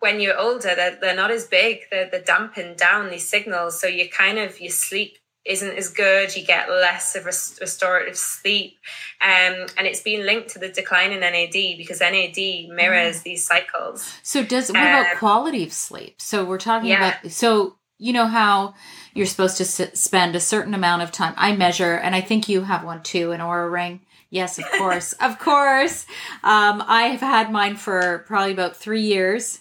when 0.00 0.18
you're 0.18 0.38
older, 0.38 0.74
they're, 0.74 0.96
they're 0.96 1.14
not 1.14 1.30
as 1.30 1.46
big. 1.46 1.82
They're, 1.90 2.08
they're 2.10 2.22
dampened 2.22 2.78
down 2.78 3.10
these 3.10 3.28
signals. 3.28 3.78
So 3.78 3.86
you 3.86 4.08
kind 4.08 4.38
of, 4.38 4.58
you 4.58 4.70
sleep 4.70 5.18
isn't 5.44 5.76
as 5.76 5.88
good. 5.88 6.36
You 6.36 6.44
get 6.44 6.68
less 6.70 7.16
of 7.16 7.26
restorative 7.26 8.16
sleep, 8.16 8.78
um, 9.20 9.66
and 9.76 9.86
it's 9.86 10.02
been 10.02 10.24
linked 10.24 10.50
to 10.50 10.58
the 10.58 10.68
decline 10.68 11.12
in 11.12 11.20
NAD 11.20 11.52
because 11.52 12.00
NAD 12.00 12.36
mirrors 12.74 13.20
mm. 13.20 13.22
these 13.24 13.46
cycles. 13.46 14.18
So, 14.22 14.44
does 14.44 14.68
what 14.68 14.78
about 14.78 15.12
um, 15.12 15.18
quality 15.18 15.64
of 15.64 15.72
sleep? 15.72 16.20
So, 16.20 16.44
we're 16.44 16.58
talking 16.58 16.90
yeah. 16.90 17.18
about 17.18 17.32
so 17.32 17.76
you 17.98 18.12
know 18.12 18.26
how 18.26 18.74
you're 19.14 19.26
supposed 19.26 19.56
to 19.58 19.64
s- 19.64 20.00
spend 20.00 20.34
a 20.34 20.40
certain 20.40 20.74
amount 20.74 21.02
of 21.02 21.12
time. 21.12 21.34
I 21.36 21.54
measure, 21.54 21.94
and 21.94 22.14
I 22.14 22.20
think 22.20 22.48
you 22.48 22.62
have 22.62 22.84
one 22.84 23.02
too, 23.02 23.32
an 23.32 23.40
Oura 23.40 23.70
ring. 23.70 24.00
Yes, 24.30 24.58
of 24.58 24.64
course, 24.78 25.12
of 25.20 25.38
course. 25.38 26.06
Um, 26.42 26.82
I 26.86 27.08
have 27.10 27.20
had 27.20 27.52
mine 27.52 27.76
for 27.76 28.24
probably 28.26 28.52
about 28.52 28.76
three 28.76 29.02
years, 29.02 29.60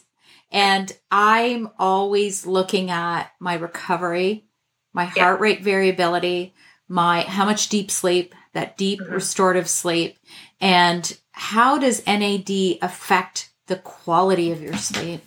and 0.52 0.92
I'm 1.12 1.70
always 1.78 2.46
looking 2.46 2.90
at 2.90 3.32
my 3.40 3.56
recovery, 3.56 4.46
my 4.94 5.06
heart 5.06 5.16
yeah. 5.16 5.38
rate 5.40 5.64
variability, 5.64 6.54
my 6.88 7.22
how 7.22 7.46
much 7.46 7.70
deep 7.70 7.90
sleep, 7.92 8.36
that 8.54 8.78
deep 8.78 9.00
mm-hmm. 9.00 9.14
restorative 9.14 9.70
sleep, 9.70 10.18
and 10.60 11.18
how 11.32 11.78
does 11.78 12.06
NAD 12.06 12.78
affect 12.82 13.52
the 13.68 13.78
quality 13.78 14.52
of 14.52 14.62
your 14.62 14.78
sleep? 14.78 15.22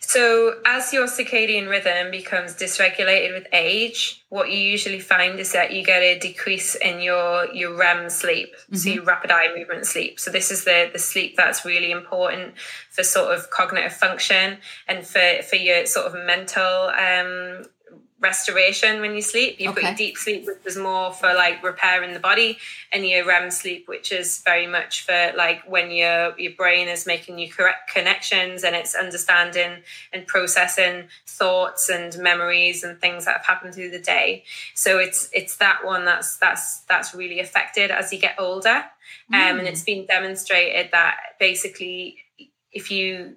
So, 0.00 0.60
as 0.64 0.92
your 0.92 1.06
circadian 1.06 1.68
rhythm 1.68 2.10
becomes 2.10 2.54
dysregulated 2.54 3.34
with 3.34 3.46
age, 3.52 4.24
what 4.28 4.50
you 4.50 4.58
usually 4.58 5.00
find 5.00 5.38
is 5.38 5.52
that 5.52 5.72
you 5.72 5.84
get 5.84 6.02
a 6.02 6.18
decrease 6.18 6.74
in 6.76 7.00
your 7.00 7.52
your 7.52 7.76
REM 7.76 8.08
sleep, 8.08 8.54
mm-hmm. 8.54 8.76
so 8.76 8.88
your 8.88 9.04
rapid 9.04 9.30
eye 9.30 9.54
movement 9.54 9.86
sleep. 9.86 10.18
So, 10.18 10.30
this 10.30 10.50
is 10.50 10.64
the 10.64 10.90
the 10.92 10.98
sleep 10.98 11.36
that's 11.36 11.64
really 11.64 11.90
important 11.90 12.54
for 12.90 13.02
sort 13.02 13.34
of 13.34 13.50
cognitive 13.50 13.92
function 13.92 14.58
and 14.88 15.06
for 15.06 15.42
for 15.42 15.56
your 15.56 15.86
sort 15.86 16.06
of 16.06 16.14
mental 16.14 16.88
um, 16.88 17.66
restoration 18.26 19.00
when 19.00 19.14
you 19.14 19.22
sleep. 19.22 19.60
You've 19.60 19.72
okay. 19.72 19.82
got 19.82 19.88
your 19.88 20.08
deep 20.08 20.16
sleep, 20.16 20.46
which 20.46 20.66
is 20.66 20.76
more 20.76 21.12
for 21.12 21.32
like 21.34 21.62
repairing 21.62 22.12
the 22.12 22.20
body, 22.20 22.58
and 22.92 23.06
your 23.06 23.24
REM 23.24 23.50
sleep, 23.50 23.86
which 23.86 24.10
is 24.10 24.42
very 24.44 24.66
much 24.66 25.04
for 25.06 25.32
like 25.36 25.62
when 25.68 25.90
your 25.90 26.38
your 26.38 26.52
brain 26.52 26.88
is 26.88 27.06
making 27.06 27.36
new 27.36 27.50
correct 27.50 27.90
connections 27.92 28.64
and 28.64 28.74
it's 28.74 28.94
understanding 28.94 29.72
and 30.12 30.26
processing 30.26 31.04
thoughts 31.26 31.88
and 31.88 32.18
memories 32.18 32.82
and 32.82 33.00
things 33.00 33.24
that 33.24 33.36
have 33.36 33.46
happened 33.46 33.74
through 33.74 33.90
the 33.90 34.04
day. 34.16 34.44
So 34.74 34.98
it's 34.98 35.30
it's 35.32 35.56
that 35.58 35.84
one 35.84 36.04
that's 36.04 36.36
that's 36.38 36.80
that's 36.90 37.14
really 37.14 37.40
affected 37.40 37.90
as 37.90 38.12
you 38.12 38.18
get 38.18 38.34
older. 38.38 38.84
Mm. 39.32 39.50
Um, 39.50 39.58
and 39.60 39.68
it's 39.68 39.84
been 39.84 40.04
demonstrated 40.06 40.90
that 40.92 41.16
basically 41.38 42.16
if 42.72 42.90
you 42.90 43.36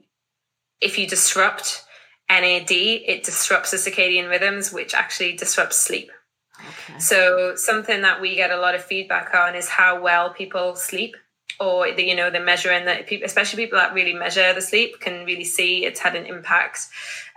if 0.82 0.98
you 0.98 1.08
disrupt 1.08 1.84
NAD, 2.30 2.72
it 2.72 3.24
disrupts 3.24 3.72
the 3.72 3.78
circadian 3.78 4.30
rhythms, 4.30 4.72
which 4.72 4.94
actually 4.94 5.36
disrupts 5.36 5.78
sleep. 5.78 6.12
Okay. 6.60 7.00
So 7.00 7.56
something 7.56 8.02
that 8.02 8.22
we 8.22 8.36
get 8.36 8.52
a 8.52 8.58
lot 8.58 8.76
of 8.76 8.84
feedback 8.84 9.34
on 9.34 9.56
is 9.56 9.70
how 9.70 10.02
well 10.02 10.34
people 10.34 10.76
sleep, 10.76 11.16
or 11.60 11.92
the, 11.92 12.04
you 12.04 12.16
know 12.16 12.30
the 12.30 12.40
measuring 12.40 12.86
that 12.86 13.08
people, 13.08 13.26
especially 13.26 13.64
people 13.64 13.80
that 13.80 13.94
really 13.94 14.14
measure 14.14 14.54
the 14.54 14.62
sleep, 14.62 15.00
can 15.00 15.26
really 15.26 15.44
see 15.44 15.86
it's 15.86 16.00
had 16.00 16.16
an 16.16 16.26
impact. 16.26 16.88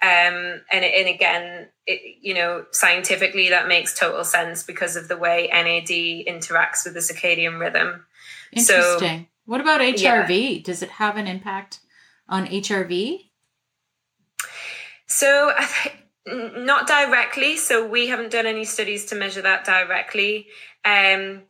Um, 0.02 0.62
and 0.70 0.84
and 0.84 1.08
again, 1.08 1.68
it, 1.86 2.18
you 2.20 2.34
know 2.34 2.66
scientifically 2.72 3.50
that 3.50 3.68
makes 3.68 3.98
total 3.98 4.24
sense 4.24 4.62
because 4.62 4.96
of 4.96 5.08
the 5.08 5.16
way 5.16 5.48
NAD 5.52 5.88
interacts 5.88 6.84
with 6.84 6.94
the 6.94 7.00
circadian 7.00 7.58
rhythm. 7.58 8.04
Interesting. 8.52 9.20
So, 9.20 9.26
what 9.46 9.60
about 9.60 9.80
HRV? 9.80 10.56
Yeah. 10.56 10.62
Does 10.62 10.82
it 10.82 10.90
have 10.90 11.16
an 11.16 11.26
impact 11.26 11.80
on 12.28 12.46
HRV? 12.46 13.30
So, 15.12 15.52
not 16.26 16.86
directly. 16.86 17.58
So, 17.58 17.86
we 17.86 18.08
haven't 18.08 18.32
done 18.32 18.46
any 18.46 18.64
studies 18.64 19.04
to 19.06 19.14
measure 19.14 19.42
that 19.42 19.66
directly. 19.66 20.46
Um, 20.86 21.42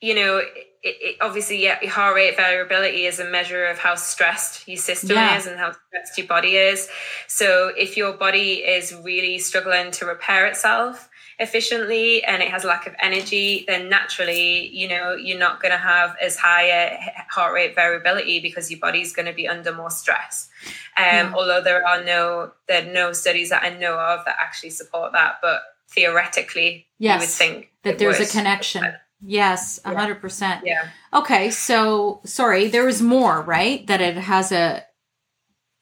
you 0.00 0.14
know, 0.14 0.38
it, 0.38 0.48
it, 0.82 1.16
obviously, 1.20 1.62
yeah, 1.62 1.86
heart 1.86 2.16
rate 2.16 2.34
variability 2.36 3.04
is 3.04 3.20
a 3.20 3.26
measure 3.26 3.66
of 3.66 3.78
how 3.78 3.94
stressed 3.94 4.66
your 4.66 4.78
system 4.78 5.16
yeah. 5.16 5.36
is 5.36 5.46
and 5.46 5.58
how 5.58 5.72
stressed 5.88 6.16
your 6.16 6.26
body 6.26 6.56
is. 6.56 6.88
So, 7.28 7.68
if 7.76 7.98
your 7.98 8.14
body 8.14 8.54
is 8.54 8.94
really 9.04 9.38
struggling 9.38 9.90
to 9.92 10.06
repair 10.06 10.46
itself, 10.46 11.10
efficiently 11.38 12.22
and 12.24 12.42
it 12.42 12.48
has 12.48 12.64
lack 12.64 12.86
of 12.86 12.94
energy, 13.00 13.64
then 13.66 13.88
naturally, 13.88 14.68
you 14.68 14.88
know, 14.88 15.14
you're 15.14 15.38
not 15.38 15.60
going 15.60 15.72
to 15.72 15.78
have 15.78 16.16
as 16.20 16.36
high 16.36 16.66
a 16.66 16.98
heart 17.30 17.52
rate 17.54 17.74
variability 17.74 18.40
because 18.40 18.70
your 18.70 18.80
body's 18.80 19.12
going 19.12 19.26
to 19.26 19.32
be 19.32 19.48
under 19.48 19.74
more 19.74 19.90
stress. 19.90 20.48
Um, 20.96 21.04
yeah. 21.04 21.32
Although 21.34 21.62
there 21.62 21.86
are 21.86 22.04
no 22.04 22.52
there 22.68 22.86
are 22.86 22.92
no 22.92 23.12
studies 23.12 23.50
that 23.50 23.62
I 23.62 23.70
know 23.76 23.98
of 23.98 24.24
that 24.24 24.36
actually 24.38 24.70
support 24.70 25.12
that, 25.12 25.36
but 25.42 25.62
theoretically, 25.90 26.86
yes, 26.98 27.14
you 27.14 27.20
would 27.20 27.28
think 27.28 27.72
that 27.82 27.98
there's 27.98 28.20
a 28.20 28.26
connection. 28.26 28.84
Yes, 29.24 29.78
a 29.84 29.94
hundred 29.94 30.20
percent. 30.20 30.66
Yeah. 30.66 30.88
Okay, 31.14 31.50
so 31.50 32.20
sorry, 32.24 32.68
there 32.68 32.84
was 32.84 33.00
more, 33.00 33.40
right? 33.40 33.86
That 33.86 34.00
it 34.00 34.16
has 34.16 34.50
a, 34.50 34.84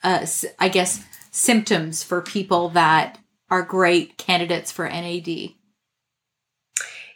a, 0.04 0.28
I 0.58 0.68
guess, 0.68 1.02
symptoms 1.30 2.02
for 2.02 2.20
people 2.20 2.68
that 2.70 3.18
are 3.50 3.62
great 3.62 4.16
candidates 4.16 4.70
for 4.70 4.88
NAD. 4.88 5.50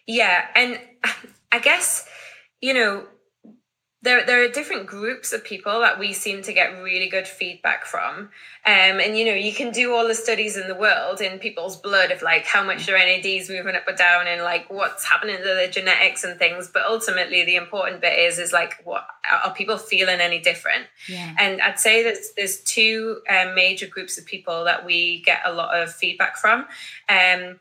Yeah, 0.07 0.45
and 0.55 0.81
I 1.53 1.59
guess 1.61 2.07
you 2.61 2.75
know 2.75 3.07
there 4.05 4.25
there 4.25 4.45
are 4.45 4.49
different 4.49 4.87
groups 4.87 5.33
of 5.33 5.43
people 5.43 5.81
that 5.81 5.99
we 5.99 6.13
seem 6.13 6.43
to 6.43 6.53
get 6.53 6.83
really 6.83 7.09
good 7.09 7.27
feedback 7.27 7.87
from. 7.87 8.29
Um, 8.67 9.01
and 9.01 9.17
you 9.17 9.25
know 9.25 9.33
you 9.33 9.53
can 9.53 9.73
do 9.73 9.95
all 9.95 10.07
the 10.07 10.15
studies 10.15 10.57
in 10.59 10.69
the 10.69 10.75
world 10.75 11.23
in 11.23 11.39
people's 11.39 11.77
blood 11.77 12.11
of 12.11 12.21
like 12.21 12.45
how 12.45 12.63
much 12.63 12.87
their 12.87 12.99
NAD 12.99 13.25
is 13.25 13.49
moving 13.49 13.75
up 13.75 13.89
or 13.89 13.95
down 13.95 14.27
and 14.27 14.43
like 14.43 14.71
what's 14.71 15.05
happening 15.05 15.39
to 15.39 15.43
their 15.43 15.71
genetics 15.71 16.23
and 16.23 16.39
things. 16.39 16.71
But 16.73 16.85
ultimately 16.85 17.45
the 17.45 17.57
important 17.57 18.03
bit 18.03 18.19
is 18.19 18.39
is 18.39 18.53
like 18.53 18.75
what 18.85 19.07
are 19.43 19.55
people 19.55 19.79
feeling 19.79 20.21
any 20.21 20.39
different? 20.39 20.87
Yeah. 21.09 21.35
and 21.39 21.63
I'd 21.63 21.81
say 21.81 22.03
that 22.05 22.19
there's 22.37 22.61
two 22.61 23.23
um, 23.29 23.55
major 23.55 23.87
groups 23.87 24.19
of 24.19 24.27
people 24.27 24.65
that 24.65 24.85
we 24.85 25.23
get 25.23 25.41
a 25.47 25.53
lot 25.53 25.81
of 25.81 25.93
feedback 25.93 26.37
from. 26.37 26.67
Um, 27.09 27.59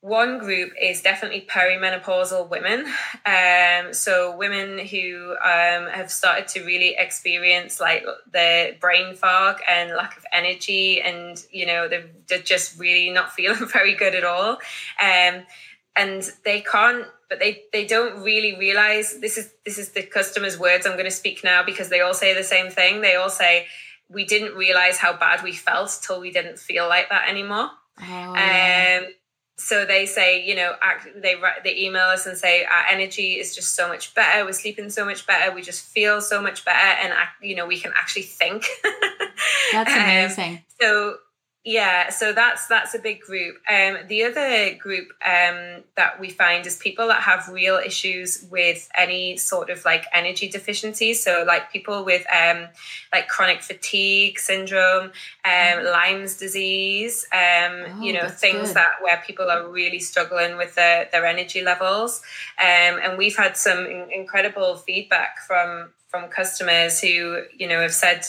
one 0.00 0.38
group 0.38 0.72
is 0.80 1.02
definitely 1.02 1.46
perimenopausal 1.48 2.48
women. 2.48 2.86
Um, 3.24 3.92
so 3.92 4.36
women 4.36 4.78
who 4.78 5.32
um, 5.32 5.88
have 5.90 6.10
started 6.10 6.48
to 6.48 6.64
really 6.64 6.94
experience 6.96 7.80
like 7.80 8.04
the 8.32 8.76
brain 8.80 9.14
fog 9.14 9.58
and 9.68 9.90
lack 9.96 10.16
of 10.16 10.24
energy, 10.32 11.00
and 11.00 11.42
you 11.50 11.66
know 11.66 11.88
they're, 11.88 12.06
they're 12.28 12.38
just 12.38 12.78
really 12.78 13.10
not 13.10 13.32
feeling 13.36 13.66
very 13.66 13.94
good 13.94 14.14
at 14.14 14.24
all. 14.24 14.58
Um, 15.00 15.44
and 15.96 16.30
they 16.44 16.60
can't, 16.60 17.06
but 17.28 17.40
they 17.40 17.64
they 17.72 17.86
don't 17.86 18.22
really 18.22 18.56
realize 18.58 19.18
this 19.20 19.38
is 19.38 19.52
this 19.64 19.78
is 19.78 19.90
the 19.90 20.02
customer's 20.02 20.58
words. 20.58 20.86
I'm 20.86 20.92
going 20.92 21.06
to 21.06 21.10
speak 21.10 21.42
now 21.42 21.64
because 21.64 21.88
they 21.88 22.00
all 22.00 22.14
say 22.14 22.34
the 22.34 22.44
same 22.44 22.70
thing. 22.70 23.00
They 23.00 23.16
all 23.16 23.30
say 23.30 23.66
we 24.08 24.24
didn't 24.24 24.54
realize 24.54 24.98
how 24.98 25.16
bad 25.16 25.42
we 25.42 25.52
felt 25.52 25.98
till 26.06 26.20
we 26.20 26.30
didn't 26.30 26.58
feel 26.58 26.86
like 26.86 27.08
that 27.08 27.28
anymore. 27.28 27.70
Oh. 28.00 28.04
Um, 28.04 29.06
so 29.58 29.84
they 29.86 30.06
say 30.06 30.44
you 30.44 30.54
know 30.54 30.74
they 31.16 31.34
write 31.36 31.64
they 31.64 31.76
email 31.76 32.02
us 32.02 32.26
and 32.26 32.36
say 32.36 32.64
our 32.64 32.84
energy 32.90 33.34
is 33.34 33.54
just 33.54 33.74
so 33.74 33.88
much 33.88 34.14
better. 34.14 34.44
We're 34.44 34.52
sleeping 34.52 34.90
so 34.90 35.04
much 35.04 35.26
better. 35.26 35.54
We 35.54 35.62
just 35.62 35.84
feel 35.84 36.20
so 36.20 36.42
much 36.42 36.64
better. 36.64 36.78
And 36.78 37.12
you 37.40 37.56
know 37.56 37.66
we 37.66 37.78
can 37.78 37.92
actually 37.96 38.22
think. 38.22 38.66
That's 39.72 39.90
um, 39.92 39.98
amazing. 39.98 40.52
um, 40.52 40.58
so 40.80 41.16
yeah, 41.66 42.10
so 42.10 42.32
that's 42.32 42.68
that's 42.68 42.94
a 42.94 42.98
big 43.00 43.22
group. 43.22 43.56
Um, 43.68 43.96
the 44.06 44.22
other 44.22 44.74
group 44.76 45.08
um, 45.24 45.82
that 45.96 46.20
we 46.20 46.30
find 46.30 46.64
is 46.64 46.76
people 46.76 47.08
that 47.08 47.22
have 47.24 47.48
real 47.48 47.74
issues 47.84 48.46
with 48.52 48.88
any 48.96 49.36
sort 49.36 49.68
of 49.68 49.84
like 49.84 50.04
energy 50.12 50.48
deficiencies. 50.48 51.24
So 51.24 51.42
like 51.44 51.72
people 51.72 52.04
with 52.04 52.24
um, 52.32 52.68
like 53.12 53.26
chronic 53.26 53.62
fatigue 53.62 54.38
syndrome, 54.38 55.06
um, 55.06 55.10
mm. 55.44 55.92
Lyme's 55.92 56.36
disease, 56.36 57.26
um, 57.32 57.38
oh, 57.40 58.00
you 58.00 58.12
know 58.12 58.28
things 58.28 58.68
good. 58.68 58.76
that 58.76 59.02
where 59.02 59.20
people 59.26 59.50
are 59.50 59.68
really 59.68 59.98
struggling 59.98 60.56
with 60.56 60.76
their, 60.76 61.08
their 61.10 61.26
energy 61.26 61.62
levels. 61.62 62.22
Um, 62.60 63.00
and 63.02 63.18
we've 63.18 63.36
had 63.36 63.56
some 63.56 63.86
incredible 63.86 64.76
feedback 64.76 65.40
from 65.40 65.90
from 66.06 66.28
customers 66.28 67.00
who 67.00 67.42
you 67.58 67.66
know 67.66 67.80
have 67.80 67.92
said 67.92 68.24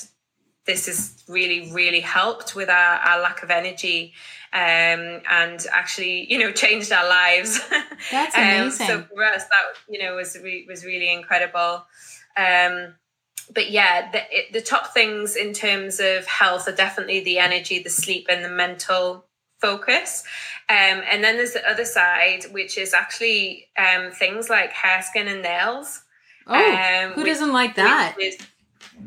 this 0.67 0.85
has 0.85 1.23
really, 1.27 1.71
really 1.71 2.01
helped 2.01 2.55
with 2.55 2.69
our, 2.69 2.97
our 2.97 3.21
lack 3.21 3.41
of 3.41 3.49
energy 3.49 4.13
um, 4.53 5.21
and 5.29 5.65
actually, 5.71 6.31
you 6.31 6.37
know, 6.37 6.51
changed 6.63 6.91
our 6.91 7.07
lives. 7.07 7.59
That's 8.11 8.35
amazing. 8.35 8.65
um, 8.65 8.71
so 8.71 9.01
for 9.03 9.23
us, 9.23 9.43
that, 9.45 9.63
you 9.89 9.99
know, 9.99 10.15
was, 10.15 10.37
re- 10.41 10.65
was 10.67 10.85
really 10.85 11.11
incredible. 11.11 11.85
Um, 12.37 12.93
but 13.53 13.71
yeah, 13.71 14.11
the, 14.11 14.21
it, 14.29 14.53
the 14.53 14.61
top 14.61 14.93
things 14.93 15.35
in 15.35 15.53
terms 15.53 15.99
of 15.99 16.25
health 16.25 16.67
are 16.67 16.75
definitely 16.75 17.21
the 17.21 17.39
energy, 17.39 17.81
the 17.81 17.89
sleep, 17.89 18.27
and 18.29 18.43
the 18.43 18.49
mental 18.49 19.25
focus. 19.59 20.23
Um, 20.69 21.01
and 21.09 21.23
then 21.23 21.37
there's 21.37 21.53
the 21.53 21.67
other 21.67 21.85
side, 21.85 22.43
which 22.51 22.77
is 22.77 22.93
actually 22.93 23.67
um, 23.77 24.11
things 24.11 24.49
like 24.49 24.71
hair, 24.71 25.01
skin, 25.01 25.27
and 25.27 25.41
nails. 25.41 26.03
Oh, 26.45 26.55
um, 26.55 27.13
who 27.13 27.23
which, 27.23 27.31
doesn't 27.31 27.53
like 27.53 27.75
that? 27.75 28.15
Is, 28.19 28.37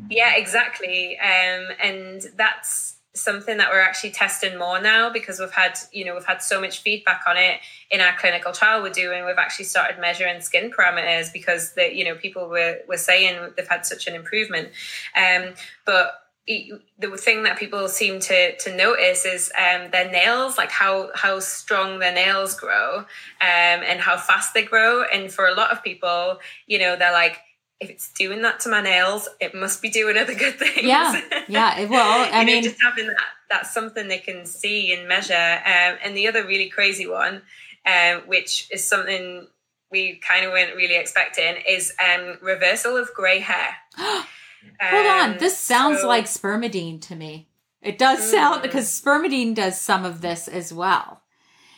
yeah, 0.09 0.35
exactly. 0.35 1.17
Um, 1.19 1.67
and 1.81 2.21
that's 2.35 2.97
something 3.13 3.57
that 3.57 3.69
we're 3.69 3.81
actually 3.81 4.11
testing 4.11 4.57
more 4.57 4.79
now 4.81 5.09
because 5.09 5.39
we've 5.39 5.51
had, 5.51 5.77
you 5.91 6.05
know, 6.05 6.13
we've 6.13 6.25
had 6.25 6.41
so 6.41 6.61
much 6.61 6.81
feedback 6.81 7.21
on 7.27 7.35
it 7.35 7.59
in 7.89 7.99
our 7.99 8.15
clinical 8.17 8.53
trial 8.53 8.81
we're 8.81 8.89
doing. 8.89 9.25
We've 9.25 9.37
actually 9.37 9.65
started 9.65 9.99
measuring 9.99 10.39
skin 10.41 10.71
parameters 10.71 11.31
because 11.31 11.73
the, 11.73 11.93
you 11.93 12.05
know, 12.05 12.15
people 12.15 12.47
were, 12.47 12.79
were 12.87 12.97
saying 12.97 13.51
they've 13.57 13.67
had 13.67 13.85
such 13.85 14.07
an 14.07 14.15
improvement. 14.15 14.69
Um, 15.15 15.53
but 15.85 16.21
the 16.47 17.17
thing 17.17 17.43
that 17.43 17.57
people 17.57 17.87
seem 17.87 18.19
to 18.19 18.57
to 18.57 18.75
notice 18.75 19.25
is 19.25 19.51
um, 19.57 19.91
their 19.91 20.09
nails, 20.09 20.57
like 20.57 20.71
how 20.71 21.11
how 21.13 21.39
strong 21.39 21.99
their 21.99 22.13
nails 22.13 22.55
grow, 22.55 22.97
um, 22.97 23.05
and 23.41 23.99
how 23.99 24.17
fast 24.17 24.53
they 24.53 24.63
grow. 24.63 25.03
And 25.03 25.31
for 25.31 25.47
a 25.47 25.53
lot 25.53 25.71
of 25.71 25.83
people, 25.83 26.39
you 26.65 26.79
know, 26.79 26.95
they're 26.95 27.11
like, 27.11 27.37
if 27.81 27.89
it's 27.89 28.13
doing 28.13 28.43
that 28.43 28.59
to 28.61 28.69
my 28.69 28.79
nails, 28.79 29.27
it 29.39 29.55
must 29.55 29.81
be 29.81 29.89
doing 29.89 30.15
other 30.15 30.35
good 30.35 30.57
things. 30.59 30.83
Yeah, 30.83 31.19
yeah. 31.49 31.85
Well, 31.85 32.29
I 32.33 32.45
mean, 32.45 32.57
know, 32.57 32.69
just 32.69 32.81
having 32.81 33.07
that 33.07 33.25
that's 33.49 33.73
something 33.73 34.07
they 34.07 34.19
can 34.19 34.45
see 34.45 34.93
and 34.93 35.07
measure. 35.07 35.33
Um, 35.33 35.97
and 36.03 36.15
the 36.15 36.27
other 36.27 36.45
really 36.45 36.69
crazy 36.69 37.07
one, 37.07 37.41
um, 37.85 38.21
which 38.27 38.69
is 38.71 38.87
something 38.87 39.47
we 39.91 40.21
kind 40.25 40.45
of 40.45 40.51
weren't 40.51 40.75
really 40.75 40.95
expecting, 40.95 41.55
is 41.67 41.93
um, 41.99 42.37
reversal 42.41 42.95
of 42.95 43.13
grey 43.13 43.39
hair. 43.39 43.75
Hold 43.97 45.07
on, 45.07 45.37
this 45.39 45.57
sounds 45.57 46.01
so, 46.01 46.07
like 46.07 46.25
spermidine 46.25 47.01
to 47.01 47.15
me. 47.15 47.47
It 47.81 47.97
does 47.97 48.19
mm. 48.19 48.31
sound 48.31 48.61
because 48.61 48.87
spermidine 48.87 49.55
does 49.55 49.81
some 49.81 50.05
of 50.05 50.21
this 50.21 50.47
as 50.47 50.71
well. 50.71 51.20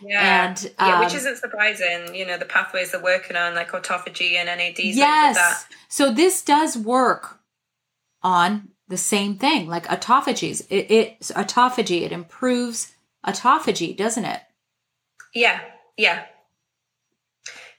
Yeah, 0.06 0.48
and 0.48 0.72
um, 0.78 0.88
yeah, 0.88 1.00
which 1.00 1.12
um, 1.12 1.18
isn't 1.18 1.38
surprising. 1.38 2.14
You 2.16 2.26
know, 2.26 2.38
the 2.38 2.46
pathways 2.46 2.92
they're 2.92 3.04
working 3.04 3.36
on, 3.36 3.56
like 3.56 3.72
autophagy 3.72 4.34
and 4.34 4.48
NADs. 4.48 4.96
Yes, 4.96 5.66
so 5.88 6.12
this 6.12 6.42
does 6.42 6.78
work 6.78 7.40
on 8.22 8.70
the 8.88 8.98
same 8.98 9.38
thing, 9.38 9.68
like 9.68 9.88
autophagies. 9.88 10.66
It, 10.70 10.92
it 10.92 11.20
autophagy. 11.22 12.02
It 12.02 12.12
improves 12.12 12.94
autophagy, 13.26 13.96
doesn't 13.96 14.26
it? 14.26 14.42
Yeah, 15.34 15.62
yeah. 15.98 16.26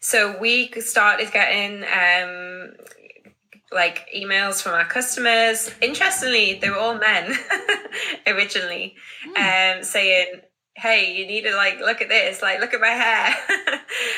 So 0.00 0.38
we 0.38 0.70
started 0.80 1.32
getting 1.32 1.82
um, 1.84 2.74
like 3.72 4.06
emails 4.14 4.62
from 4.62 4.72
our 4.72 4.84
customers. 4.84 5.70
Interestingly, 5.80 6.58
they 6.60 6.70
were 6.70 6.76
all 6.76 6.98
men 6.98 7.34
originally, 8.26 8.96
mm. 9.26 9.78
um, 9.78 9.82
saying, 9.82 10.40
"Hey, 10.74 11.14
you 11.16 11.26
need 11.26 11.42
to 11.42 11.54
like 11.54 11.78
look 11.80 12.00
at 12.00 12.08
this. 12.08 12.42
Like, 12.42 12.60
look 12.60 12.74
at 12.74 12.80
my 12.80 12.88
hair. 12.88 13.34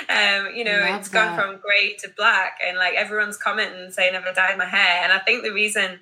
um, 0.48 0.54
you 0.54 0.64
know, 0.64 0.78
Love 0.80 1.00
it's 1.00 1.08
that. 1.10 1.36
gone 1.36 1.52
from 1.52 1.60
grey 1.60 1.96
to 2.00 2.08
black, 2.16 2.58
and 2.66 2.76
like 2.76 2.94
everyone's 2.94 3.36
commenting 3.36 3.90
saying, 3.90 4.14
"I've 4.14 4.34
dyed 4.34 4.58
my 4.58 4.66
hair." 4.66 5.02
And 5.02 5.12
I 5.12 5.18
think 5.18 5.42
the 5.42 5.52
reason 5.52 6.00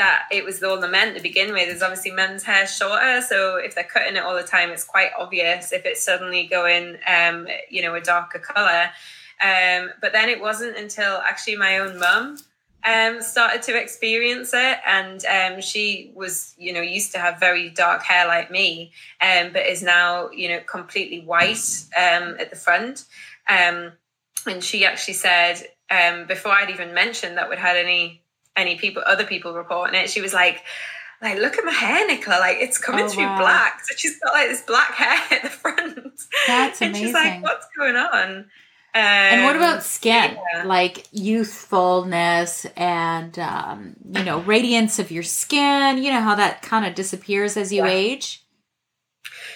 that 0.00 0.26
it 0.32 0.44
was 0.44 0.62
all 0.62 0.80
the 0.80 0.88
men 0.88 1.14
to 1.14 1.20
begin 1.20 1.52
with 1.52 1.68
is 1.68 1.82
obviously 1.82 2.10
men's 2.10 2.42
hair 2.42 2.66
shorter 2.66 3.20
so 3.20 3.56
if 3.56 3.74
they're 3.74 3.84
cutting 3.84 4.16
it 4.16 4.22
all 4.22 4.34
the 4.34 4.42
time 4.42 4.70
it's 4.70 4.84
quite 4.84 5.10
obvious 5.18 5.72
if 5.72 5.84
it's 5.84 6.00
suddenly 6.00 6.46
going 6.46 6.96
um 7.06 7.46
you 7.68 7.82
know 7.82 7.94
a 7.94 8.00
darker 8.00 8.38
color 8.38 8.90
um 9.42 9.90
but 10.00 10.12
then 10.12 10.30
it 10.30 10.40
wasn't 10.40 10.74
until 10.74 11.18
actually 11.18 11.56
my 11.56 11.78
own 11.78 11.98
mum 11.98 12.38
um, 12.84 13.22
started 13.22 13.62
to 13.62 13.80
experience 13.80 14.52
it, 14.54 14.78
and 14.86 15.24
um, 15.26 15.60
she 15.60 16.12
was, 16.14 16.54
you 16.58 16.72
know, 16.72 16.80
used 16.80 17.12
to 17.12 17.18
have 17.18 17.38
very 17.38 17.70
dark 17.70 18.02
hair 18.02 18.26
like 18.26 18.50
me, 18.50 18.92
um, 19.20 19.52
but 19.52 19.66
is 19.66 19.82
now, 19.82 20.30
you 20.30 20.48
know, 20.48 20.60
completely 20.60 21.20
white 21.20 21.84
um, 21.96 22.36
at 22.38 22.50
the 22.50 22.56
front. 22.56 23.04
Um, 23.48 23.92
and 24.46 24.62
she 24.62 24.86
actually 24.86 25.14
said 25.14 25.62
um, 25.90 26.26
before 26.26 26.52
I'd 26.52 26.70
even 26.70 26.94
mentioned 26.94 27.36
that 27.36 27.50
we'd 27.50 27.58
had 27.58 27.76
any 27.76 28.22
any 28.56 28.76
people, 28.76 29.02
other 29.06 29.24
people 29.24 29.54
reporting 29.54 30.00
it, 30.00 30.10
she 30.10 30.20
was 30.20 30.34
like, 30.34 30.62
like, 31.22 31.38
look 31.38 31.56
at 31.58 31.64
my 31.64 31.72
hair, 31.72 32.08
Nichola. 32.08 32.40
Like, 32.40 32.58
it's 32.60 32.78
coming 32.78 33.04
oh, 33.04 33.08
through 33.08 33.24
wow. 33.24 33.38
black. 33.38 33.80
So 33.84 33.94
she's 33.96 34.18
got 34.20 34.32
like 34.32 34.48
this 34.48 34.62
black 34.62 34.90
hair 34.94 35.38
at 35.38 35.42
the 35.42 35.50
front. 35.50 36.20
That's 36.46 36.80
amazing. 36.80 36.86
And 36.86 36.96
she's 36.96 37.14
like, 37.14 37.42
what's 37.42 37.66
going 37.76 37.96
on? 37.96 38.50
Um, 38.92 39.02
and 39.02 39.44
what 39.44 39.56
about 39.56 39.84
skin? 39.84 40.36
Yeah. 40.52 40.64
Like 40.64 41.06
youthfulness 41.12 42.66
and 42.76 43.38
um, 43.38 43.94
you 44.12 44.24
know 44.24 44.40
radiance 44.40 44.98
of 44.98 45.10
your 45.10 45.22
skin. 45.22 45.98
You 45.98 46.12
know 46.12 46.20
how 46.20 46.34
that 46.34 46.62
kind 46.62 46.84
of 46.84 46.94
disappears 46.94 47.56
as 47.56 47.72
you 47.72 47.84
yeah. 47.84 47.90
age. 47.90 48.44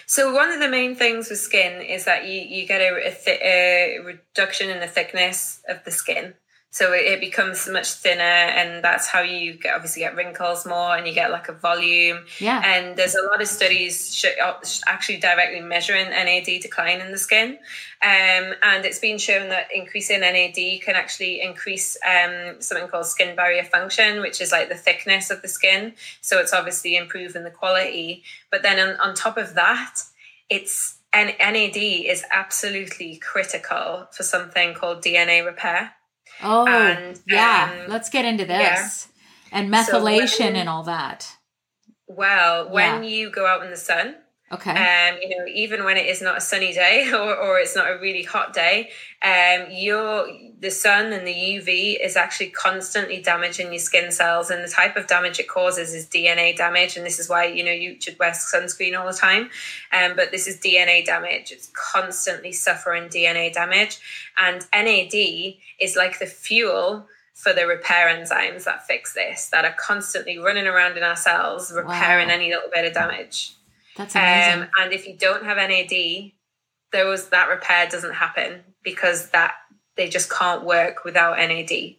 So 0.06 0.32
one 0.32 0.50
of 0.50 0.60
the 0.60 0.68
main 0.68 0.94
things 0.94 1.30
with 1.30 1.40
skin 1.40 1.82
is 1.82 2.04
that 2.04 2.26
you 2.26 2.40
you 2.40 2.66
get 2.66 2.80
a, 2.80 3.08
a, 3.08 3.14
th- 3.14 3.40
a 3.42 3.98
reduction 4.04 4.70
in 4.70 4.80
the 4.80 4.86
thickness 4.86 5.60
of 5.68 5.82
the 5.84 5.90
skin 5.90 6.34
so 6.74 6.92
it, 6.92 7.06
it, 7.06 7.20
becomes 7.20 7.68
much 7.68 7.92
thinner 7.92 8.22
and 8.24 8.82
that's 8.82 9.06
how 9.06 9.20
you 9.20 9.52
get, 9.52 9.76
obviously 9.76 10.02
get 10.02 10.16
wrinkles 10.16 10.66
more 10.66 10.96
and 10.96 11.06
you 11.06 11.14
get 11.14 11.30
like 11.30 11.48
a 11.48 11.52
volume. 11.52 12.24
Yeah. 12.40 12.60
And 12.64 12.96
there's 12.96 13.14
a 13.14 13.22
lot 13.30 13.40
of 13.40 13.46
studies 13.46 14.24
uh, 14.42 14.54
actually 14.84 15.18
directly 15.18 15.60
measuring 15.60 16.10
nad 16.10 16.44
decline 16.44 17.00
in 17.00 17.12
the 17.12 17.16
skin. 17.16 17.58
Um, 18.02 18.54
and 18.64 18.84
it's 18.84 18.98
been 18.98 19.18
shown 19.18 19.50
that 19.50 19.68
increasing 19.72 20.18
nad 20.18 20.56
can 20.82 20.96
actually 20.96 21.40
increase 21.42 21.96
um, 22.04 22.60
something 22.60 22.88
called 22.88 23.06
skin 23.06 23.36
barrier 23.36 23.62
function 23.62 24.20
which 24.20 24.40
is 24.40 24.50
like 24.50 24.68
the 24.68 24.74
thickness 24.74 25.30
of 25.30 25.42
the 25.42 25.48
skin. 25.48 25.92
So 26.22 26.40
it's 26.40 26.52
obviously 26.52 26.96
improving 26.96 27.44
the 27.44 27.52
quality. 27.52 28.24
But 28.50 28.64
then 28.64 28.80
on, 28.80 28.96
on 28.96 29.14
top 29.14 29.36
of 29.36 29.54
that 29.54 30.00
it's 30.50 30.98
and 31.12 31.36
NAD 31.38 31.76
is 31.76 32.24
absolutely 32.32 33.18
critical 33.18 34.08
for 34.10 34.24
something 34.24 34.74
called 34.74 35.04
DNA 35.04 35.46
repair. 35.46 35.92
Oh, 36.42 36.66
and, 36.66 37.20
yeah. 37.26 37.84
Um, 37.84 37.90
Let's 37.90 38.10
get 38.10 38.24
into 38.24 38.44
this. 38.44 38.58
Yeah. 38.58 38.88
And 39.52 39.72
methylation 39.72 40.28
so 40.28 40.44
when, 40.44 40.56
and 40.56 40.68
all 40.68 40.82
that. 40.84 41.36
Well, 42.08 42.70
when 42.70 43.04
yeah. 43.04 43.08
you 43.08 43.30
go 43.30 43.46
out 43.46 43.64
in 43.64 43.70
the 43.70 43.76
sun, 43.76 44.16
Okay. 44.52 44.70
Um, 44.70 45.18
you 45.22 45.30
know, 45.30 45.46
even 45.46 45.84
when 45.84 45.96
it 45.96 46.06
is 46.06 46.20
not 46.20 46.36
a 46.36 46.40
sunny 46.40 46.72
day 46.72 47.10
or, 47.14 47.34
or 47.34 47.58
it's 47.58 47.74
not 47.74 47.90
a 47.90 47.98
really 47.98 48.22
hot 48.22 48.52
day, 48.52 48.90
um, 49.22 49.66
your 49.70 50.28
the 50.60 50.70
sun 50.70 51.12
and 51.12 51.26
the 51.26 51.32
UV 51.32 51.96
is 52.02 52.16
actually 52.16 52.50
constantly 52.50 53.20
damaging 53.20 53.72
your 53.72 53.78
skin 53.78 54.12
cells, 54.12 54.50
and 54.50 54.62
the 54.62 54.68
type 54.68 54.96
of 54.96 55.06
damage 55.06 55.40
it 55.40 55.48
causes 55.48 55.94
is 55.94 56.06
DNA 56.06 56.54
damage, 56.56 56.96
and 56.96 57.06
this 57.06 57.18
is 57.18 57.28
why 57.28 57.46
you 57.46 57.64
know 57.64 57.72
you 57.72 57.98
should 58.00 58.18
wear 58.18 58.32
sunscreen 58.32 58.98
all 58.98 59.06
the 59.06 59.16
time. 59.16 59.50
Um, 59.92 60.14
but 60.14 60.30
this 60.30 60.46
is 60.46 60.60
DNA 60.60 61.04
damage; 61.04 61.50
it's 61.50 61.70
constantly 61.72 62.52
suffering 62.52 63.04
DNA 63.04 63.52
damage, 63.52 63.98
and 64.36 64.64
NAD 64.74 65.14
is 65.80 65.96
like 65.96 66.18
the 66.18 66.26
fuel 66.26 67.08
for 67.32 67.52
the 67.52 67.66
repair 67.66 68.14
enzymes 68.14 68.64
that 68.64 68.86
fix 68.86 69.14
this, 69.14 69.48
that 69.48 69.64
are 69.64 69.74
constantly 69.78 70.38
running 70.38 70.66
around 70.66 70.96
in 70.96 71.02
our 71.02 71.16
cells, 71.16 71.72
repairing 71.72 72.28
wow. 72.28 72.34
any 72.34 72.50
little 72.50 72.70
bit 72.72 72.84
of 72.84 72.92
damage. 72.92 73.54
That's 73.96 74.14
amazing. 74.14 74.62
Um, 74.62 74.68
and 74.80 74.92
if 74.92 75.06
you 75.06 75.16
don't 75.16 75.44
have 75.44 75.56
NAD, 75.56 76.32
those 76.92 77.28
that 77.30 77.48
repair 77.48 77.88
doesn't 77.88 78.14
happen 78.14 78.62
because 78.82 79.30
that 79.30 79.54
they 79.96 80.08
just 80.08 80.30
can't 80.30 80.64
work 80.64 81.04
without 81.04 81.36
NAD. 81.36 81.96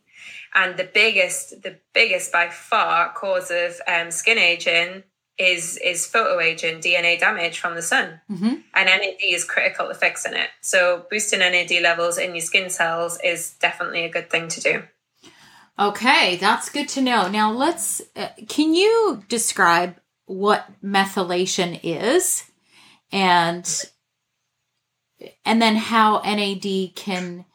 And 0.54 0.78
the 0.78 0.90
biggest, 0.92 1.62
the 1.64 1.78
biggest 1.94 2.32
by 2.32 2.50
far 2.50 3.14
cause 3.14 3.52
of 3.52 3.80
um, 3.88 4.12
skin 4.12 4.38
aging 4.38 5.04
is 5.38 5.78
is 5.84 6.08
photoaging 6.08 6.82
DNA 6.82 7.20
damage 7.20 7.60
from 7.60 7.76
the 7.76 7.82
sun, 7.82 8.22
mm-hmm. 8.32 8.54
and 8.74 8.86
NAD 8.86 9.18
is 9.22 9.44
critical 9.44 9.90
to 9.90 9.94
fixing 9.94 10.34
it. 10.34 10.48
So 10.62 11.06
boosting 11.10 11.40
NAD 11.40 11.72
levels 11.82 12.18
in 12.18 12.34
your 12.34 12.42
skin 12.42 12.70
cells 12.70 13.20
is 13.22 13.54
definitely 13.60 14.06
a 14.06 14.10
good 14.10 14.30
thing 14.30 14.48
to 14.48 14.62
do. 14.62 14.84
Okay, 15.78 16.38
that's 16.38 16.70
good 16.70 16.88
to 16.90 17.02
know. 17.02 17.28
Now 17.28 17.52
let's. 17.52 18.02
Uh, 18.16 18.30
can 18.48 18.74
you 18.74 19.24
describe 19.28 20.00
what 20.26 20.68
methylation 20.84 21.80
is 21.84 22.50
and 23.12 23.86
and 25.46 25.62
then 25.62 25.76
how 25.76 26.20
NAD 26.20 26.96
can 26.96 27.46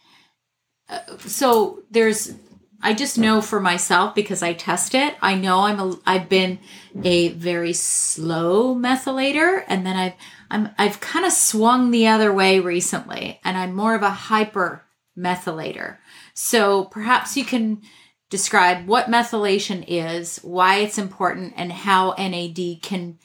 uh, 0.89 1.01
so 1.18 1.83
there's 1.91 2.35
I 2.83 2.95
just 2.95 3.18
know 3.18 3.43
for 3.43 3.61
myself 3.61 4.14
because 4.14 4.43
I 4.43 4.55
test 4.55 4.95
it. 4.95 5.14
I 5.21 5.35
know 5.35 5.61
I'm 5.61 5.79
a 5.79 5.99
I've 6.07 6.29
been 6.29 6.59
a 7.05 7.29
very 7.29 7.75
slow 7.75 8.75
methylator 8.75 9.62
and 9.68 9.85
then 9.85 9.97
I've 9.97 10.14
I'm 10.51 10.71
I've 10.79 11.01
kind 11.01 11.27
of 11.27 11.33
swung 11.33 11.91
the 11.91 12.07
other 12.09 12.33
way 12.33 12.59
recently 12.59 13.39
and 13.45 13.59
I'm 13.59 13.75
more 13.75 13.95
of 13.95 14.03
a 14.03 14.11
hyper 14.11 14.85
methylator. 15.16 15.99
So 16.33 16.85
perhaps 16.85 17.37
you 17.37 17.45
can 17.45 17.83
describe 18.31 18.87
what 18.87 19.07
methylation 19.07 19.85
is, 19.87 20.39
why 20.39 20.76
it's 20.76 20.99
important, 20.99 21.53
and 21.57 21.72
how 21.72 22.14
NAD 22.16 22.81
can 22.83 23.18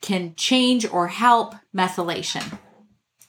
can 0.00 0.34
change 0.36 0.86
or 0.88 1.08
help 1.08 1.54
methylation. 1.74 2.58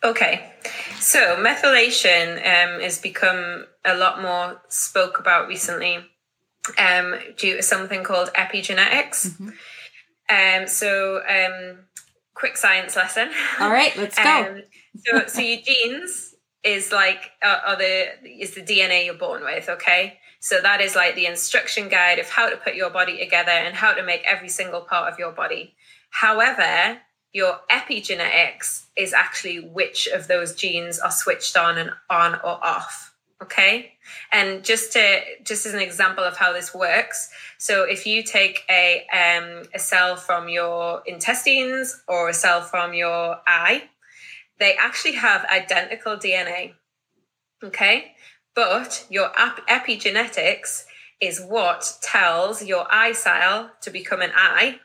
Okay, 0.04 0.54
so 1.00 1.38
methylation 1.38 2.38
um, 2.38 2.82
has 2.82 3.02
become 3.02 3.66
a 3.84 3.98
lot 3.98 4.22
more 4.22 4.62
spoke 4.70 5.20
about 5.20 5.48
recently 5.48 5.98
um, 6.78 7.16
due 7.36 7.58
to 7.58 7.64
something 7.64 8.04
called 8.04 8.30
epigenetics. 8.34 9.28
Mm-hmm. 9.28 9.50
Um, 10.30 10.68
so, 10.68 11.22
um, 11.28 11.80
quick 12.34 12.58
science 12.58 12.96
lesson. 12.96 13.30
All 13.60 13.72
right, 13.72 13.96
let's 13.98 14.18
go. 14.18 14.46
Um, 14.46 14.62
so, 15.04 15.26
so 15.28 15.42
your 15.42 15.62
genes 15.62 16.36
is 16.64 16.92
like 16.92 17.32
are 17.42 17.78
the 17.78 18.08
is 18.40 18.54
the 18.54 18.62
DNA 18.62 19.06
you're 19.06 19.16
born 19.16 19.44
with. 19.44 19.68
Okay, 19.70 20.20
so 20.40 20.60
that 20.62 20.82
is 20.82 20.96
like 20.96 21.16
the 21.16 21.26
instruction 21.26 21.90
guide 21.90 22.20
of 22.20 22.30
how 22.30 22.50
to 22.50 22.58
put 22.58 22.76
your 22.76 22.90
body 22.90 23.18
together 23.18 23.52
and 23.52 23.76
how 23.76 23.94
to 23.94 24.04
make 24.04 24.24
every 24.26 24.50
single 24.50 24.82
part 24.82 25.12
of 25.12 25.20
your 25.20 25.32
body. 25.32 25.76
However, 26.10 27.00
your 27.34 27.60
epigenetics 27.70 28.86
is 28.96 29.14
actually 29.14 29.60
which 29.60 30.08
of 30.08 30.28
those 30.28 30.56
genes 30.56 31.00
are 31.00 31.12
switched 31.12 31.58
on 31.58 31.78
and 31.78 31.92
on 32.10 32.36
or 32.36 32.64
off. 32.64 33.14
Okay. 33.42 33.94
And 34.32 34.64
just 34.64 34.94
to 34.94 35.20
just 35.44 35.66
as 35.68 35.76
an 35.76 35.80
example 35.82 36.24
of 36.24 36.38
how 36.38 36.54
this 36.54 36.74
works, 36.74 37.30
so 37.60 37.84
if 37.84 38.08
you 38.08 38.24
take 38.24 38.64
a 38.70 39.06
um, 39.14 39.64
a 39.76 39.80
cell 39.80 40.16
from 40.16 40.50
your 40.50 41.04
intestines 41.06 42.02
or 42.08 42.30
a 42.30 42.34
cell 42.34 42.62
from 42.62 42.96
your 42.96 43.38
eye, 43.46 43.84
they 44.60 44.76
actually 44.76 45.14
have 45.14 45.46
identical 45.46 46.18
DNA. 46.18 46.74
Okay. 47.64 48.16
But 48.58 49.06
your 49.08 49.30
epigenetics 49.30 50.86
is 51.22 51.40
what 51.40 52.00
tells 52.02 52.66
your 52.66 52.88
eye 52.92 53.12
cell 53.12 53.70
to 53.82 53.92
become 53.92 54.20
an 54.20 54.32
eye 54.36 54.80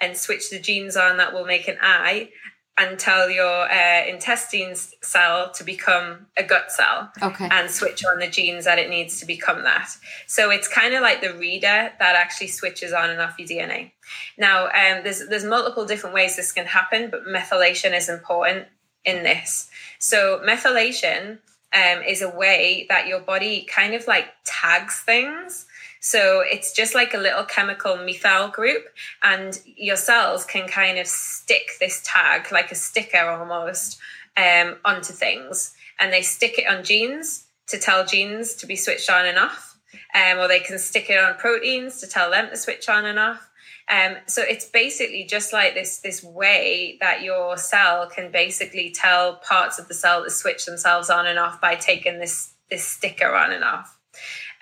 and 0.00 0.16
switch 0.16 0.48
the 0.48 0.58
genes 0.58 0.96
on 0.96 1.18
that 1.18 1.34
will 1.34 1.44
make 1.44 1.68
an 1.68 1.76
eye 1.82 2.30
and 2.78 2.98
tell 2.98 3.28
your 3.28 3.70
uh, 3.70 4.06
intestines 4.06 4.94
cell 5.02 5.50
to 5.50 5.64
become 5.64 6.28
a 6.38 6.42
gut 6.42 6.72
cell 6.72 7.12
okay. 7.22 7.46
and 7.50 7.70
switch 7.70 8.06
on 8.06 8.20
the 8.20 8.26
genes 8.26 8.64
that 8.64 8.78
it 8.78 8.88
needs 8.88 9.20
to 9.20 9.26
become 9.26 9.64
that. 9.64 9.90
So 10.26 10.48
it's 10.48 10.66
kind 10.66 10.94
of 10.94 11.02
like 11.02 11.20
the 11.20 11.34
reader 11.34 11.92
that 11.98 12.16
actually 12.16 12.48
switches 12.48 12.94
on 12.94 13.10
and 13.10 13.20
off 13.20 13.38
your 13.38 13.48
DNA. 13.48 13.92
Now, 14.38 14.68
um, 14.68 15.04
there's 15.04 15.28
there's 15.28 15.44
multiple 15.44 15.84
different 15.84 16.14
ways 16.14 16.36
this 16.36 16.52
can 16.52 16.64
happen, 16.64 17.10
but 17.10 17.26
methylation 17.26 17.94
is 17.94 18.08
important 18.08 18.66
in 19.04 19.24
this. 19.24 19.68
So 19.98 20.40
methylation 20.42 21.40
um, 21.72 22.02
is 22.02 22.22
a 22.22 22.28
way 22.28 22.86
that 22.88 23.06
your 23.06 23.20
body 23.20 23.62
kind 23.62 23.94
of 23.94 24.06
like 24.06 24.26
tags 24.44 25.00
things. 25.00 25.66
So 26.00 26.40
it's 26.40 26.72
just 26.72 26.94
like 26.94 27.12
a 27.12 27.18
little 27.18 27.44
chemical 27.44 27.96
methyl 27.96 28.48
group, 28.48 28.86
and 29.22 29.58
your 29.64 29.96
cells 29.96 30.44
can 30.44 30.66
kind 30.66 30.98
of 30.98 31.06
stick 31.06 31.72
this 31.78 32.02
tag, 32.04 32.50
like 32.50 32.72
a 32.72 32.74
sticker 32.74 33.28
almost, 33.28 33.98
um, 34.36 34.76
onto 34.84 35.12
things. 35.12 35.74
And 35.98 36.12
they 36.12 36.22
stick 36.22 36.58
it 36.58 36.66
on 36.66 36.84
genes 36.84 37.44
to 37.66 37.78
tell 37.78 38.06
genes 38.06 38.54
to 38.56 38.66
be 38.66 38.76
switched 38.76 39.10
on 39.10 39.26
and 39.26 39.38
off. 39.38 39.78
Um, 40.14 40.38
or 40.38 40.48
they 40.48 40.60
can 40.60 40.78
stick 40.78 41.10
it 41.10 41.18
on 41.18 41.34
proteins 41.34 42.00
to 42.00 42.06
tell 42.06 42.30
them 42.30 42.48
to 42.48 42.56
switch 42.56 42.88
on 42.88 43.04
and 43.04 43.18
off. 43.18 43.49
Um, 43.90 44.16
so 44.26 44.42
it's 44.42 44.66
basically 44.66 45.24
just 45.24 45.52
like 45.52 45.74
this 45.74 45.98
this 45.98 46.22
way 46.22 46.96
that 47.00 47.22
your 47.22 47.56
cell 47.56 48.08
can 48.08 48.30
basically 48.30 48.90
tell 48.90 49.36
parts 49.36 49.80
of 49.80 49.88
the 49.88 49.94
cell 49.94 50.22
to 50.22 50.30
switch 50.30 50.64
themselves 50.64 51.10
on 51.10 51.26
and 51.26 51.38
off 51.38 51.60
by 51.60 51.74
taking 51.74 52.20
this 52.20 52.52
this 52.70 52.84
sticker 52.84 53.34
on 53.34 53.52
and 53.52 53.64
off. 53.64 53.98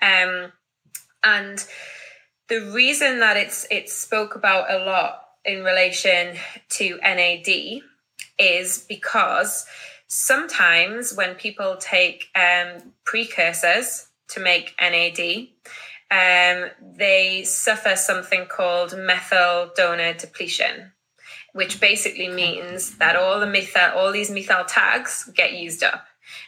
Um, 0.01 0.51
and 1.23 1.63
the 2.47 2.71
reason 2.71 3.19
that 3.19 3.37
it's 3.37 3.67
it's 3.69 3.93
spoke 3.93 4.35
about 4.35 4.71
a 4.71 4.83
lot 4.83 5.21
in 5.45 5.63
relation 5.63 6.35
to 6.69 6.97
NAD 6.97 7.81
is 8.39 8.85
because 8.89 9.67
sometimes 10.07 11.13
when 11.13 11.35
people 11.35 11.77
take 11.79 12.29
um, 12.35 12.93
precursors 13.05 14.07
to 14.29 14.39
make 14.39 14.73
NAD, 14.81 15.49
um, 16.11 16.69
they 16.81 17.43
suffer 17.43 17.95
something 17.95 18.47
called 18.47 18.97
methyl 18.97 19.71
donor 19.75 20.13
depletion, 20.13 20.91
which 21.53 21.79
basically 21.79 22.29
means 22.29 22.97
that 22.97 23.15
all 23.15 23.39
the 23.39 23.47
methyl, 23.47 23.91
all 23.95 24.11
these 24.11 24.31
methyl 24.31 24.65
tags 24.65 25.29
get 25.35 25.53
used 25.53 25.83
up. 25.83 26.05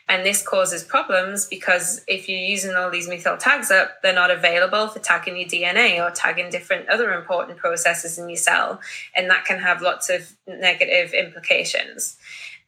And 0.08 0.26
this 0.26 0.42
causes 0.46 0.84
problems 0.84 1.46
because 1.46 2.04
if 2.08 2.28
you're 2.28 2.38
using 2.38 2.76
all 2.76 2.92
these 2.92 3.08
methyl 3.08 3.38
tags 3.38 3.72
up, 3.72 4.02
they're 4.02 4.14
not 4.14 4.32
available 4.32 4.88
for 4.88 5.00
tagging 5.00 5.38
your 5.38 5.48
DNA 5.48 6.00
or 6.00 6.12
tagging 6.12 6.50
different 6.50 6.90
other 6.90 7.14
important 7.14 7.58
processes 7.58 8.18
in 8.18 8.30
your 8.30 8.38
cell. 8.38 8.80
And 9.16 9.30
that 9.30 9.46
can 9.46 9.60
have 9.60 9.82
lots 9.82 10.10
of 10.10 10.36
negative 10.48 11.14
implications. 11.14 12.18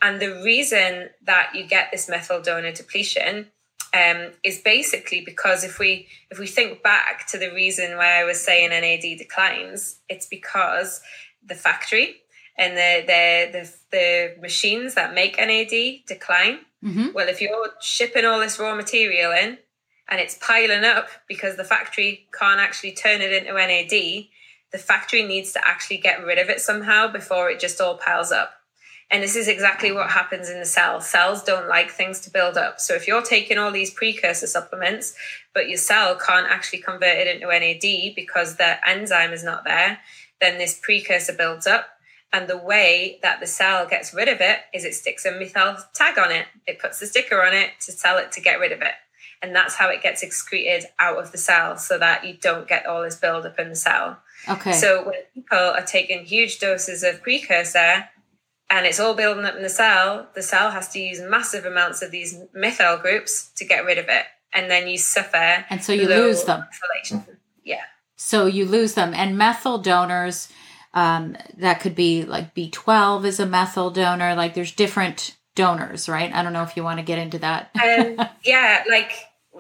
And 0.02 0.20
the 0.20 0.42
reason 0.44 1.10
that 1.24 1.52
you 1.54 1.66
get 1.66 1.90
this 1.92 2.10
methyl 2.10 2.42
donor 2.42 2.72
depletion 2.72 3.48
um, 3.94 4.32
is 4.44 4.60
basically 4.60 5.22
because 5.22 5.64
if 5.64 5.78
we 5.78 6.08
if 6.32 6.40
we 6.40 6.48
think 6.48 6.82
back 6.82 7.28
to 7.28 7.38
the 7.38 7.52
reason 7.52 7.96
why 7.96 8.20
I 8.20 8.24
was 8.24 8.42
saying 8.42 8.70
NAD 8.70 9.18
declines, 9.18 10.00
it's 10.10 10.26
because 10.26 11.02
the 11.46 11.56
factory 11.56 12.18
and 12.58 12.76
the 12.76 13.04
the 13.06 13.60
the, 13.60 13.74
the 13.92 14.42
machines 14.42 14.96
that 14.96 15.14
make 15.14 15.38
NAD 15.38 16.06
decline. 16.08 16.60
Mm-hmm. 16.84 17.10
Well, 17.14 17.30
if 17.30 17.40
you're 17.40 17.70
shipping 17.82 18.26
all 18.26 18.40
this 18.40 18.60
raw 18.60 18.76
material 18.76 19.32
in 19.32 19.58
and 20.10 20.20
it's 20.20 20.38
piling 20.42 20.84
up 20.84 21.08
because 21.28 21.56
the 21.56 21.64
factory 21.64 22.28
can't 22.38 22.60
actually 22.60 22.92
turn 22.94 23.22
it 23.22 23.32
into 23.32 23.54
NAD, 23.54 24.26
the 24.72 24.78
factory 24.78 25.24
needs 25.24 25.54
to 25.54 25.66
actually 25.66 25.98
get 25.98 26.26
rid 26.26 26.40
of 26.40 26.50
it 26.50 26.60
somehow 26.60 27.08
before 27.08 27.50
it 27.50 27.60
just 27.60 27.80
all 27.80 27.98
piles 27.98 28.32
up. 28.32 28.54
And 29.14 29.22
this 29.22 29.36
is 29.36 29.48
exactly 29.48 29.92
what 29.92 30.10
happens 30.10 30.50
in 30.50 30.60
the 30.60 30.66
cell. 30.66 31.00
Cells 31.00 31.44
don't 31.44 31.68
like 31.68 31.92
things 31.92 32.20
to 32.22 32.32
build 32.32 32.58
up. 32.58 32.80
So 32.80 32.96
if 32.96 33.08
you're 33.08 33.22
taking 33.22 33.60
all 33.60 33.70
these 33.70 33.92
precursor 33.92 34.48
supplements, 34.48 35.14
but 35.54 35.70
your 35.70 35.78
cell 35.78 36.16
can't 36.16 36.48
actually 36.50 36.80
convert 36.80 37.20
it 37.20 37.28
into 37.28 37.48
NAD 37.48 38.16
because 38.16 38.56
the 38.56 38.78
enzyme 38.90 39.32
is 39.32 39.44
not 39.44 39.66
there, 39.66 40.00
then 40.42 40.58
this 40.58 40.80
precursor 40.82 41.34
builds 41.34 41.68
up. 41.68 41.90
And 42.34 42.48
the 42.48 42.58
way 42.58 43.20
that 43.22 43.40
the 43.40 43.46
cell 43.46 43.86
gets 43.88 44.16
rid 44.16 44.30
of 44.30 44.42
it 44.42 44.62
is 44.74 44.84
it 44.84 44.96
sticks 44.96 45.26
a 45.26 45.32
methyl 45.32 45.78
tag 45.94 46.18
on 46.18 46.32
it. 46.32 46.48
It 46.66 46.80
puts 46.80 47.00
a 47.04 47.06
sticker 47.06 47.40
on 47.46 47.54
it 47.54 47.70
to 47.82 47.96
tell 47.96 48.18
it 48.18 48.32
to 48.32 48.42
get 48.42 48.60
rid 48.60 48.72
of 48.72 48.82
it. 48.82 48.96
And 49.44 49.56
that's 49.56 49.76
how 49.76 49.90
it 49.90 50.02
gets 50.02 50.24
excreted 50.24 50.86
out 50.98 51.20
of 51.20 51.32
the 51.32 51.38
cell 51.38 51.78
so 51.78 52.00
that 52.00 52.26
you 52.26 52.34
don't 52.34 52.68
get 52.68 52.88
all 52.88 53.04
this 53.04 53.18
buildup 53.18 53.60
in 53.60 53.70
the 53.70 53.76
cell. 53.76 54.18
Okay. 54.50 54.74
So 54.74 55.04
when 55.06 55.20
people 55.36 55.58
are 55.60 55.86
taking 55.86 56.26
huge 56.26 56.58
doses 56.58 57.04
of 57.04 57.22
precursor, 57.22 58.10
and 58.74 58.88
it's 58.88 59.00
all 59.00 59.14
building 59.14 59.46
up 59.46 59.56
in 59.56 59.62
the 59.62 59.70
cell, 59.70 60.28
the 60.34 60.42
cell 60.42 60.72
has 60.72 60.90
to 60.90 61.00
use 61.00 61.22
massive 61.22 61.66
amounts 61.66 62.02
of 62.02 62.10
these 62.10 62.42
methyl 62.56 62.98
groups 62.98 63.52
to 63.58 63.66
get 63.66 63.86
rid 63.86 64.00
of 64.00 64.06
it. 64.10 64.26
And 64.52 64.70
then 64.70 64.88
you 64.88 64.98
suffer. 64.98 65.64
And 65.70 65.84
so 65.84 65.94
you 65.94 66.08
lose 66.08 66.44
them. 66.46 66.64
Methylation. 67.06 67.24
Yeah. 67.64 67.82
So 68.16 68.48
you 68.48 68.66
lose 68.66 68.96
them. 68.96 69.14
And 69.14 69.38
methyl 69.38 69.78
donors, 69.78 70.50
um, 70.96 71.38
that 71.58 71.82
could 71.82 71.94
be 71.94 72.24
like 72.24 72.56
B12 72.56 73.26
is 73.26 73.40
a 73.40 73.46
methyl 73.46 73.92
donor. 73.92 74.34
Like 74.34 74.56
there's 74.56 74.72
different 74.72 75.38
donors, 75.54 76.10
right? 76.10 76.34
I 76.34 76.42
don't 76.42 76.54
know 76.54 76.64
if 76.64 76.76
you 76.76 76.84
want 76.84 76.98
to 76.98 77.06
get 77.06 77.20
into 77.20 77.38
that. 77.40 77.70
um, 77.76 78.28
yeah, 78.44 78.84
like, 78.90 79.12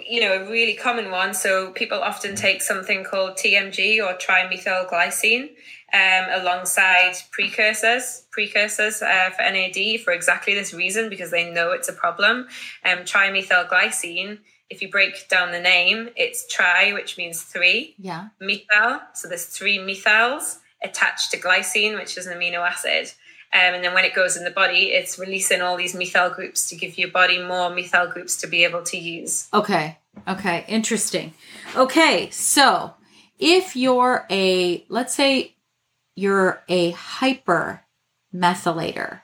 you 0.07 0.21
know, 0.21 0.43
a 0.43 0.49
really 0.49 0.73
common 0.73 1.11
one. 1.11 1.35
So 1.35 1.71
people 1.73 1.99
often 1.99 2.35
take 2.35 2.63
something 2.63 3.03
called 3.03 3.33
TMG 3.33 3.99
or 4.03 4.17
trimethylglycine 4.17 5.49
um, 5.93 6.41
alongside 6.41 7.13
precursors, 7.31 8.25
precursors 8.31 9.01
uh, 9.01 9.29
for 9.29 9.43
NAD 9.43 10.01
for 10.01 10.11
exactly 10.11 10.55
this 10.55 10.73
reason 10.73 11.07
because 11.07 11.29
they 11.29 11.51
know 11.51 11.71
it's 11.71 11.87
a 11.87 11.93
problem. 11.93 12.47
Um, 12.83 12.99
trimethylglycine, 12.99 14.39
if 14.69 14.81
you 14.81 14.89
break 14.89 15.29
down 15.29 15.51
the 15.51 15.61
name, 15.61 16.09
it's 16.15 16.51
tri, 16.51 16.93
which 16.93 17.17
means 17.17 17.43
three. 17.43 17.95
Yeah. 17.99 18.29
Methyl, 18.39 19.01
so 19.13 19.27
there's 19.27 19.45
three 19.45 19.77
methyls 19.77 20.57
attached 20.83 21.31
to 21.31 21.39
glycine, 21.39 21.95
which 21.97 22.17
is 22.17 22.25
an 22.25 22.37
amino 22.37 22.67
acid. 22.67 23.13
Um, 23.53 23.75
and 23.75 23.83
then 23.83 23.93
when 23.93 24.03
it 24.03 24.15
goes 24.15 24.35
in 24.35 24.43
the 24.43 24.51
body, 24.51 24.85
it's 24.85 25.19
releasing 25.19 25.61
all 25.61 25.77
these 25.77 25.93
methyl 25.93 26.31
groups 26.31 26.67
to 26.69 26.75
give 26.75 26.97
your 26.97 27.09
body 27.09 27.41
more 27.41 27.69
methyl 27.69 28.07
groups 28.07 28.35
to 28.37 28.47
be 28.47 28.63
able 28.63 28.81
to 28.83 28.97
use. 28.97 29.47
Okay. 29.53 29.99
Okay. 30.27 30.65
Interesting. 30.67 31.35
Okay. 31.75 32.31
So 32.31 32.95
if 33.37 33.75
you're 33.75 34.25
a, 34.31 34.83
let's 34.89 35.13
say 35.13 35.52
you're 36.15 36.63
a 36.67 36.91
hyper 36.91 37.81
methylator. 38.33 39.21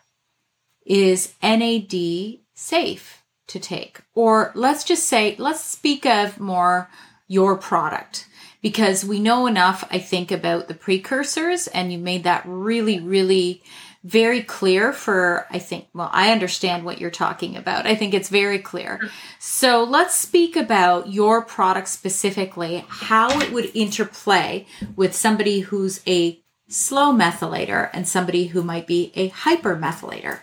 Is 0.85 1.33
NAD 1.43 2.39
safe 2.53 3.23
to 3.47 3.59
take? 3.59 4.01
Or 4.13 4.51
let's 4.55 4.83
just 4.83 5.05
say, 5.05 5.35
let's 5.37 5.61
speak 5.61 6.05
of 6.05 6.39
more 6.39 6.89
your 7.27 7.55
product 7.57 8.27
because 8.61 9.05
we 9.05 9.19
know 9.19 9.47
enough, 9.47 9.87
I 9.91 9.99
think, 9.99 10.31
about 10.31 10.67
the 10.67 10.73
precursors, 10.73 11.67
and 11.67 11.91
you 11.91 11.97
made 11.97 12.23
that 12.23 12.43
really, 12.45 12.99
really 12.99 13.63
very 14.03 14.41
clear 14.41 14.93
for, 14.93 15.45
I 15.49 15.59
think, 15.59 15.87
well, 15.93 16.09
I 16.11 16.31
understand 16.31 16.85
what 16.85 16.99
you're 16.99 17.11
talking 17.11 17.57
about. 17.57 17.85
I 17.85 17.95
think 17.95 18.13
it's 18.13 18.29
very 18.29 18.59
clear. 18.59 18.99
So 19.39 19.83
let's 19.83 20.15
speak 20.15 20.55
about 20.55 21.09
your 21.09 21.41
product 21.41 21.89
specifically, 21.89 22.85
how 22.87 23.39
it 23.39 23.51
would 23.51 23.71
interplay 23.75 24.65
with 24.95 25.15
somebody 25.15 25.59
who's 25.59 26.01
a 26.07 26.41
slow 26.69 27.11
methylator 27.11 27.89
and 27.91 28.07
somebody 28.07 28.47
who 28.47 28.63
might 28.63 28.87
be 28.87 29.11
a 29.15 29.29
hypermethylator? 29.29 30.41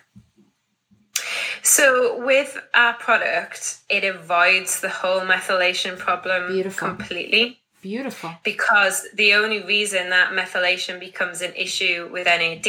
So 1.62 2.24
with 2.24 2.58
our 2.74 2.94
product, 2.94 3.78
it 3.88 4.04
avoids 4.04 4.80
the 4.80 4.88
whole 4.88 5.20
methylation 5.20 5.98
problem 5.98 6.52
Beautiful. 6.52 6.88
completely. 6.88 7.60
Beautiful. 7.80 8.34
Because 8.44 9.06
the 9.14 9.34
only 9.34 9.62
reason 9.62 10.10
that 10.10 10.32
methylation 10.32 11.00
becomes 11.00 11.40
an 11.40 11.54
issue 11.54 12.08
with 12.12 12.26
NAD 12.26 12.66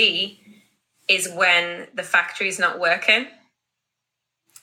is 1.08 1.30
when 1.30 1.88
the 1.94 2.04
factory 2.04 2.48
is 2.48 2.60
not 2.60 2.80
working 2.80 3.28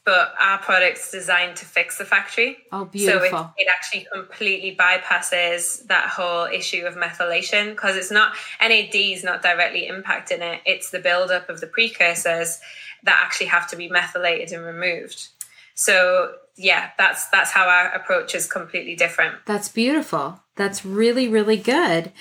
but 0.05 0.35
our 0.39 0.59
product's 0.59 1.11
designed 1.11 1.57
to 1.57 1.65
fix 1.65 1.99
the 1.99 2.05
factory. 2.05 2.59
Oh, 2.71 2.85
beautiful. 2.85 3.29
So 3.31 3.51
it, 3.57 3.63
it 3.63 3.69
actually 3.71 4.07
completely 4.13 4.77
bypasses 4.77 5.87
that 5.87 6.09
whole 6.09 6.45
issue 6.45 6.85
of 6.85 6.95
methylation 6.95 7.71
because 7.71 7.97
it's 7.97 8.11
not, 8.11 8.35
NAD 8.61 8.95
is 8.95 9.25
not 9.25 9.43
directly 9.43 9.89
impacting 9.91 10.41
it. 10.41 10.61
It's 10.67 10.91
the 10.91 10.99
buildup 10.99 11.49
of 11.49 11.61
the 11.61 11.67
precursors 11.67 12.61
that 13.05 13.19
actually 13.25 13.47
have 13.47 13.69
to 13.71 13.77
be 13.77 13.89
methylated 13.89 14.53
and 14.53 14.65
removed. 14.65 15.29
So 15.75 16.35
yeah, 16.57 16.91
that's 16.97 17.29
that's 17.31 17.51
how 17.51 17.67
our 17.69 17.93
approach 17.93 18.35
is 18.35 18.51
completely 18.51 18.95
different. 18.95 19.37
That's 19.45 19.69
beautiful. 19.69 20.41
That's 20.57 20.85
really, 20.85 21.27
really 21.27 21.57
good. 21.57 22.13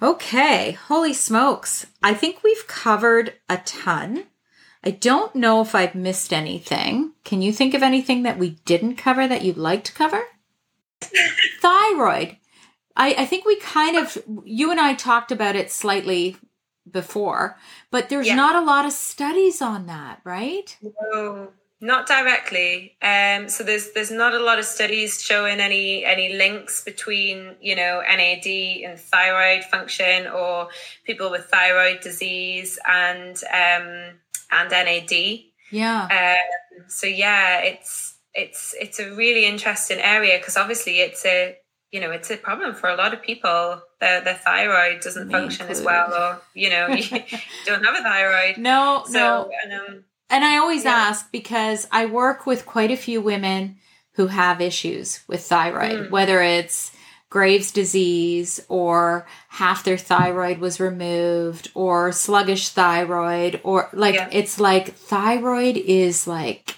Okay, 0.00 0.72
holy 0.72 1.12
smokes. 1.12 1.86
I 2.02 2.14
think 2.14 2.42
we've 2.42 2.66
covered 2.66 3.34
a 3.50 3.58
ton. 3.58 4.24
I 4.84 4.90
don't 4.90 5.34
know 5.34 5.60
if 5.60 5.74
I've 5.74 5.94
missed 5.94 6.32
anything. 6.32 7.12
Can 7.24 7.40
you 7.40 7.52
think 7.52 7.74
of 7.74 7.82
anything 7.82 8.24
that 8.24 8.38
we 8.38 8.58
didn't 8.64 8.96
cover 8.96 9.28
that 9.28 9.42
you'd 9.42 9.56
like 9.56 9.84
to 9.84 9.92
cover? 9.92 10.22
Thyroid. 11.60 12.36
I, 12.96 13.14
I 13.18 13.26
think 13.26 13.44
we 13.44 13.56
kind 13.56 13.96
of, 13.96 14.18
you 14.44 14.70
and 14.70 14.80
I 14.80 14.94
talked 14.94 15.32
about 15.32 15.56
it 15.56 15.70
slightly 15.70 16.36
before, 16.90 17.56
but 17.90 18.08
there's 18.08 18.26
yeah. 18.26 18.34
not 18.34 18.56
a 18.56 18.64
lot 18.64 18.84
of 18.84 18.92
studies 18.92 19.62
on 19.62 19.86
that, 19.86 20.20
right? 20.24 20.76
No, 20.82 21.48
not 21.80 22.06
directly. 22.06 22.96
Um, 23.02 23.48
so 23.48 23.64
there's 23.64 23.92
there's 23.92 24.10
not 24.10 24.34
a 24.34 24.38
lot 24.38 24.58
of 24.58 24.64
studies 24.64 25.22
showing 25.22 25.60
any 25.60 26.04
any 26.04 26.34
links 26.34 26.82
between 26.84 27.56
you 27.60 27.74
know 27.74 28.02
NAD 28.06 28.46
and 28.46 28.98
thyroid 28.98 29.64
function 29.64 30.28
or 30.28 30.68
people 31.04 31.30
with 31.30 31.46
thyroid 31.46 32.00
disease 32.00 32.78
and 32.88 33.36
um, 33.52 34.14
and 34.52 34.70
NAD. 34.70 35.40
Yeah. 35.70 36.04
Um, 36.04 36.88
so 36.88 37.06
yeah, 37.06 37.60
it's 37.60 38.16
it's 38.34 38.74
it's 38.80 38.98
a 38.98 39.14
really 39.14 39.44
interesting 39.44 39.98
area 39.98 40.38
because 40.38 40.56
obviously 40.56 41.00
it's 41.00 41.24
a 41.26 41.56
you 41.90 42.00
know 42.00 42.10
it's 42.10 42.30
a 42.30 42.36
problem 42.36 42.74
for 42.74 42.88
a 42.88 42.96
lot 42.96 43.12
of 43.12 43.22
people 43.22 43.82
their, 44.00 44.22
their 44.22 44.34
thyroid 44.34 45.00
doesn't 45.00 45.28
Me 45.28 45.32
function 45.32 45.68
included. 45.68 45.80
as 45.80 45.84
well 45.84 46.14
or 46.14 46.40
you 46.54 46.70
know 46.70 46.88
you 46.94 47.20
don't 47.66 47.84
have 47.84 47.94
a 47.94 48.02
thyroid 48.02 48.56
no 48.56 49.04
so, 49.06 49.12
no 49.12 49.50
and, 49.62 49.72
um, 49.72 50.04
and 50.30 50.44
i 50.44 50.56
always 50.56 50.84
yeah. 50.84 50.92
ask 50.92 51.30
because 51.30 51.86
i 51.92 52.06
work 52.06 52.46
with 52.46 52.64
quite 52.64 52.90
a 52.90 52.96
few 52.96 53.20
women 53.20 53.76
who 54.12 54.28
have 54.28 54.60
issues 54.60 55.20
with 55.28 55.42
thyroid 55.42 56.06
mm. 56.06 56.10
whether 56.10 56.40
it's 56.40 56.96
Graves' 57.32 57.72
disease 57.72 58.60
or 58.68 59.26
half 59.48 59.84
their 59.84 59.96
thyroid 59.96 60.58
was 60.58 60.78
removed 60.78 61.70
or 61.74 62.12
sluggish 62.12 62.68
thyroid 62.68 63.58
or 63.64 63.88
like 63.94 64.16
yeah. 64.16 64.28
it's 64.30 64.60
like 64.60 64.94
thyroid 64.94 65.78
is 65.78 66.26
like 66.26 66.76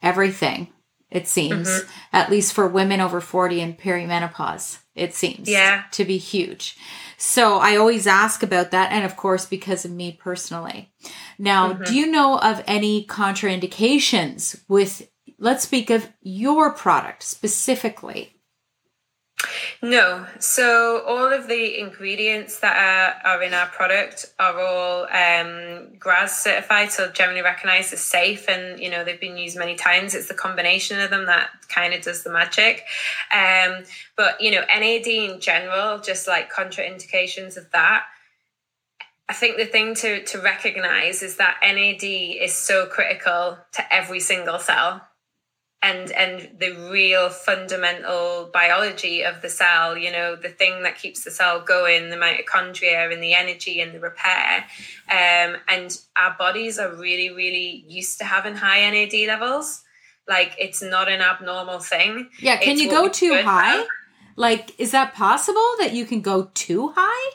everything 0.00 0.68
it 1.10 1.26
seems 1.26 1.68
mm-hmm. 1.68 1.90
at 2.12 2.30
least 2.30 2.52
for 2.52 2.68
women 2.68 3.00
over 3.00 3.20
40 3.20 3.60
in 3.60 3.74
perimenopause 3.74 4.78
it 4.94 5.14
seems 5.14 5.50
yeah 5.50 5.82
to 5.90 6.04
be 6.04 6.16
huge 6.16 6.76
so 7.18 7.58
i 7.58 7.74
always 7.74 8.06
ask 8.06 8.44
about 8.44 8.70
that 8.70 8.92
and 8.92 9.04
of 9.04 9.16
course 9.16 9.46
because 9.46 9.84
of 9.84 9.90
me 9.90 10.12
personally 10.12 10.92
now 11.40 11.72
mm-hmm. 11.72 11.82
do 11.82 11.94
you 11.96 12.06
know 12.06 12.38
of 12.38 12.62
any 12.68 13.04
contraindications 13.04 14.62
with 14.68 15.10
let's 15.40 15.64
speak 15.64 15.90
of 15.90 16.08
your 16.22 16.72
product 16.72 17.24
specifically 17.24 18.33
no. 19.82 20.26
So 20.38 21.02
all 21.06 21.32
of 21.32 21.48
the 21.48 21.78
ingredients 21.78 22.60
that 22.60 22.76
are, 22.76 23.32
are 23.32 23.42
in 23.42 23.54
our 23.54 23.66
product 23.66 24.26
are 24.38 24.60
all 24.60 25.04
um, 25.04 25.96
GRAS 25.98 26.36
certified, 26.36 26.92
so 26.92 27.10
generally 27.10 27.42
recognized 27.42 27.92
as 27.92 28.00
safe, 28.00 28.48
and 28.48 28.80
you 28.80 28.90
know 28.90 29.04
they've 29.04 29.20
been 29.20 29.36
used 29.36 29.58
many 29.58 29.74
times. 29.74 30.14
It's 30.14 30.28
the 30.28 30.34
combination 30.34 31.00
of 31.00 31.10
them 31.10 31.26
that 31.26 31.50
kind 31.68 31.94
of 31.94 32.02
does 32.02 32.22
the 32.22 32.30
magic. 32.30 32.84
Um, 33.32 33.84
but 34.16 34.40
you 34.40 34.50
know 34.50 34.62
NAD 34.62 35.06
in 35.06 35.40
general, 35.40 35.98
just 35.98 36.26
like 36.26 36.52
contraindications 36.52 37.56
of 37.56 37.70
that. 37.72 38.04
I 39.28 39.32
think 39.32 39.56
the 39.56 39.66
thing 39.66 39.94
to 39.96 40.22
to 40.24 40.38
recognize 40.38 41.22
is 41.22 41.36
that 41.36 41.58
NAD 41.62 42.04
is 42.04 42.54
so 42.54 42.86
critical 42.86 43.58
to 43.72 43.94
every 43.94 44.20
single 44.20 44.58
cell 44.58 45.02
and 45.84 46.10
and 46.12 46.58
the 46.58 46.70
real 46.90 47.28
fundamental 47.28 48.50
biology 48.52 49.22
of 49.22 49.42
the 49.42 49.50
cell 49.50 49.96
you 49.96 50.10
know 50.10 50.34
the 50.34 50.48
thing 50.48 50.82
that 50.82 50.98
keeps 50.98 51.24
the 51.24 51.30
cell 51.30 51.60
going 51.60 52.08
the 52.08 52.16
mitochondria 52.16 53.12
and 53.12 53.22
the 53.22 53.34
energy 53.34 53.80
and 53.80 53.94
the 53.94 54.00
repair. 54.00 54.64
Um, 55.10 55.56
and 55.68 55.96
our 56.16 56.34
bodies 56.38 56.78
are 56.78 56.94
really 56.94 57.30
really 57.30 57.84
used 57.86 58.18
to 58.18 58.24
having 58.24 58.56
high 58.56 58.90
nad 58.90 59.12
levels. 59.28 59.82
Like 60.26 60.54
it's 60.58 60.82
not 60.82 61.10
an 61.10 61.20
abnormal 61.20 61.80
thing. 61.80 62.30
Yeah 62.40 62.56
can 62.56 62.72
it's 62.72 62.80
you 62.80 62.90
go 62.90 63.08
too 63.08 63.34
high? 63.42 63.86
like 64.36 64.78
is 64.80 64.90
that 64.92 65.14
possible 65.14 65.74
that 65.78 65.92
you 65.92 66.06
can 66.06 66.22
go 66.22 66.50
too 66.54 66.92
high 66.96 67.30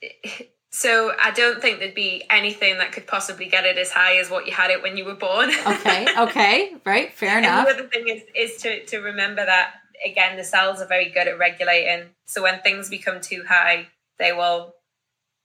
so 0.74 1.12
I 1.22 1.30
don't 1.30 1.62
think 1.62 1.78
there'd 1.78 1.94
be 1.94 2.24
anything 2.28 2.78
that 2.78 2.90
could 2.90 3.06
possibly 3.06 3.46
get 3.46 3.64
it 3.64 3.78
as 3.78 3.92
high 3.92 4.16
as 4.16 4.28
what 4.28 4.44
you 4.44 4.52
had 4.52 4.72
it 4.72 4.82
when 4.82 4.96
you 4.96 5.04
were 5.04 5.14
born. 5.14 5.50
okay, 5.64 6.04
okay, 6.18 6.74
right, 6.84 7.12
fair 7.12 7.38
enough. 7.38 7.68
And 7.68 7.78
the 7.78 7.82
other 7.84 7.88
thing 7.88 8.08
is, 8.08 8.22
is 8.34 8.60
to, 8.62 8.84
to 8.86 8.98
remember 8.98 9.46
that, 9.46 9.74
again, 10.04 10.36
the 10.36 10.42
cells 10.42 10.82
are 10.82 10.88
very 10.88 11.10
good 11.10 11.28
at 11.28 11.38
regulating. 11.38 12.08
So 12.26 12.42
when 12.42 12.60
things 12.62 12.90
become 12.90 13.20
too 13.20 13.44
high, 13.48 13.86
they 14.18 14.32
will 14.32 14.74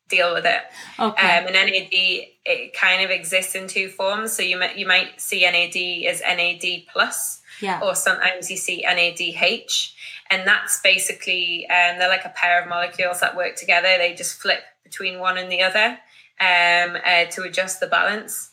deal 0.09 0.33
with 0.33 0.47
it. 0.47 0.61
Okay. 0.97 1.37
Um, 1.37 1.45
and 1.45 1.53
NAD, 1.53 1.89
it 1.91 2.73
kind 2.73 3.03
of 3.03 3.11
exists 3.11 3.53
in 3.53 3.67
two 3.67 3.89
forms. 3.89 4.33
So 4.33 4.41
you 4.41 4.57
might, 4.57 4.77
you 4.77 4.87
might 4.87 5.21
see 5.21 5.41
NAD 5.41 6.07
as 6.11 6.21
NAD 6.21 6.87
plus, 6.91 7.39
yeah. 7.61 7.81
or 7.83 7.93
sometimes 7.93 8.49
you 8.49 8.57
see 8.57 8.83
NADH. 8.83 9.93
And 10.31 10.47
that's 10.47 10.81
basically, 10.81 11.67
um, 11.67 11.99
they're 11.99 12.09
like 12.09 12.25
a 12.25 12.33
pair 12.35 12.63
of 12.63 12.67
molecules 12.67 13.19
that 13.19 13.37
work 13.37 13.57
together. 13.57 13.89
They 13.99 14.15
just 14.15 14.41
flip 14.41 14.63
between 14.89 15.19
one 15.19 15.37
and 15.37 15.51
the 15.51 15.61
other 15.61 15.99
um, 16.39 16.97
uh, 17.05 17.25
to 17.25 17.43
adjust 17.43 17.79
the 17.79 17.87
balance. 17.87 18.51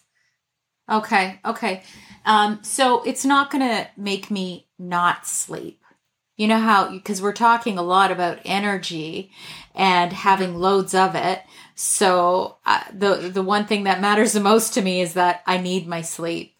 Okay, 0.90 1.40
okay. 1.44 1.82
Um, 2.24 2.60
so 2.62 3.02
it's 3.02 3.24
not 3.24 3.50
going 3.50 3.66
to 3.66 3.88
make 3.96 4.30
me 4.30 4.68
not 4.78 5.26
sleep. 5.26 5.80
You 6.36 6.48
know 6.48 6.60
how, 6.60 6.90
because 6.90 7.22
we're 7.22 7.32
talking 7.32 7.78
a 7.78 7.82
lot 7.82 8.10
about 8.10 8.40
energy 8.44 9.32
and 9.74 10.12
having 10.12 10.56
loads 10.56 10.94
of 10.94 11.14
it. 11.14 11.42
So 11.74 12.58
uh, 12.66 12.82
the 12.92 13.30
the 13.32 13.42
one 13.42 13.66
thing 13.66 13.84
that 13.84 14.02
matters 14.02 14.32
the 14.32 14.40
most 14.40 14.74
to 14.74 14.82
me 14.82 15.00
is 15.00 15.14
that 15.14 15.42
I 15.46 15.56
need 15.58 15.86
my 15.86 16.02
sleep. 16.02 16.55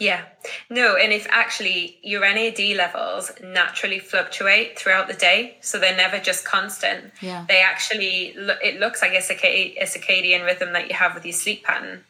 Yeah, 0.00 0.24
no, 0.70 0.96
and 0.96 1.12
if 1.12 1.26
actually 1.28 1.98
your 2.02 2.22
NAD 2.22 2.58
levels 2.74 3.30
naturally 3.44 3.98
fluctuate 3.98 4.78
throughout 4.78 5.08
the 5.08 5.14
day, 5.14 5.58
so 5.60 5.78
they're 5.78 5.94
never 5.94 6.18
just 6.18 6.46
constant. 6.46 7.12
Yeah, 7.20 7.44
they 7.46 7.60
actually 7.60 8.34
it 8.64 8.80
looks 8.80 9.02
like 9.02 9.12
a, 9.12 9.18
a 9.18 9.84
circadian 9.84 10.46
rhythm 10.46 10.72
that 10.72 10.88
you 10.88 10.94
have 10.94 11.14
with 11.14 11.26
your 11.26 11.34
sleep 11.34 11.64
pattern. 11.64 12.04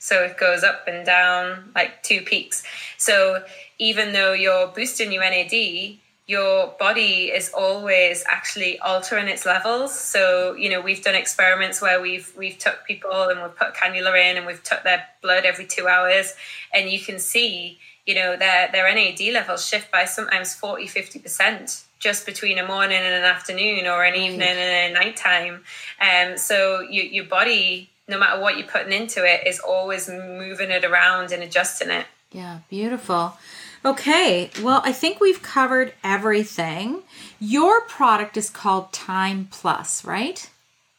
So 0.00 0.24
it 0.24 0.36
goes 0.36 0.64
up 0.64 0.88
and 0.88 1.06
down 1.06 1.70
like 1.74 2.02
two 2.02 2.20
peaks. 2.20 2.64
So 2.98 3.44
even 3.78 4.12
though 4.12 4.32
you're 4.32 4.66
boosting 4.66 5.12
your 5.12 5.22
NAD, 5.22 5.98
your 6.26 6.74
body 6.78 7.30
is 7.30 7.52
always 7.56 8.24
actually 8.28 8.78
altering 8.80 9.28
its 9.28 9.46
levels. 9.46 9.96
So, 9.96 10.54
you 10.54 10.68
know, 10.68 10.80
we've 10.80 11.02
done 11.02 11.14
experiments 11.14 11.80
where 11.80 12.00
we've 12.00 12.32
we've 12.36 12.58
took 12.58 12.84
people 12.84 13.28
and 13.28 13.40
we've 13.40 13.56
put 13.56 13.74
cannula 13.74 14.30
in 14.30 14.36
and 14.36 14.46
we've 14.46 14.62
took 14.62 14.82
their 14.82 15.06
blood 15.22 15.44
every 15.44 15.66
two 15.66 15.86
hours 15.86 16.34
and 16.74 16.90
you 16.90 16.98
can 16.98 17.20
see, 17.20 17.78
you 18.06 18.16
know, 18.16 18.36
their 18.36 18.70
their 18.72 18.92
NAD 18.92 19.20
levels 19.32 19.66
shift 19.66 19.92
by 19.92 20.04
sometimes 20.04 20.54
40, 20.54 20.86
50% 20.86 21.84
just 22.00 22.26
between 22.26 22.58
a 22.58 22.66
morning 22.66 22.98
and 22.98 23.14
an 23.14 23.24
afternoon 23.24 23.86
or 23.86 24.04
an 24.04 24.16
evening 24.16 24.42
and 24.42 24.96
a 24.96 24.98
nighttime. 24.98 25.62
Um 26.00 26.36
so 26.36 26.80
you, 26.80 27.02
your 27.02 27.26
body, 27.26 27.88
no 28.08 28.18
matter 28.18 28.40
what 28.40 28.58
you're 28.58 28.66
putting 28.66 28.92
into 28.92 29.24
it, 29.24 29.46
is 29.46 29.60
always 29.60 30.08
moving 30.08 30.70
it 30.72 30.84
around 30.84 31.30
and 31.30 31.44
adjusting 31.44 31.90
it. 31.90 32.06
Yeah, 32.32 32.58
beautiful. 32.68 33.38
Okay, 33.86 34.50
well, 34.62 34.82
I 34.84 34.92
think 34.92 35.20
we've 35.20 35.42
covered 35.42 35.94
everything. 36.02 37.04
Your 37.38 37.82
product 37.82 38.36
is 38.36 38.50
called 38.50 38.92
Time 38.92 39.46
Plus, 39.52 40.04
right? 40.04 40.50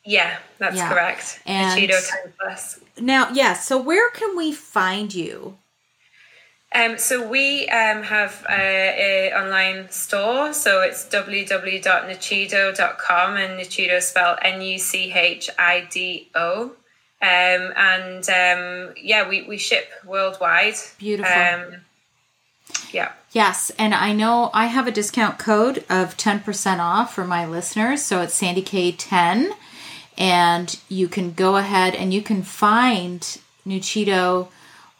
Yeah, 0.05 0.38
that's 0.57 0.77
yeah. 0.77 0.89
correct. 0.89 1.41
Nuchido 1.45 2.09
Time 2.09 2.33
Plus. 2.39 2.79
Now, 2.97 3.29
yeah, 3.33 3.55
so 3.55 3.77
where 3.77 4.09
can 4.11 4.38
we 4.38 4.53
find 4.53 5.13
you? 5.13 5.57
Um, 6.73 6.97
so 6.97 7.27
we 7.27 7.67
um, 7.67 8.03
have 8.03 8.45
a 8.49 9.33
online 9.35 9.89
store. 9.89 10.53
So 10.53 10.81
it's 10.81 11.05
www.nuchido.com 11.07 13.35
and 13.35 13.59
Nuchido 13.59 14.01
spelled 14.01 14.38
N-U-C-H-I-D-O. 14.41 15.11
Um, 17.19 17.73
and 17.75 18.29
um, 18.29 18.93
yeah, 19.01 19.27
we, 19.27 19.41
we 19.41 19.57
ship 19.57 19.89
worldwide. 20.05 20.75
Beautiful. 20.99 21.33
Yeah. 22.91 23.11
Yes, 23.32 23.71
and 23.78 23.93
I 23.93 24.13
know 24.13 24.49
I 24.53 24.67
have 24.67 24.88
a 24.88 24.91
discount 24.91 25.38
code 25.38 25.84
of 25.89 26.17
10% 26.17 26.80
off 26.80 27.13
for 27.13 27.25
my 27.25 27.45
listeners, 27.45 28.01
so 28.01 28.21
it's 28.21 28.34
Sandy 28.34 28.63
K10 28.63 29.53
and 30.17 30.80
you 30.89 31.07
can 31.07 31.34
go 31.34 31.57
ahead 31.57 31.93
and 31.93 32.13
you 32.13 32.21
can 32.21 32.41
find 32.41 33.21
Nuchido 33.65 34.47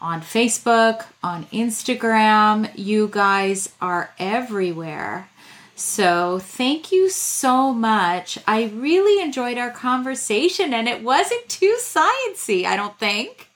on 0.00 0.20
Facebook, 0.20 1.06
on 1.22 1.46
Instagram. 1.46 2.70
You 2.76 3.08
guys 3.08 3.70
are 3.80 4.10
everywhere. 4.18 5.28
So, 5.74 6.40
thank 6.40 6.90
you 6.90 7.08
so 7.08 7.72
much. 7.72 8.36
I 8.46 8.64
really 8.64 9.22
enjoyed 9.22 9.58
our 9.58 9.70
conversation 9.70 10.74
and 10.74 10.88
it 10.88 11.04
wasn't 11.04 11.48
too 11.48 11.76
sciency, 11.80 12.64
I 12.64 12.74
don't 12.74 12.98
think. 12.98 13.47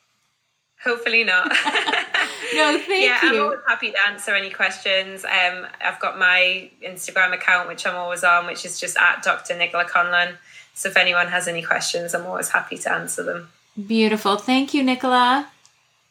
Hopefully 0.85 1.23
not. 1.23 1.49
no, 2.55 2.79
thank 2.79 2.89
you. 2.89 2.95
yeah, 2.95 3.25
you. 3.25 3.37
I'm 3.37 3.43
always 3.45 3.61
happy 3.69 3.93
to 3.93 4.07
answer 4.09 4.35
any 4.35 4.51
questions. 4.51 5.25
Um, 5.25 5.67
I've 5.81 6.01
got 6.01 6.19
my 6.19 6.71
Instagram 6.85 7.33
account, 7.33 7.69
which 7.69 7.87
I'm 7.87 7.95
always 7.95 8.25
on, 8.25 8.47
which 8.47 8.65
is 8.65 8.81
just 8.81 8.97
at 8.97 9.23
Dr. 9.23 9.55
Nichola 9.55 9.89
Conlon. 9.89 10.35
So 10.75 10.89
if 10.89 10.97
anyone 10.97 11.29
has 11.29 11.47
any 11.47 11.63
questions, 11.63 12.15
I'm 12.15 12.27
always 12.27 12.49
happy 12.49 12.79
to 12.79 12.93
answer 12.93 13.23
them. 13.23 13.51
Beautiful. 13.87 14.37
Thank 14.37 14.75
you, 14.75 14.83
Nichola. 14.83 15.47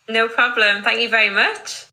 No 0.08 0.28
problem. 0.28 0.84
Thank 0.84 1.02
you 1.02 1.10
very 1.10 1.30
much. 1.30 1.86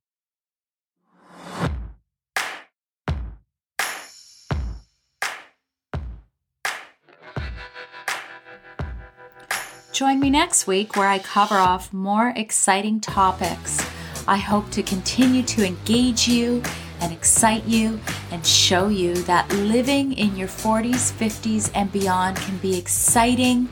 Join 9.98 10.20
me 10.20 10.30
next 10.30 10.68
week 10.68 10.94
where 10.94 11.08
I 11.08 11.18
cover 11.18 11.56
off 11.56 11.92
more 11.92 12.32
exciting 12.36 13.00
topics. 13.00 13.84
I 14.28 14.36
hope 14.36 14.70
to 14.70 14.82
continue 14.84 15.42
to 15.42 15.66
engage 15.66 16.28
you 16.28 16.62
and 17.00 17.12
excite 17.12 17.64
you 17.64 17.98
and 18.30 18.46
show 18.46 18.86
you 18.86 19.14
that 19.22 19.52
living 19.52 20.12
in 20.12 20.36
your 20.36 20.46
40s, 20.46 21.10
50s, 21.10 21.72
and 21.74 21.90
beyond 21.90 22.36
can 22.36 22.58
be 22.58 22.78
exciting, 22.78 23.68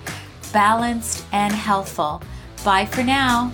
balanced, 0.53 1.25
and 1.31 1.55
healthful. 1.55 2.21
Bye 2.65 2.87
for 2.87 3.05
now. 3.05 3.53